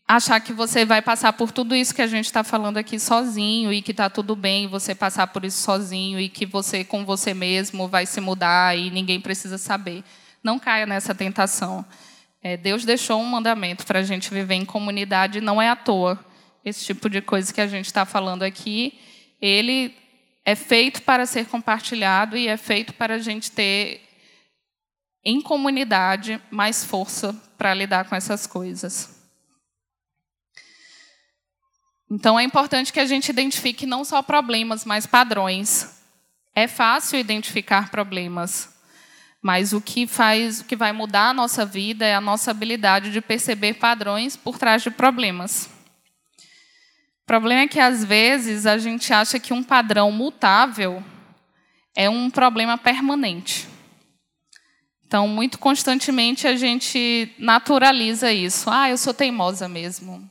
achar 0.08 0.40
que 0.40 0.52
você 0.52 0.84
vai 0.86 1.02
passar 1.02 1.34
por 1.34 1.52
tudo 1.52 1.76
isso 1.76 1.94
que 1.94 2.02
a 2.02 2.08
gente 2.08 2.26
está 2.26 2.44
falando 2.44 2.78
aqui 2.78 3.00
sozinho 3.00 3.72
e 3.72 3.82
que 3.82 3.92
está 3.92 4.10
tudo 4.10 4.36
bem 4.36 4.68
você 4.68 4.94
passar 4.94 5.28
por 5.28 5.46
isso 5.46 5.62
sozinho 5.62 6.20
e 6.20 6.30
que 6.30 6.46
você 6.46 6.84
com 6.84 7.06
você 7.06 7.34
mesmo 7.34 7.88
vai 7.88 8.06
se 8.06 8.20
mudar 8.20 8.78
e 8.78 8.90
ninguém 8.90 9.22
precisa 9.22 9.58
saber. 9.58 10.04
Não 10.44 10.60
caia 10.60 10.86
nessa 10.86 11.16
tentação. 11.16 11.86
É, 12.42 12.58
Deus 12.58 12.84
deixou 12.84 13.22
um 13.22 13.26
mandamento 13.26 13.86
para 13.86 14.00
a 14.00 14.04
gente 14.04 14.34
viver 14.34 14.56
em 14.56 14.66
comunidade, 14.66 15.40
não 15.40 15.62
é 15.62 15.70
à 15.70 15.76
toa. 15.76 16.20
Esse 16.64 16.86
tipo 16.86 17.10
de 17.10 17.22
coisa 17.22 17.54
que 17.54 17.62
a 17.62 17.68
gente 17.68 17.86
está 17.86 18.06
falando 18.06 18.44
aqui, 18.44 19.00
ele 19.42 19.96
é 20.46 20.56
feito 20.56 21.02
para 21.02 21.26
ser 21.26 21.46
compartilhado 21.48 22.38
e 22.38 22.48
é 22.48 22.58
feito 22.58 22.94
para 22.94 23.16
a 23.16 23.20
gente 23.20 23.52
ter 23.52 24.02
em 25.24 25.42
comunidade 25.42 26.42
mais 26.52 26.84
força 26.84 27.34
para 27.58 27.74
lidar 27.74 28.10
com 28.10 28.16
essas 28.16 28.46
coisas. 28.46 29.22
Então 32.12 32.40
é 32.40 32.44
importante 32.44 32.94
que 32.94 33.00
a 33.00 33.06
gente 33.06 33.30
identifique 33.30 33.86
não 33.86 34.06
só 34.06 34.22
problemas, 34.22 34.86
mas 34.86 35.06
padrões. 35.06 36.02
É 36.54 36.68
fácil 36.68 37.18
identificar 37.18 37.90
problemas, 37.90 38.70
mas 39.42 39.74
o 39.74 39.82
que 39.82 40.06
faz, 40.06 40.60
o 40.60 40.66
que 40.66 40.76
vai 40.76 40.92
mudar 40.92 41.30
a 41.30 41.34
nossa 41.34 41.66
vida 41.66 42.06
é 42.06 42.14
a 42.14 42.22
nossa 42.22 42.52
habilidade 42.52 43.12
de 43.12 43.20
perceber 43.20 43.74
padrões 43.76 44.36
por 44.38 44.60
trás 44.60 44.84
de 44.84 44.92
problemas. 44.92 45.73
O 47.24 47.26
problema 47.26 47.62
é 47.62 47.68
que 47.68 47.80
às 47.80 48.04
vezes 48.04 48.66
a 48.66 48.78
gente 48.78 49.14
acha 49.14 49.40
que 49.40 49.54
um 49.54 49.64
padrão 49.64 50.12
mutável 50.12 51.02
é 51.96 52.10
um 52.10 52.30
problema 52.30 52.78
permanente. 52.78 53.68
Então, 55.06 55.26
muito 55.28 55.58
constantemente 55.58 56.48
a 56.48 56.56
gente 56.58 57.34
naturaliza 57.38 58.32
isso. 58.32 58.70
Ah, 58.70 58.90
eu 58.90 58.98
sou 58.98 59.14
teimosa 59.14 59.70
mesmo. 59.70 60.30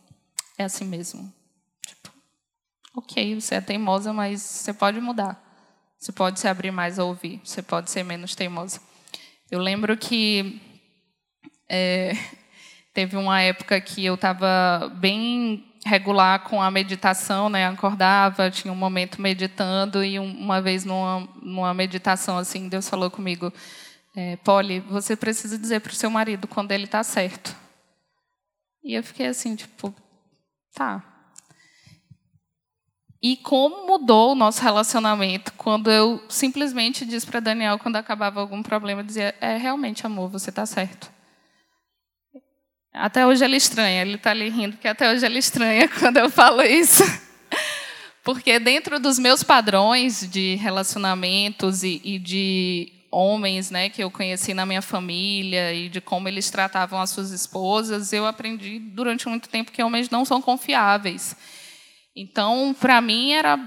É 0.58 0.64
assim 0.64 0.84
mesmo. 0.84 1.32
Tipo, 1.86 2.12
ok, 2.96 3.40
você 3.40 3.54
é 3.54 3.60
teimosa, 3.60 4.12
mas 4.12 4.42
você 4.42 4.74
pode 4.74 5.00
mudar. 5.00 5.40
Você 5.98 6.12
pode 6.12 6.40
se 6.40 6.46
abrir 6.46 6.72
mais 6.72 6.98
a 6.98 7.04
ouvir. 7.04 7.40
Você 7.42 7.62
pode 7.62 7.90
ser 7.90 8.02
menos 8.02 8.34
teimosa. 8.34 8.80
Eu 9.50 9.60
lembro 9.60 9.96
que 9.96 10.60
é, 11.68 12.12
teve 12.92 13.16
uma 13.16 13.40
época 13.40 13.80
que 13.80 14.04
eu 14.04 14.14
estava 14.14 14.92
bem 14.96 15.71
regular 15.84 16.40
com 16.44 16.62
a 16.62 16.70
meditação, 16.70 17.48
né? 17.48 17.66
Acordava, 17.66 18.50
tinha 18.50 18.72
um 18.72 18.76
momento 18.76 19.20
meditando 19.20 20.04
e 20.04 20.18
uma 20.18 20.60
vez 20.60 20.84
numa, 20.84 21.28
numa 21.40 21.74
meditação 21.74 22.38
assim, 22.38 22.68
Deus 22.68 22.88
falou 22.88 23.10
comigo: 23.10 23.52
é, 24.16 24.36
Polly, 24.36 24.80
você 24.80 25.16
precisa 25.16 25.58
dizer 25.58 25.80
para 25.80 25.92
o 25.92 25.96
seu 25.96 26.10
marido 26.10 26.46
quando 26.46 26.72
ele 26.72 26.84
está 26.84 27.02
certo. 27.02 27.54
E 28.82 28.94
eu 28.94 29.02
fiquei 29.02 29.26
assim, 29.26 29.54
tipo, 29.54 29.94
tá. 30.74 31.02
E 33.22 33.36
como 33.36 33.86
mudou 33.86 34.32
o 34.32 34.34
nosso 34.34 34.60
relacionamento 34.62 35.52
quando 35.52 35.88
eu 35.88 36.20
simplesmente 36.28 37.06
disse 37.06 37.24
para 37.24 37.38
Daniel, 37.38 37.78
quando 37.78 37.94
acabava 37.94 38.40
algum 38.40 38.62
problema, 38.62 39.04
dizia: 39.04 39.34
É, 39.40 39.56
realmente, 39.56 40.04
amor, 40.04 40.28
você 40.28 40.50
está 40.50 40.66
certo. 40.66 41.11
Até 42.92 43.26
hoje 43.26 43.44
ele 43.44 43.56
estranha, 43.56 44.02
ele 44.02 44.16
está 44.16 44.30
ali 44.30 44.50
rindo, 44.50 44.74
porque 44.74 44.88
até 44.88 45.10
hoje 45.10 45.24
ele 45.24 45.38
estranha 45.38 45.88
quando 45.98 46.18
eu 46.18 46.28
falo 46.28 46.62
isso. 46.62 47.02
Porque 48.22 48.58
dentro 48.58 49.00
dos 49.00 49.18
meus 49.18 49.42
padrões 49.42 50.28
de 50.30 50.56
relacionamentos 50.56 51.82
e, 51.82 52.00
e 52.04 52.18
de 52.18 52.92
homens 53.10 53.70
né, 53.70 53.88
que 53.88 54.02
eu 54.02 54.10
conheci 54.10 54.54
na 54.54 54.64
minha 54.64 54.80
família 54.80 55.72
e 55.72 55.88
de 55.88 56.00
como 56.00 56.28
eles 56.28 56.50
tratavam 56.50 57.00
as 57.00 57.10
suas 57.10 57.30
esposas, 57.30 58.12
eu 58.12 58.26
aprendi 58.26 58.78
durante 58.78 59.28
muito 59.28 59.48
tempo 59.48 59.72
que 59.72 59.82
homens 59.82 60.08
não 60.08 60.24
são 60.24 60.40
confiáveis. 60.40 61.36
Então, 62.14 62.74
para 62.78 63.00
mim, 63.00 63.32
era 63.32 63.58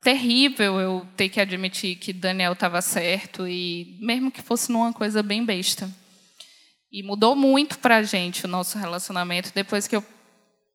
terrível 0.00 0.80
eu 0.80 1.06
ter 1.16 1.28
que 1.28 1.40
admitir 1.40 1.96
que 1.96 2.12
Daniel 2.12 2.52
estava 2.52 2.80
certo, 2.80 3.46
e 3.46 3.96
mesmo 4.00 4.30
que 4.30 4.40
fosse 4.40 4.72
numa 4.72 4.92
coisa 4.92 5.22
bem 5.22 5.44
besta. 5.44 5.90
E 6.92 7.02
mudou 7.02 7.36
muito 7.36 7.78
para 7.78 7.98
a 7.98 8.02
gente 8.02 8.44
o 8.44 8.48
nosso 8.48 8.78
relacionamento 8.78 9.52
depois 9.54 9.86
que 9.86 9.94
eu 9.94 10.04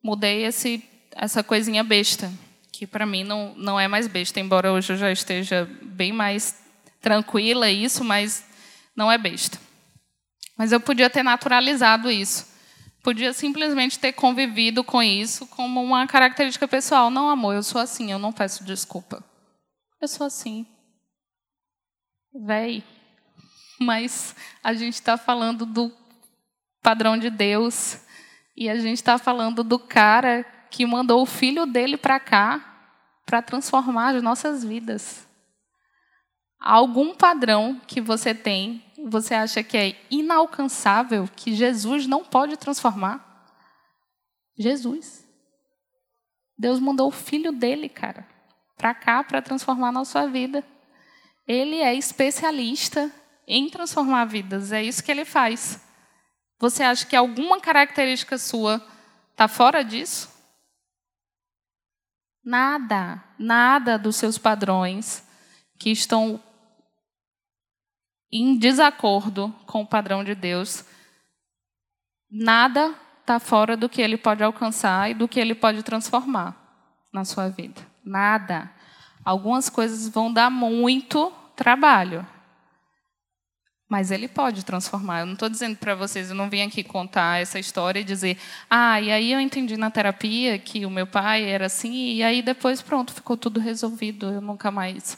mudei 0.03 0.45
esse, 0.45 0.83
essa 1.11 1.43
coisinha 1.43 1.83
besta, 1.83 2.31
que 2.71 2.87
para 2.87 3.05
mim 3.05 3.23
não, 3.23 3.53
não 3.55 3.79
é 3.79 3.87
mais 3.87 4.07
besta, 4.07 4.39
embora 4.39 4.71
hoje 4.71 4.93
eu 4.93 4.97
já 4.97 5.11
esteja 5.11 5.69
bem 5.81 6.13
mais 6.13 6.63
tranquila 7.01 7.69
isso, 7.69 8.03
mas 8.03 8.45
não 8.95 9.11
é 9.11 9.17
besta. 9.17 9.59
Mas 10.57 10.71
eu 10.71 10.79
podia 10.79 11.09
ter 11.09 11.23
naturalizado 11.23 12.09
isso. 12.09 12.47
Podia 13.03 13.33
simplesmente 13.33 13.99
ter 13.99 14.13
convivido 14.13 14.83
com 14.83 15.03
isso 15.03 15.45
como 15.47 15.83
uma 15.83 16.07
característica 16.07 16.67
pessoal. 16.67 17.11
Não, 17.11 17.29
amor, 17.29 17.55
eu 17.55 17.61
sou 17.61 17.79
assim, 17.79 18.11
eu 18.11 18.17
não 18.17 18.31
peço 18.31 18.63
desculpa. 18.63 19.23
Eu 20.01 20.07
sou 20.07 20.25
assim. 20.25 20.65
Véi. 22.33 22.83
Mas 23.79 24.35
a 24.63 24.73
gente 24.73 24.93
está 24.93 25.17
falando 25.17 25.65
do 25.65 25.89
padrão 26.85 27.17
de 27.17 27.29
Deus. 27.29 27.99
E 28.55 28.69
a 28.69 28.77
gente 28.77 28.97
está 28.97 29.17
falando 29.17 29.63
do 29.63 29.77
cara 29.79 30.45
que 30.69 30.85
mandou 30.85 31.21
o 31.21 31.25
filho 31.25 31.65
dele 31.65 31.97
para 31.97 32.19
cá 32.19 32.91
para 33.25 33.41
transformar 33.41 34.15
as 34.15 34.23
nossas 34.23 34.63
vidas 34.63 35.25
algum 36.65 37.13
padrão 37.13 37.79
que 37.85 38.01
você 38.01 38.33
tem, 38.33 38.83
você 39.07 39.35
acha 39.35 39.61
que 39.61 39.77
é 39.77 39.95
inalcançável, 40.09 41.29
que 41.35 41.53
Jesus 41.53 42.07
não 42.07 42.25
pode 42.25 42.57
transformar? 42.57 43.23
Jesus. 44.57 45.23
Deus 46.57 46.79
mandou 46.79 47.09
o 47.09 47.11
filho 47.11 47.51
dele, 47.51 47.87
cara, 47.87 48.27
para 48.75 48.95
cá 48.95 49.23
para 49.23 49.43
transformar 49.43 49.89
a 49.89 49.91
nossa 49.91 50.27
vida. 50.27 50.65
Ele 51.47 51.75
é 51.75 51.93
especialista 51.93 53.11
em 53.47 53.69
transformar 53.69 54.25
vidas, 54.25 54.71
é 54.71 54.81
isso 54.81 55.03
que 55.03 55.11
ele 55.11 55.23
faz. 55.23 55.84
Você 56.59 56.83
acha 56.83 57.05
que 57.05 57.15
alguma 57.15 57.59
característica 57.59 58.37
sua 58.37 58.81
está 59.31 59.47
fora 59.47 59.83
disso? 59.83 60.33
Nada, 62.43 63.23
nada 63.37 63.97
dos 63.97 64.15
seus 64.15 64.37
padrões 64.37 65.27
que 65.79 65.89
estão 65.89 66.41
em 68.31 68.57
desacordo 68.57 69.53
com 69.65 69.81
o 69.81 69.87
padrão 69.87 70.23
de 70.23 70.35
Deus, 70.35 70.85
nada 72.29 72.93
está 73.21 73.39
fora 73.39 73.75
do 73.75 73.89
que 73.89 74.01
ele 74.01 74.17
pode 74.17 74.43
alcançar 74.43 75.09
e 75.09 75.13
do 75.13 75.27
que 75.27 75.39
ele 75.39 75.55
pode 75.55 75.81
transformar 75.83 76.55
na 77.11 77.25
sua 77.25 77.49
vida. 77.49 77.81
Nada. 78.03 78.69
Algumas 79.23 79.69
coisas 79.69 80.07
vão 80.07 80.31
dar 80.31 80.51
muito 80.51 81.31
trabalho, 81.55 82.27
mas 83.87 84.11
ele 84.11 84.27
pode 84.27 84.65
transformar. 84.65 85.19
Eu 85.19 85.25
não 85.27 85.33
estou 85.33 85.49
dizendo 85.49 85.77
para 85.77 85.95
vocês, 85.95 86.29
eu 86.29 86.35
não 86.35 86.49
vim 86.49 86.61
aqui 86.61 86.83
contar 86.83 87.41
essa 87.41 87.59
história 87.59 87.99
e 87.99 88.03
dizer, 88.03 88.37
ah, 88.69 88.99
e 88.99 89.11
aí 89.11 89.31
eu 89.31 89.39
entendi 89.39 89.77
na 89.77 89.91
terapia 89.91 90.57
que 90.57 90.85
o 90.85 90.89
meu 90.89 91.05
pai 91.05 91.43
era 91.43 91.67
assim, 91.67 92.13
e 92.13 92.23
aí 92.23 92.41
depois, 92.41 92.81
pronto, 92.81 93.13
ficou 93.13 93.37
tudo 93.37 93.59
resolvido, 93.59 94.31
eu 94.31 94.41
nunca 94.41 94.71
mais 94.71 95.17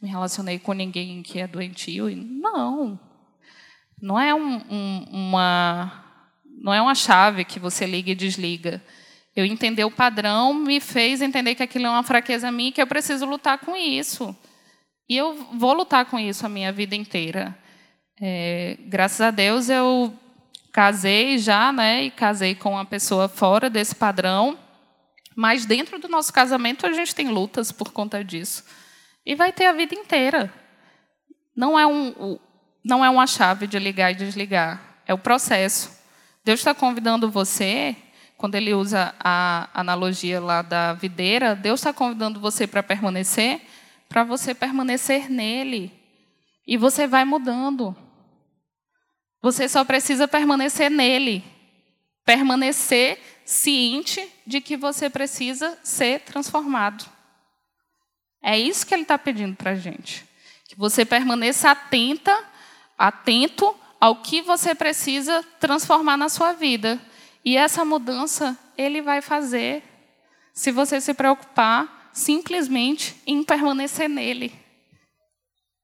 me 0.00 0.08
relacionei 0.08 0.58
com 0.58 0.72
ninguém 0.72 1.22
que 1.22 1.40
é 1.40 1.46
doentio. 1.46 2.14
Não. 2.14 2.98
Não 4.00 4.20
é 4.20 4.34
um, 4.34 4.60
um, 4.70 5.06
uma, 5.10 6.04
não 6.60 6.74
é 6.74 6.80
uma 6.80 6.94
chave 6.94 7.44
que 7.44 7.58
você 7.58 7.86
liga 7.86 8.10
e 8.10 8.14
desliga. 8.14 8.82
Eu 9.34 9.44
entender 9.44 9.84
o 9.84 9.90
padrão 9.90 10.54
me 10.54 10.78
fez 10.78 11.20
entender 11.20 11.54
que 11.54 11.62
aquilo 11.62 11.86
é 11.86 11.90
uma 11.90 12.02
fraqueza 12.02 12.52
minha 12.52 12.68
e 12.68 12.72
que 12.72 12.82
eu 12.82 12.86
preciso 12.86 13.24
lutar 13.24 13.58
com 13.58 13.74
isso. 13.74 14.36
E 15.08 15.16
eu 15.16 15.34
vou 15.54 15.72
lutar 15.72 16.04
com 16.06 16.18
isso 16.18 16.46
a 16.46 16.48
minha 16.48 16.70
vida 16.70 16.94
inteira. 16.94 17.56
É, 18.20 18.76
graças 18.86 19.20
a 19.20 19.30
Deus 19.30 19.68
eu 19.68 20.14
casei 20.72 21.38
já, 21.38 21.72
né? 21.72 22.04
E 22.04 22.10
casei 22.10 22.54
com 22.54 22.72
uma 22.72 22.84
pessoa 22.84 23.28
fora 23.28 23.68
desse 23.70 23.94
padrão. 23.94 24.58
Mas 25.36 25.66
dentro 25.66 25.98
do 25.98 26.08
nosso 26.08 26.32
casamento 26.32 26.86
a 26.86 26.92
gente 26.92 27.14
tem 27.14 27.28
lutas 27.28 27.72
por 27.72 27.92
conta 27.92 28.22
disso. 28.24 28.64
E 29.26 29.34
vai 29.34 29.52
ter 29.52 29.66
a 29.66 29.72
vida 29.72 29.94
inteira. 29.94 30.52
Não 31.56 31.78
é, 31.78 31.86
um, 31.86 32.38
não 32.84 33.04
é 33.04 33.08
uma 33.08 33.26
chave 33.26 33.66
de 33.66 33.78
ligar 33.78 34.10
e 34.10 34.14
desligar, 34.14 34.80
é 35.06 35.14
o 35.14 35.18
processo. 35.18 35.90
Deus 36.44 36.60
está 36.60 36.74
convidando 36.74 37.30
você, 37.30 37.96
quando 38.36 38.56
ele 38.56 38.74
usa 38.74 39.14
a 39.20 39.70
analogia 39.72 40.40
lá 40.40 40.62
da 40.62 40.92
videira, 40.92 41.54
Deus 41.54 41.80
está 41.80 41.92
convidando 41.92 42.40
você 42.40 42.66
para 42.66 42.82
permanecer, 42.82 43.60
para 44.08 44.24
você 44.24 44.52
permanecer 44.54 45.30
nele. 45.30 45.92
E 46.66 46.76
você 46.76 47.06
vai 47.06 47.24
mudando. 47.24 47.96
Você 49.44 49.68
só 49.68 49.84
precisa 49.84 50.26
permanecer 50.26 50.90
nele. 50.90 51.44
Permanecer 52.24 53.20
ciente 53.44 54.26
de 54.46 54.58
que 54.58 54.74
você 54.74 55.10
precisa 55.10 55.78
ser 55.82 56.20
transformado. 56.20 57.04
É 58.42 58.58
isso 58.58 58.86
que 58.86 58.94
ele 58.94 59.02
está 59.02 59.18
pedindo 59.18 59.54
para 59.54 59.72
a 59.72 59.74
gente. 59.74 60.24
Que 60.66 60.74
você 60.78 61.04
permaneça 61.04 61.70
atenta, 61.70 62.34
atento 62.96 63.76
ao 64.00 64.22
que 64.22 64.40
você 64.40 64.74
precisa 64.74 65.44
transformar 65.60 66.16
na 66.16 66.30
sua 66.30 66.54
vida. 66.54 66.98
E 67.44 67.54
essa 67.54 67.84
mudança 67.84 68.58
ele 68.78 69.02
vai 69.02 69.20
fazer 69.20 69.82
se 70.54 70.72
você 70.72 71.02
se 71.02 71.12
preocupar 71.12 72.08
simplesmente 72.14 73.14
em 73.26 73.44
permanecer 73.44 74.08
nele. 74.08 74.54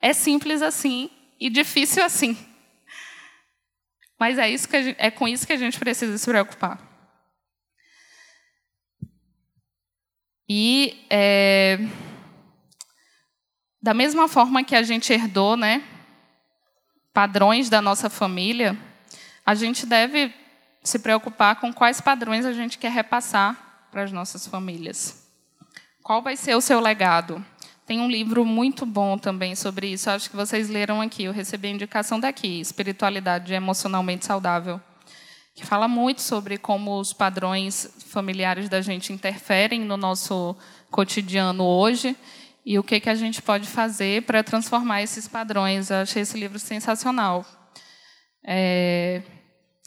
É 0.01 0.15
simples 0.15 0.63
assim 0.63 1.11
e 1.39 1.51
difícil 1.51 2.03
assim. 2.03 2.50
Mas 4.21 4.37
é, 4.37 4.51
isso 4.51 4.69
que 4.69 4.83
gente, 4.83 4.97
é 5.01 5.11
com 5.11 5.27
isso 5.27 5.47
que 5.47 5.53
a 5.55 5.57
gente 5.57 5.79
precisa 5.79 6.19
se 6.19 6.27
preocupar. 6.27 6.79
E 10.47 11.07
é, 11.09 11.79
da 13.81 13.95
mesma 13.95 14.29
forma 14.29 14.63
que 14.63 14.77
a 14.77 14.83
gente 14.83 15.11
herdou, 15.11 15.57
né, 15.57 15.83
padrões 17.15 17.71
da 17.71 17.81
nossa 17.81 18.11
família, 18.11 18.77
a 19.47 19.55
gente 19.55 19.87
deve 19.87 20.35
se 20.85 20.99
preocupar 20.99 21.57
com 21.57 21.73
quais 21.73 21.99
padrões 21.99 22.45
a 22.45 22.53
gente 22.53 22.77
quer 22.77 22.93
repassar 22.93 23.89
para 23.91 24.03
as 24.03 24.13
nossas 24.13 24.47
famílias. 24.47 25.27
Qual 26.03 26.21
vai 26.21 26.37
ser 26.37 26.55
o 26.55 26.61
seu 26.61 26.79
legado? 26.79 27.43
Tem 27.91 27.99
um 27.99 28.09
livro 28.09 28.47
muito 28.47 28.87
bom 28.87 29.19
também 29.19 29.57
sobre 29.57 29.89
isso, 29.89 30.09
acho 30.11 30.31
que 30.31 30.37
vocês 30.37 30.69
leram 30.69 31.01
aqui, 31.01 31.25
eu 31.25 31.33
recebi 31.33 31.67
a 31.67 31.73
indicação 31.73 32.21
daqui, 32.21 32.61
Espiritualidade 32.61 33.53
Emocionalmente 33.53 34.25
Saudável, 34.25 34.81
que 35.57 35.67
fala 35.67 35.89
muito 35.89 36.23
sobre 36.23 36.57
como 36.57 37.01
os 37.01 37.13
padrões 37.13 37.93
familiares 38.07 38.69
da 38.69 38.81
gente 38.81 39.13
interferem 39.13 39.81
no 39.81 39.97
nosso 39.97 40.55
cotidiano 40.89 41.65
hoje 41.65 42.15
e 42.65 42.79
o 42.79 42.85
que, 42.85 43.01
que 43.01 43.11
a 43.11 43.15
gente 43.17 43.43
pode 43.43 43.67
fazer 43.67 44.23
para 44.23 44.45
transformar 44.45 45.03
esses 45.03 45.27
padrões. 45.27 45.91
Eu 45.91 45.97
achei 45.97 46.23
esse 46.23 46.39
livro 46.39 46.61
sensacional. 46.61 47.45
É... 48.47 49.21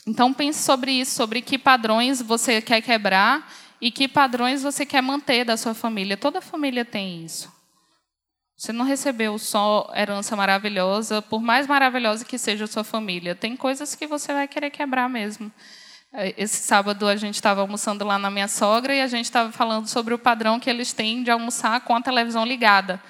Então, 0.06 0.34
pense 0.34 0.62
sobre 0.62 0.92
isso, 0.92 1.12
sobre 1.16 1.42
que 1.42 1.58
padrões 1.58 2.22
você 2.22 2.62
quer 2.62 2.82
quebrar 2.82 3.50
e 3.80 3.90
que 3.90 4.10
padrões 4.10 4.62
você 4.62 4.86
quer 4.86 5.02
manter 5.02 5.46
da 5.46 5.56
sua 5.56 5.74
família. 5.74 6.18
Toda 6.18 6.42
família 6.42 6.84
tem 6.84 7.24
isso. 7.24 7.63
Você 8.56 8.72
não 8.72 8.86
recebeu 8.86 9.38
só 9.38 9.92
herança 9.96 10.36
maravilhosa, 10.36 11.22
por 11.22 11.42
mais 11.42 11.68
maravilhosa 11.68 12.24
que 12.24 12.38
seja 12.38 12.66
a 12.66 12.68
sua 12.68 12.84
família. 12.84 13.36
Tem 13.36 13.56
coisas 13.58 13.96
que 13.96 14.08
você 14.08 14.32
vai 14.32 14.48
querer 14.48 14.70
quebrar 14.70 15.10
mesmo. 15.10 15.52
É, 16.14 16.34
esse 16.38 16.58
sábado 16.58 17.08
a 17.08 17.16
gente 17.16 17.36
estava 17.36 17.62
almoçando 17.62 18.06
lá 18.06 18.20
na 18.20 18.30
minha 18.30 18.48
sogra 18.48 18.94
e 18.94 19.02
a 19.02 19.08
gente 19.08 19.26
estava 19.26 19.52
falando 19.52 19.88
sobre 19.88 20.14
o 20.14 20.20
padrão 20.20 20.60
que 20.60 20.70
eles 20.70 20.94
têm 20.94 21.24
de 21.24 21.32
almoçar 21.32 21.82
com 21.82 21.96
a 21.96 22.02
televisão 22.02 22.46
ligada. 22.46 23.02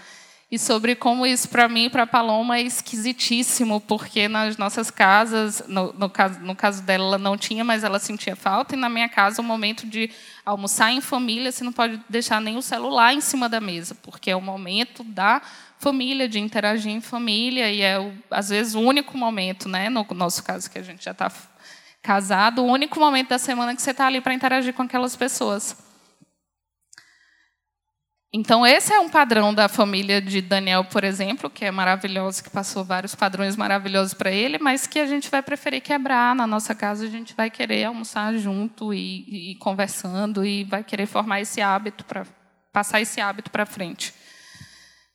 E 0.53 0.59
sobre 0.59 0.93
como 0.95 1.25
isso, 1.25 1.49
para 1.49 1.67
mim 1.67 1.85
e 1.85 1.89
para 1.89 2.05
Paloma, 2.05 2.57
é 2.57 2.61
esquisitíssimo, 2.61 3.81
porque 3.81 4.27
nas 4.27 4.55
nossas 4.55 4.91
casas, 4.91 5.63
no, 5.67 5.91
no, 5.93 6.07
caso, 6.07 6.39
no 6.41 6.55
caso 6.55 6.83
dela, 6.83 7.05
ela 7.05 7.17
não 7.17 7.35
tinha, 7.35 7.63
mas 7.63 7.83
ela 7.83 7.97
sentia 7.97 8.35
falta, 8.35 8.75
e 8.75 8.77
na 8.77 8.87
minha 8.87 9.09
casa, 9.09 9.41
o 9.41 9.43
momento 9.43 9.87
de 9.87 10.11
almoçar 10.45 10.91
em 10.91 11.01
família, 11.01 11.51
você 11.51 11.63
não 11.63 11.73
pode 11.73 11.99
deixar 12.07 12.39
nem 12.39 12.55
o 12.55 12.61
celular 12.61 13.15
em 13.15 13.19
cima 13.19 13.49
da 13.49 13.59
mesa, 13.59 13.95
porque 13.95 14.29
é 14.29 14.35
o 14.35 14.41
momento 14.41 15.03
da 15.03 15.41
família, 15.79 16.29
de 16.29 16.37
interagir 16.37 16.91
em 16.91 17.01
família, 17.01 17.71
e 17.71 17.81
é, 17.81 17.95
às 18.29 18.49
vezes, 18.49 18.75
o 18.75 18.79
único 18.79 19.17
momento, 19.17 19.67
né, 19.67 19.89
no 19.89 20.05
nosso 20.11 20.43
caso, 20.43 20.69
que 20.69 20.77
a 20.77 20.83
gente 20.83 21.03
já 21.03 21.13
está 21.13 21.31
casado, 21.99 22.61
o 22.61 22.67
único 22.67 22.99
momento 22.99 23.29
da 23.29 23.39
semana 23.39 23.75
que 23.75 23.81
você 23.81 23.89
está 23.89 24.05
ali 24.05 24.21
para 24.21 24.35
interagir 24.35 24.71
com 24.75 24.83
aquelas 24.83 25.15
pessoas. 25.15 25.75
Então, 28.35 28.65
esse 28.65 28.91
é 28.91 28.99
um 28.99 29.09
padrão 29.09 29.53
da 29.53 29.69
família 29.69 30.19
de 30.19 30.41
Daniel, 30.41 30.83
por 30.85 31.03
exemplo, 31.03 31.51
que 31.51 31.63
é 31.63 31.69
maravilhoso, 31.69 32.43
que 32.43 32.49
passou 32.49 32.83
vários 32.83 33.13
padrões 33.13 33.55
maravilhosos 33.55 34.15
para 34.15 34.31
ele, 34.31 34.57
mas 34.57 34.87
que 34.87 34.97
a 34.97 35.05
gente 35.05 35.29
vai 35.29 35.43
preferir 35.43 35.81
quebrar 35.81 36.35
na 36.35 36.47
nossa 36.47 36.73
casa. 36.73 37.05
A 37.05 37.09
gente 37.09 37.35
vai 37.35 37.51
querer 37.51 37.83
almoçar 37.83 38.33
junto 38.33 38.91
e, 38.91 39.51
e 39.51 39.55
conversando 39.59 40.43
e 40.43 40.63
vai 40.63 40.83
querer 40.83 41.05
formar 41.05 41.41
esse 41.41 41.61
hábito 41.61 42.03
para 42.05 42.25
passar 42.71 42.99
esse 42.99 43.21
hábito 43.21 43.51
para 43.51 43.67
frente. 43.67 44.11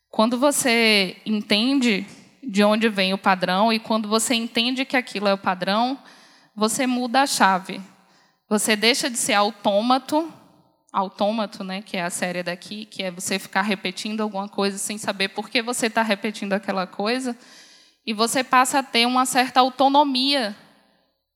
Quando 0.09 0.39
você 0.39 1.17
entende 1.27 2.07
de 2.41 2.63
onde 2.63 2.89
vem 2.89 3.13
o 3.13 3.19
padrão 3.19 3.73
e 3.73 3.81
quando 3.81 4.09
você 4.09 4.37
entende 4.37 4.85
que 4.85 4.97
aquilo 4.97 5.27
é 5.27 5.35
o 5.35 5.39
padrão, 5.39 5.99
você 6.55 6.87
muda 6.87 7.23
a 7.23 7.27
chave. 7.27 7.81
Você 8.49 8.77
deixa 8.77 9.11
de 9.11 9.19
ser 9.19 9.35
autômato 9.35 10.33
autômato, 10.93 11.63
né, 11.63 11.83
que 11.83 11.97
é 11.97 12.03
a 12.03 12.11
série 12.11 12.43
daqui, 12.43 12.85
que 12.85 13.03
é 13.03 13.11
você 13.11 13.39
ficar 13.39 13.63
repetindo 13.63 14.23
alguma 14.23 14.49
coisa 14.49 14.79
sem 14.79 14.97
saber 14.97 15.29
por 15.29 15.51
que 15.51 15.63
você 15.63 15.87
está 15.87 16.03
repetindo 16.03 16.53
aquela 16.55 16.87
coisa, 16.87 17.37
e 18.07 18.15
você 18.15 18.43
passa 18.43 18.79
a 18.79 18.83
ter 18.83 19.07
uma 19.07 19.27
certa 19.27 19.61
autonomia 19.61 20.57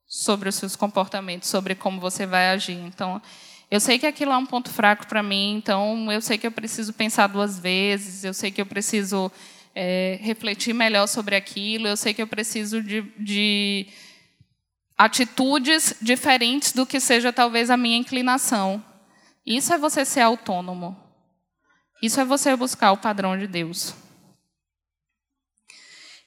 sobre 0.07 0.49
os 0.49 0.55
seus 0.55 0.75
comportamentos, 0.75 1.49
sobre 1.49 1.75
como 1.75 2.01
você 2.01 2.27
vai 2.27 2.51
agir. 2.51 2.79
Então, 2.79 3.21
eu 3.71 3.81
sei 3.81 3.99
que 3.99 4.07
aquilo 4.07 4.33
é 4.33 4.37
um 4.37 4.47
ponto 4.47 4.71
fraco 4.71 5.07
para 5.07 5.23
mim, 5.23 5.55
então 5.57 6.11
eu 6.13 6.21
sei 6.21 6.37
que 6.39 6.47
eu 6.47 6.53
preciso 6.53 6.93
pensar 6.93 7.27
duas 7.27 7.59
vezes, 7.59 8.25
eu 8.25 8.35
sei 8.35 8.51
que 8.51 8.61
eu 8.61 8.67
preciso 8.67 9.31
é, 9.75 10.19
refletir 10.21 10.75
melhor 10.75 11.07
sobre 11.07 11.37
aquilo, 11.37 11.89
eu 11.89 11.97
sei 11.97 12.13
que 12.13 12.21
eu 12.21 12.27
preciso 12.27 12.83
de, 12.83 13.03
de 13.19 13.87
atitudes 14.97 15.95
diferentes 16.01 16.73
do 16.73 16.85
que 16.87 17.01
seja 17.01 17.33
talvez 17.33 17.71
a 17.71 17.77
minha 17.77 17.97
inclinação. 17.97 18.85
Isso 19.45 19.73
é 19.73 19.79
você 19.79 20.05
ser 20.05 20.21
autônomo. 20.21 20.97
Isso 22.03 22.21
é 22.21 22.25
você 22.25 22.55
buscar 22.57 22.93
o 22.93 22.97
padrão 22.97 23.39
de 23.39 23.47
Deus. 23.47 23.95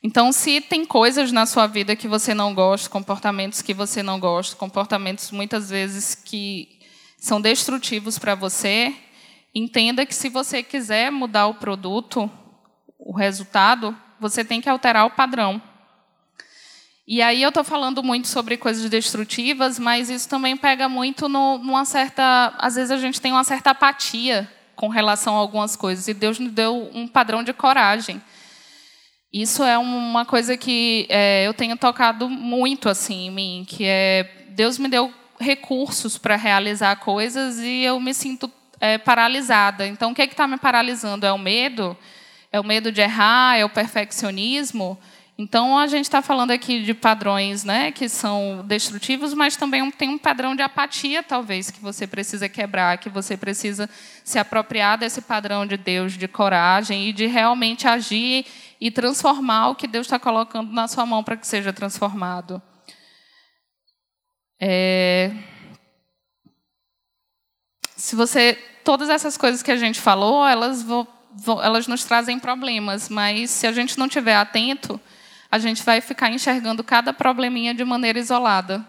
Então, 0.02 0.32
se 0.32 0.62
tem 0.62 0.86
coisas 0.86 1.32
na 1.32 1.46
sua 1.46 1.66
vida 1.66 1.96
que 1.96 2.08
você 2.08 2.34
não 2.34 2.54
gosta, 2.54 2.90
comportamentos 2.90 3.62
que 3.62 3.74
você 3.74 4.04
não 4.04 4.20
gosta, 4.20 4.56
comportamentos 4.56 5.32
muitas 5.32 5.70
vezes 5.70 6.14
que 6.14 6.80
são 7.18 7.42
destrutivos 7.42 8.20
para 8.20 8.36
você, 8.36 8.94
entenda 9.54 10.06
que 10.06 10.14
se 10.14 10.30
você 10.30 10.62
quiser 10.62 11.12
mudar 11.12 11.48
o 11.48 11.56
produto, 11.56 12.30
o 13.00 13.16
resultado, 13.16 13.98
você 14.20 14.46
tem 14.46 14.62
que 14.62 14.70
alterar 14.70 15.06
o 15.08 15.12
padrão. 15.12 15.62
E 17.08 17.22
aí 17.22 17.44
eu 17.44 17.50
estou 17.50 17.64
falando 17.64 18.02
muito 18.02 18.28
sobre 18.28 18.58
coisas 18.58 18.90
destrutivas, 18.90 19.78
mas 19.78 20.10
isso 20.10 20.28
também 20.28 20.58
pega 20.58 20.90
muito 20.90 21.30
no, 21.30 21.60
numa 21.60 21.86
certa. 21.86 22.54
Às 22.58 22.76
vezes 22.76 22.90
a 22.90 22.98
gente 22.98 23.22
tem 23.22 23.32
uma 23.32 23.44
certa 23.44 23.72
apatia 23.72 24.50
com 24.76 24.88
relação 24.90 25.36
a 25.36 25.40
algumas 25.40 25.76
coisas. 25.76 26.08
E 26.08 26.14
Deus 26.16 26.40
nos 26.40 26.52
deu 26.52 26.90
um 26.94 27.08
padrão 27.08 27.44
de 27.44 27.54
coragem. 27.54 28.20
Isso 29.32 29.64
é 29.64 29.78
uma 29.78 30.26
coisa 30.26 30.58
que 30.58 31.06
é, 31.10 31.46
eu 31.46 31.54
tenho 31.54 31.78
tocado 31.78 32.28
muito 32.28 32.90
assim 32.90 33.28
em 33.28 33.32
mim, 33.32 33.66
que 33.68 33.84
é 33.86 34.46
Deus 34.50 34.80
me 34.80 34.88
deu 34.88 35.14
recursos 35.40 36.18
para 36.18 36.36
realizar 36.36 36.96
coisas 36.96 37.60
e 37.60 37.84
eu 37.84 38.00
me 38.00 38.14
sinto 38.14 38.50
é, 38.80 38.98
paralisada. 38.98 39.86
Então, 39.86 40.12
o 40.12 40.16
que 40.16 40.22
é 40.22 40.26
está 40.26 40.48
me 40.48 40.58
paralisando? 40.58 41.26
É 41.26 41.32
o 41.32 41.38
medo? 41.38 41.96
É 42.52 42.60
o 42.60 42.64
medo 42.64 42.92
de 42.92 43.02
errar? 43.02 43.58
É 43.58 43.66
o 43.66 43.70
perfeccionismo? 43.70 44.98
Então, 45.38 45.78
a 45.78 45.86
gente 45.86 46.06
está 46.06 46.22
falando 46.22 46.52
aqui 46.52 46.82
de 46.82 46.94
padrões 46.94 47.66
né, 47.66 47.92
que 47.92 48.08
são 48.08 48.64
destrutivos, 48.66 49.34
mas 49.34 49.58
também 49.58 49.92
tem 49.92 50.10
um 50.10 50.18
padrão 50.18 50.56
de 50.56 50.62
apatia, 50.62 51.22
talvez, 51.22 51.70
que 51.70 51.82
você 51.82 52.08
precisa 52.08 52.48
quebrar, 52.48 52.98
que 53.00 53.10
você 53.10 53.36
precisa 53.36 53.90
se 54.24 54.40
apropriar 54.40 54.98
desse 54.98 55.22
padrão 55.22 55.66
de 55.66 55.76
Deus, 55.76 56.14
de 56.14 56.26
coragem 56.26 57.10
e 57.10 57.14
de 57.14 57.26
realmente 57.26 57.86
agir 57.86 58.46
e 58.80 58.90
transformar 58.90 59.70
o 59.70 59.76
que 59.76 59.88
Deus 59.88 60.08
está 60.08 60.18
colocando 60.18 60.72
na 60.72 60.88
sua 60.88 61.06
mão 61.06 61.22
para 61.22 61.36
que 61.36 61.46
seja 61.46 61.74
transformado. 61.74 62.62
É... 64.58 65.32
Se 67.98 68.16
você. 68.16 68.58
Todas 68.86 69.10
essas 69.10 69.36
coisas 69.36 69.64
que 69.64 69.72
a 69.72 69.76
gente 69.76 70.00
falou, 70.00 70.48
elas, 70.48 70.84
vão, 70.84 71.08
elas 71.64 71.88
nos 71.88 72.06
trazem 72.06 72.38
problemas, 72.38 73.10
mas 73.10 73.50
se 73.50 73.66
a 73.66 73.72
gente 73.72 73.98
não 73.98 74.06
estiver 74.06 74.36
atento 74.36 75.02
a 75.56 75.58
gente 75.58 75.84
vai 75.84 76.02
ficar 76.02 76.30
enxergando 76.30 76.84
cada 76.84 77.14
probleminha 77.14 77.74
de 77.74 77.86
maneira 77.86 78.20
isolada. 78.20 78.86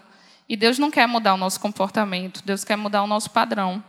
E 0.49 0.57
Deus 0.57 0.77
não 0.77 0.91
quer 0.91 1.07
mudar 1.07 1.33
o 1.33 1.37
nosso 1.37 1.59
comportamento, 1.61 2.43
Deus 2.43 2.65
quer 2.65 2.75
mudar 2.75 3.03
o 3.03 3.07
nosso 3.07 3.29
padrão. 3.29 3.81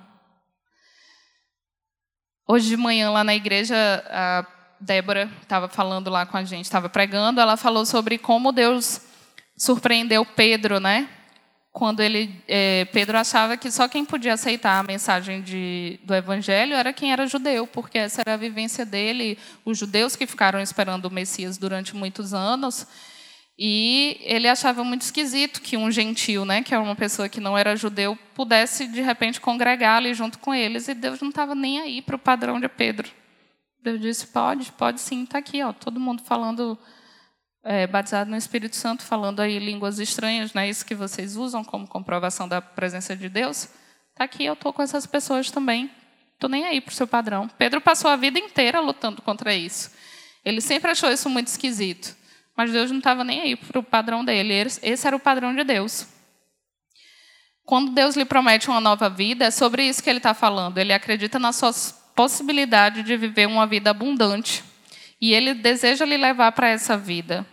Hoje 2.47 2.69
de 2.69 2.77
manhã, 2.77 3.11
lá 3.11 3.25
na 3.25 3.35
igreja, 3.35 3.77
a 4.09 4.47
Débora 4.81 5.29
estava 5.43 5.69
falando 5.69 6.09
lá 6.09 6.25
com 6.25 6.37
a 6.37 6.45
gente, 6.45 6.65
estava 6.65 6.89
pregando, 6.89 7.41
ela 7.41 7.57
falou 7.57 7.85
sobre 7.85 8.17
como 8.17 8.53
Deus 8.53 9.01
surpreendeu 9.57 10.25
Pedro, 10.25 10.79
né? 10.79 11.09
Quando 11.73 12.01
ele 12.01 12.43
é, 12.49 12.87
Pedro 12.87 13.19
achava 13.19 13.57
que 13.57 13.71
só 13.71 13.87
quem 13.87 14.05
podia 14.05 14.35
aceitar 14.35 14.79
a 14.79 14.83
mensagem 14.83 15.43
de, 15.43 16.01
do 16.03 16.15
Evangelho 16.15 16.75
era 16.75 16.93
quem 16.93 17.13
era 17.13 17.27
judeu, 17.27 17.67
porque 17.67 17.99
essa 17.99 18.23
era 18.23 18.35
a 18.35 18.37
vivência 18.37 18.85
dele, 18.85 19.39
os 19.65 19.79
judeus 19.79 20.17
que 20.17 20.27
ficaram 20.27 20.61
esperando 20.61 21.05
o 21.07 21.11
Messias 21.11 21.57
durante 21.57 21.95
muitos 21.95 22.35
anos. 22.35 22.87
E 23.61 24.21
ele 24.21 24.49
achava 24.49 24.85
muito 24.85 25.03
esquisito 25.03 25.61
que 25.61 25.77
um 25.77 25.91
gentil, 25.91 26.45
né, 26.45 26.63
que 26.63 26.73
era 26.73 26.83
uma 26.83 26.95
pessoa 26.95 27.29
que 27.29 27.41
não 27.41 27.59
era 27.59 27.75
judeu, 27.75 28.17
pudesse 28.33 28.87
de 28.87 29.01
repente 29.01 29.41
congregar 29.41 29.97
ali 29.97 30.15
junto 30.15 30.39
com 30.39 30.55
eles. 30.55 30.87
E 30.87 30.95
Deus 30.95 31.21
não 31.21 31.31
estava 31.31 31.57
nem 31.57 31.81
aí 31.81 32.01
para 32.01 32.15
o 32.15 32.21
padrão 32.21 32.61
de 32.61 32.69
Pedro. 32.69 33.11
Deus 33.83 34.01
disse: 34.01 34.29
pode, 34.29 34.71
pode 34.73 35.01
sim, 35.01 35.25
está 35.25 35.39
aqui, 35.39 35.63
ó, 35.63 35.73
todo 35.73 35.99
mundo 35.99 36.23
falando 36.25 36.79
é, 37.71 37.87
batizado 37.87 38.31
no 38.31 38.37
Espírito 38.37 38.77
Santo, 38.77 39.03
falando 39.03 39.41
aí 39.41 39.59
línguas 39.59 39.99
estranhas, 39.99 40.55
não 40.55 40.63
é 40.63 40.71
isso 40.71 40.87
que 40.87 40.95
vocês 40.95 41.37
usam 41.37 41.63
como 41.63 41.87
comprovação 41.87 42.49
da 42.49 42.63
presença 42.63 43.15
de 43.15 43.29
Deus? 43.29 43.69
Está 44.13 44.25
aqui, 44.25 44.47
eu 44.47 44.55
estou 44.55 44.73
com 44.73 44.81
essas 44.81 45.05
pessoas 45.05 45.51
também. 45.51 45.91
Estou 46.33 46.49
nem 46.49 46.65
aí 46.65 46.81
para 46.81 46.93
o 46.93 46.95
seu 46.95 47.07
padrão. 47.07 47.47
Pedro 47.59 47.79
passou 47.79 48.11
a 48.11 48.17
vida 48.17 48.39
inteira 48.39 48.81
lutando 48.81 49.21
contra 49.21 49.55
isso. 49.55 49.91
Ele 50.43 50.63
sempre 50.63 50.91
achou 50.91 51.13
isso 51.13 51.29
muito 51.29 51.49
esquisito. 51.49 52.17
Mas 52.57 52.73
Deus 52.73 52.91
não 52.91 52.99
estava 52.99 53.23
nem 53.23 53.43
aí 53.43 53.55
para 53.55 53.79
o 53.79 53.83
padrão 53.83 54.25
dele. 54.25 54.55
Esse 54.55 55.07
era 55.07 55.15
o 55.15 55.21
padrão 55.21 55.55
de 55.55 55.63
Deus. 55.63 56.07
Quando 57.67 57.93
Deus 57.93 58.17
lhe 58.17 58.25
promete 58.25 58.71
uma 58.71 58.81
nova 58.81 59.11
vida, 59.11 59.45
é 59.45 59.51
sobre 59.51 59.87
isso 59.87 60.03
que 60.03 60.09
ele 60.09 60.21
está 60.21 60.33
falando. 60.33 60.79
Ele 60.79 60.93
acredita 60.93 61.39
na 61.39 61.53
sua 61.53 61.73
possibilidade 62.15 63.03
de 63.03 63.15
viver 63.15 63.47
uma 63.47 63.67
vida 63.67 63.91
abundante. 63.91 64.65
E 65.21 65.35
ele 65.35 65.53
deseja 65.53 66.07
lhe 66.07 66.17
levar 66.17 66.53
para 66.53 66.71
essa 66.71 66.97
vida. 66.97 67.47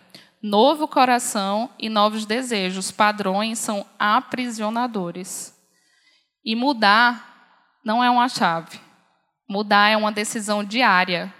Novo 0.47 0.87
coração 0.87 1.71
e 1.79 1.89
novos 1.89 2.23
desejos. 2.23 2.91
Padrões 2.91 3.57
são 3.57 3.83
aprisionadores. 3.97 5.59
E 6.45 6.55
mudar 6.55 7.79
não 7.83 8.03
é 8.03 8.11
uma 8.11 8.29
chave. 8.29 8.79
Mudar 9.49 9.89
é 9.89 9.97
uma 9.97 10.11
decisão 10.11 10.63
diária. 10.63 11.33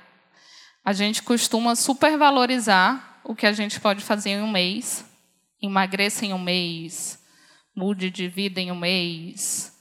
A 0.84 0.92
gente 0.92 1.22
costuma 1.22 1.76
supervalorizar 1.76 3.22
o 3.24 3.36
que 3.36 3.46
a 3.46 3.54
gente 3.54 3.80
pode 3.80 4.04
fazer 4.04 4.32
em 4.32 4.42
um 4.42 4.50
mês. 4.50 5.06
Emagreça 5.62 6.26
em 6.26 6.34
um 6.34 6.40
mês, 6.40 7.24
mude 7.76 8.10
de 8.10 8.28
vida 8.28 8.60
em 8.60 8.72
um 8.72 8.76
mês. 8.76 9.72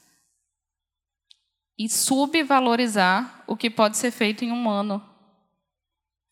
E 1.79 1.89
subvalorizar 1.89 3.43
o 3.47 3.57
que 3.57 3.71
pode 3.71 3.97
ser 3.97 4.11
feito 4.11 4.45
em 4.45 4.53
um 4.53 4.69
ano. 4.69 5.14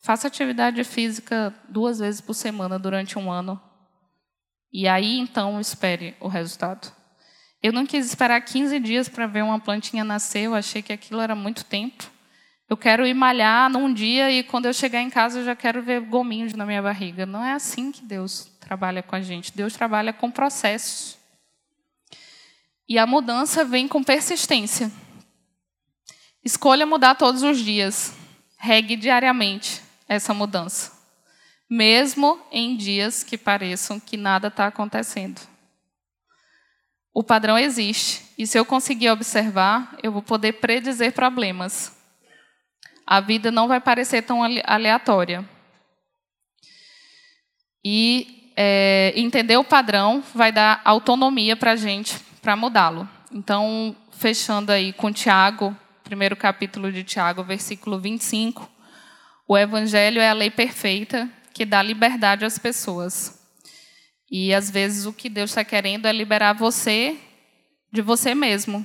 Faça 0.03 0.27
atividade 0.27 0.83
física 0.83 1.55
duas 1.69 1.99
vezes 1.99 2.19
por 2.19 2.33
semana 2.33 2.77
durante 2.77 3.17
um 3.17 3.31
ano. 3.31 3.59
E 4.69 4.85
aí, 4.85 5.17
então, 5.17 5.61
espere 5.61 6.13
o 6.19 6.27
resultado. 6.27 6.91
Eu 7.61 7.71
não 7.71 7.85
quis 7.85 8.07
esperar 8.07 8.41
15 8.41 8.81
dias 8.81 9.07
para 9.07 9.25
ver 9.27 9.45
uma 9.45 9.61
plantinha 9.61 10.03
nascer, 10.03 10.41
eu 10.41 10.55
achei 10.55 10.81
que 10.81 10.91
aquilo 10.91 11.21
era 11.21 11.33
muito 11.33 11.63
tempo. 11.63 12.11
Eu 12.69 12.75
quero 12.75 13.07
ir 13.07 13.13
malhar 13.13 13.69
num 13.69 13.93
dia 13.93 14.29
e 14.29 14.43
quando 14.43 14.65
eu 14.65 14.73
chegar 14.73 14.99
em 14.99 15.09
casa 15.09 15.39
eu 15.39 15.45
já 15.45 15.55
quero 15.55 15.81
ver 15.81 16.01
gominhos 16.01 16.53
na 16.53 16.65
minha 16.65 16.81
barriga. 16.81 17.25
Não 17.25 17.41
é 17.41 17.53
assim 17.53 17.89
que 17.89 18.03
Deus 18.03 18.51
trabalha 18.59 19.01
com 19.01 19.15
a 19.15 19.21
gente. 19.21 19.55
Deus 19.55 19.73
trabalha 19.73 20.11
com 20.11 20.29
processos. 20.29 21.17
E 22.89 22.99
a 22.99 23.07
mudança 23.07 23.63
vem 23.63 23.87
com 23.87 24.03
persistência. 24.03 24.91
Escolha 26.43 26.85
mudar 26.85 27.15
todos 27.15 27.41
os 27.41 27.57
dias. 27.57 28.13
Regue 28.57 28.97
diariamente 28.97 29.82
essa 30.07 30.33
mudança. 30.33 30.91
Mesmo 31.69 32.39
em 32.51 32.75
dias 32.75 33.23
que 33.23 33.37
pareçam 33.37 33.99
que 33.99 34.17
nada 34.17 34.47
está 34.47 34.67
acontecendo. 34.67 35.41
O 37.13 37.23
padrão 37.23 37.57
existe. 37.57 38.23
E 38.37 38.47
se 38.47 38.57
eu 38.57 38.65
conseguir 38.65 39.09
observar, 39.09 39.95
eu 40.01 40.11
vou 40.11 40.21
poder 40.21 40.53
predizer 40.53 41.13
problemas. 41.13 41.95
A 43.05 43.19
vida 43.19 43.51
não 43.51 43.67
vai 43.67 43.79
parecer 43.79 44.23
tão 44.23 44.41
aleatória. 44.65 45.47
E 47.85 48.51
é, 48.55 49.13
entender 49.15 49.57
o 49.57 49.63
padrão 49.63 50.23
vai 50.33 50.51
dar 50.51 50.81
autonomia 50.83 51.55
para 51.55 51.71
a 51.71 51.75
gente 51.75 52.17
para 52.41 52.55
mudá-lo. 52.55 53.07
Então, 53.31 53.95
fechando 54.11 54.71
aí 54.71 54.93
com 54.93 55.11
Tiago, 55.11 55.75
primeiro 56.03 56.35
capítulo 56.35 56.91
de 56.91 57.03
Tiago, 57.03 57.43
versículo 57.43 57.99
25. 57.99 58.69
O 59.53 59.57
evangelho 59.57 60.19
é 60.19 60.29
a 60.29 60.33
lei 60.33 60.49
perfeita 60.49 61.29
que 61.53 61.63
dá 61.63 61.79
liberdade 61.83 62.43
às 62.43 62.57
pessoas. 62.57 63.39
E 64.31 64.51
às 64.51 64.71
vezes 64.71 65.05
o 65.05 65.13
que 65.13 65.29
Deus 65.29 65.51
está 65.51 65.63
querendo 65.63 66.07
é 66.07 66.11
liberar 66.11 66.53
você 66.53 67.19
de 67.91 68.01
você 68.01 68.33
mesmo, 68.33 68.83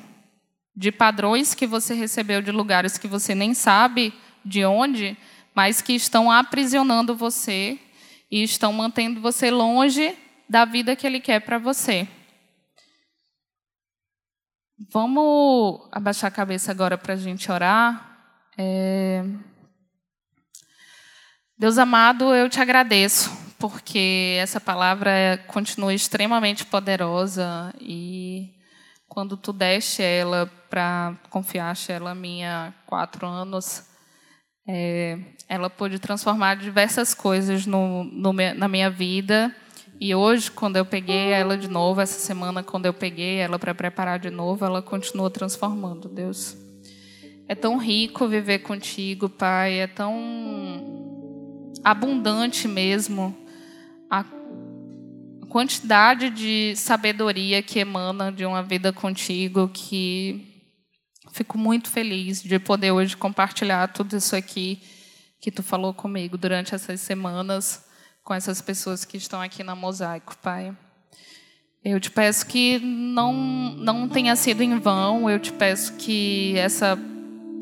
de 0.76 0.92
padrões 0.92 1.54
que 1.54 1.66
você 1.66 1.94
recebeu 1.94 2.42
de 2.42 2.52
lugares 2.52 2.98
que 2.98 3.08
você 3.08 3.34
nem 3.34 3.54
sabe 3.54 4.12
de 4.44 4.62
onde, 4.66 5.16
mas 5.54 5.80
que 5.80 5.94
estão 5.94 6.30
aprisionando 6.30 7.16
você 7.16 7.78
e 8.30 8.42
estão 8.42 8.70
mantendo 8.70 9.22
você 9.22 9.50
longe 9.50 10.14
da 10.50 10.66
vida 10.66 10.94
que 10.94 11.06
Ele 11.06 11.18
quer 11.18 11.40
para 11.40 11.56
você. 11.56 12.06
Vamos 14.92 15.88
abaixar 15.90 16.28
a 16.28 16.30
cabeça 16.30 16.70
agora 16.70 16.98
para 16.98 17.14
a 17.14 17.16
gente 17.16 17.50
orar. 17.50 18.44
É... 18.58 19.24
Deus 21.58 21.76
amado, 21.76 22.32
eu 22.34 22.48
te 22.48 22.60
agradeço, 22.60 23.36
porque 23.58 24.36
essa 24.40 24.60
palavra 24.60 25.42
continua 25.48 25.92
extremamente 25.92 26.64
poderosa 26.64 27.74
e 27.80 28.54
quando 29.08 29.36
tu 29.36 29.52
deste 29.52 30.00
ela 30.00 30.48
para 30.70 31.16
confiaste 31.30 31.90
ela 31.90 32.12
a 32.12 32.14
mim 32.14 32.44
há 32.44 32.72
quatro 32.86 33.26
anos, 33.26 33.82
é, 34.68 35.18
ela 35.48 35.68
pôde 35.68 35.98
transformar 35.98 36.54
diversas 36.54 37.12
coisas 37.12 37.66
no, 37.66 38.04
no, 38.04 38.32
na 38.32 38.68
minha 38.68 38.88
vida 38.88 39.52
e 40.00 40.14
hoje, 40.14 40.52
quando 40.52 40.76
eu 40.76 40.84
peguei 40.84 41.32
ela 41.32 41.58
de 41.58 41.66
novo, 41.66 42.00
essa 42.00 42.20
semana, 42.20 42.62
quando 42.62 42.86
eu 42.86 42.94
peguei 42.94 43.38
ela 43.38 43.58
para 43.58 43.74
preparar 43.74 44.20
de 44.20 44.30
novo, 44.30 44.64
ela 44.64 44.80
continua 44.80 45.28
transformando, 45.28 46.08
Deus. 46.08 46.56
É 47.48 47.54
tão 47.54 47.78
rico 47.78 48.28
viver 48.28 48.60
contigo, 48.60 49.28
Pai, 49.28 49.80
é 49.80 49.86
tão 49.88 50.14
abundante 51.84 52.66
mesmo 52.66 53.36
a 54.10 54.24
quantidade 55.48 56.30
de 56.30 56.74
sabedoria 56.76 57.62
que 57.62 57.78
emana 57.78 58.30
de 58.30 58.44
uma 58.44 58.62
vida 58.62 58.92
contigo, 58.92 59.68
que 59.68 60.66
fico 61.32 61.56
muito 61.56 61.90
feliz 61.90 62.42
de 62.42 62.58
poder 62.58 62.92
hoje 62.92 63.16
compartilhar 63.16 63.88
tudo 63.88 64.16
isso 64.16 64.34
aqui 64.34 64.82
que 65.40 65.50
tu 65.50 65.62
falou 65.62 65.94
comigo 65.94 66.36
durante 66.36 66.74
essas 66.74 67.00
semanas 67.00 67.86
com 68.28 68.34
essas 68.34 68.60
pessoas 68.60 69.06
que 69.06 69.16
estão 69.16 69.40
aqui 69.40 69.62
na 69.62 69.74
Mosaico, 69.74 70.36
Pai. 70.42 70.76
Eu 71.82 71.98
te 71.98 72.10
peço 72.10 72.44
que 72.44 72.78
não, 72.78 73.32
não 73.32 74.06
tenha 74.06 74.36
sido 74.36 74.62
em 74.62 74.78
vão, 74.78 75.30
eu 75.30 75.38
te 75.38 75.50
peço 75.50 75.94
que 75.94 76.54
essa 76.58 76.98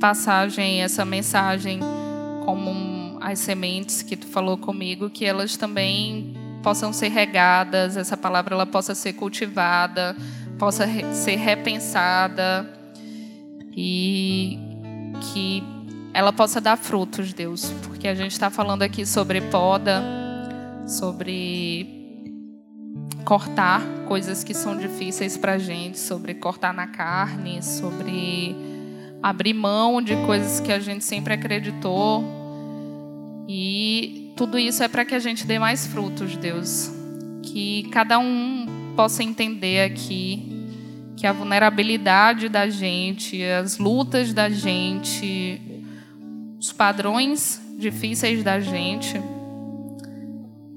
passagem, 0.01 0.83
essa 0.83 1.05
mensagem, 1.05 1.79
como 2.45 2.96
as 3.27 3.41
sementes 3.41 4.03
que 4.03 4.17
tu 4.17 4.25
falou 4.29 4.57
comigo, 4.57 5.11
que 5.11 5.25
elas 5.25 5.57
também 5.57 6.33
possam 6.63 6.93
ser 6.93 7.09
regadas, 7.09 7.97
essa 7.97 8.17
palavra 8.17 8.55
ela 8.55 8.65
possa 8.65 8.95
ser 8.95 9.15
cultivada, 9.15 10.17
possa 10.57 10.87
ser 11.13 11.35
repensada 11.35 12.71
e 13.77 14.57
que 15.21 15.61
ela 16.15 16.33
possa 16.33 16.61
dar 16.61 16.77
frutos, 16.77 17.33
Deus, 17.33 17.73
porque 17.83 18.07
a 18.07 18.15
gente 18.15 18.31
está 18.31 18.49
falando 18.49 18.83
aqui 18.83 19.05
sobre 19.05 19.41
poda 19.41 20.05
sobre 20.87 22.23
cortar 23.25 23.83
coisas 24.07 24.45
que 24.45 24.55
são 24.55 24.79
difíceis 24.79 25.37
para 25.37 25.55
a 25.55 25.59
gente, 25.59 25.99
sobre 25.99 26.33
cortar 26.33 26.73
na 26.73 26.87
carne, 26.87 27.61
sobre 27.61 28.55
abrir 29.21 29.53
mão 29.53 30.01
de 30.01 30.15
coisas 30.25 30.61
que 30.61 30.71
a 30.71 30.79
gente 30.79 31.05
sempre 31.05 31.35
acreditou. 31.35 32.36
E 33.49 34.33
tudo 34.37 34.59
isso 34.59 34.83
é 34.83 34.89
para 34.89 35.05
que 35.05 35.15
a 35.15 35.19
gente 35.19 35.47
dê 35.47 35.59
mais 35.59 35.87
frutos, 35.87 36.37
Deus. 36.37 36.91
Que 37.43 37.85
cada 37.91 38.19
um 38.19 38.95
possa 38.97 39.23
entender 39.23 39.85
aqui 39.85 40.53
que 41.17 41.27
a 41.27 41.33
vulnerabilidade 41.33 42.49
da 42.49 42.69
gente, 42.69 43.43
as 43.43 43.79
lutas 43.79 44.33
da 44.35 44.51
gente, 44.51 45.61
os 46.59 46.73
padrões 46.73 47.61
difíceis 47.79 48.43
da 48.43 48.61
gente, 48.61 49.21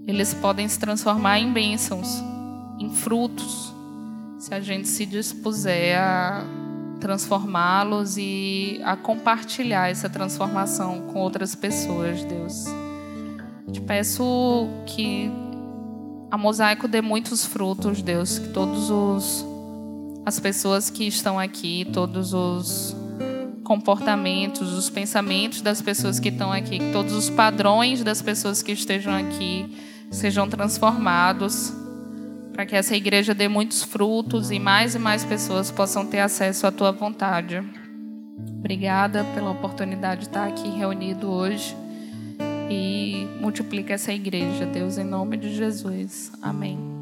eles 0.08 0.34
podem 0.34 0.68
se 0.68 0.80
transformar 0.80 1.40
em 1.40 1.52
bênçãos, 1.52 2.24
em 2.80 2.90
frutos, 2.90 3.74
se 4.40 4.54
a 4.54 4.62
gente 4.62 4.88
se 4.88 5.06
dispuser 5.06 6.00
a 6.00 6.46
transformá-los 7.00 8.18
e 8.18 8.80
a 8.84 8.96
compartilhar 8.96 9.90
essa 9.90 10.10
transformação 10.10 11.02
com 11.02 11.20
outras 11.20 11.56
pessoas, 11.56 12.24
Deus. 12.24 12.66
Te 13.72 13.82
peço 13.82 14.68
que 14.86 15.32
a 16.30 16.38
mosaico 16.38 16.88
dê 16.88 17.02
muitos 17.02 17.46
frutos, 17.46 18.02
Deus, 18.02 18.40
que 18.40 18.50
todos 18.50 18.90
os 18.90 19.46
as 20.26 20.40
pessoas 20.40 20.90
que 20.90 21.08
estão 21.08 21.40
aqui, 21.40 21.88
todos 21.92 22.34
os 22.34 22.96
comportamentos, 23.64 24.74
os 24.74 24.90
pensamentos 24.90 25.62
das 25.62 25.82
pessoas 25.82 26.20
que 26.20 26.30
estão 26.30 26.52
aqui, 26.52 26.80
que 26.80 26.92
todos 26.92 27.14
os 27.14 27.30
padrões 27.30 28.04
das 28.04 28.22
pessoas 28.22 28.62
que 28.62 28.72
estejam 28.72 29.14
aqui 29.14 29.76
sejam 30.12 30.48
transformados, 30.48 31.74
para 32.60 32.66
que 32.66 32.76
essa 32.76 32.94
igreja 32.94 33.34
dê 33.34 33.48
muitos 33.48 33.84
frutos 33.84 34.52
e 34.52 34.60
mais 34.60 34.94
e 34.94 35.00
mais 35.00 35.24
pessoas 35.24 35.72
possam 35.72 36.06
ter 36.06 36.20
acesso 36.20 36.68
à 36.68 36.72
tua 36.74 36.92
vontade. 36.92 37.64
Obrigada 38.58 39.24
pela 39.34 39.50
oportunidade 39.50 40.24
de 40.24 40.28
estar 40.28 40.46
aqui 40.46 40.68
reunido 40.68 41.32
hoje 41.32 41.74
e 42.70 43.26
multiplica 43.40 43.94
essa 43.94 44.12
igreja, 44.12 44.66
Deus, 44.66 44.98
em 44.98 45.06
nome 45.06 45.38
de 45.38 45.56
Jesus. 45.56 46.34
Amém. 46.42 46.99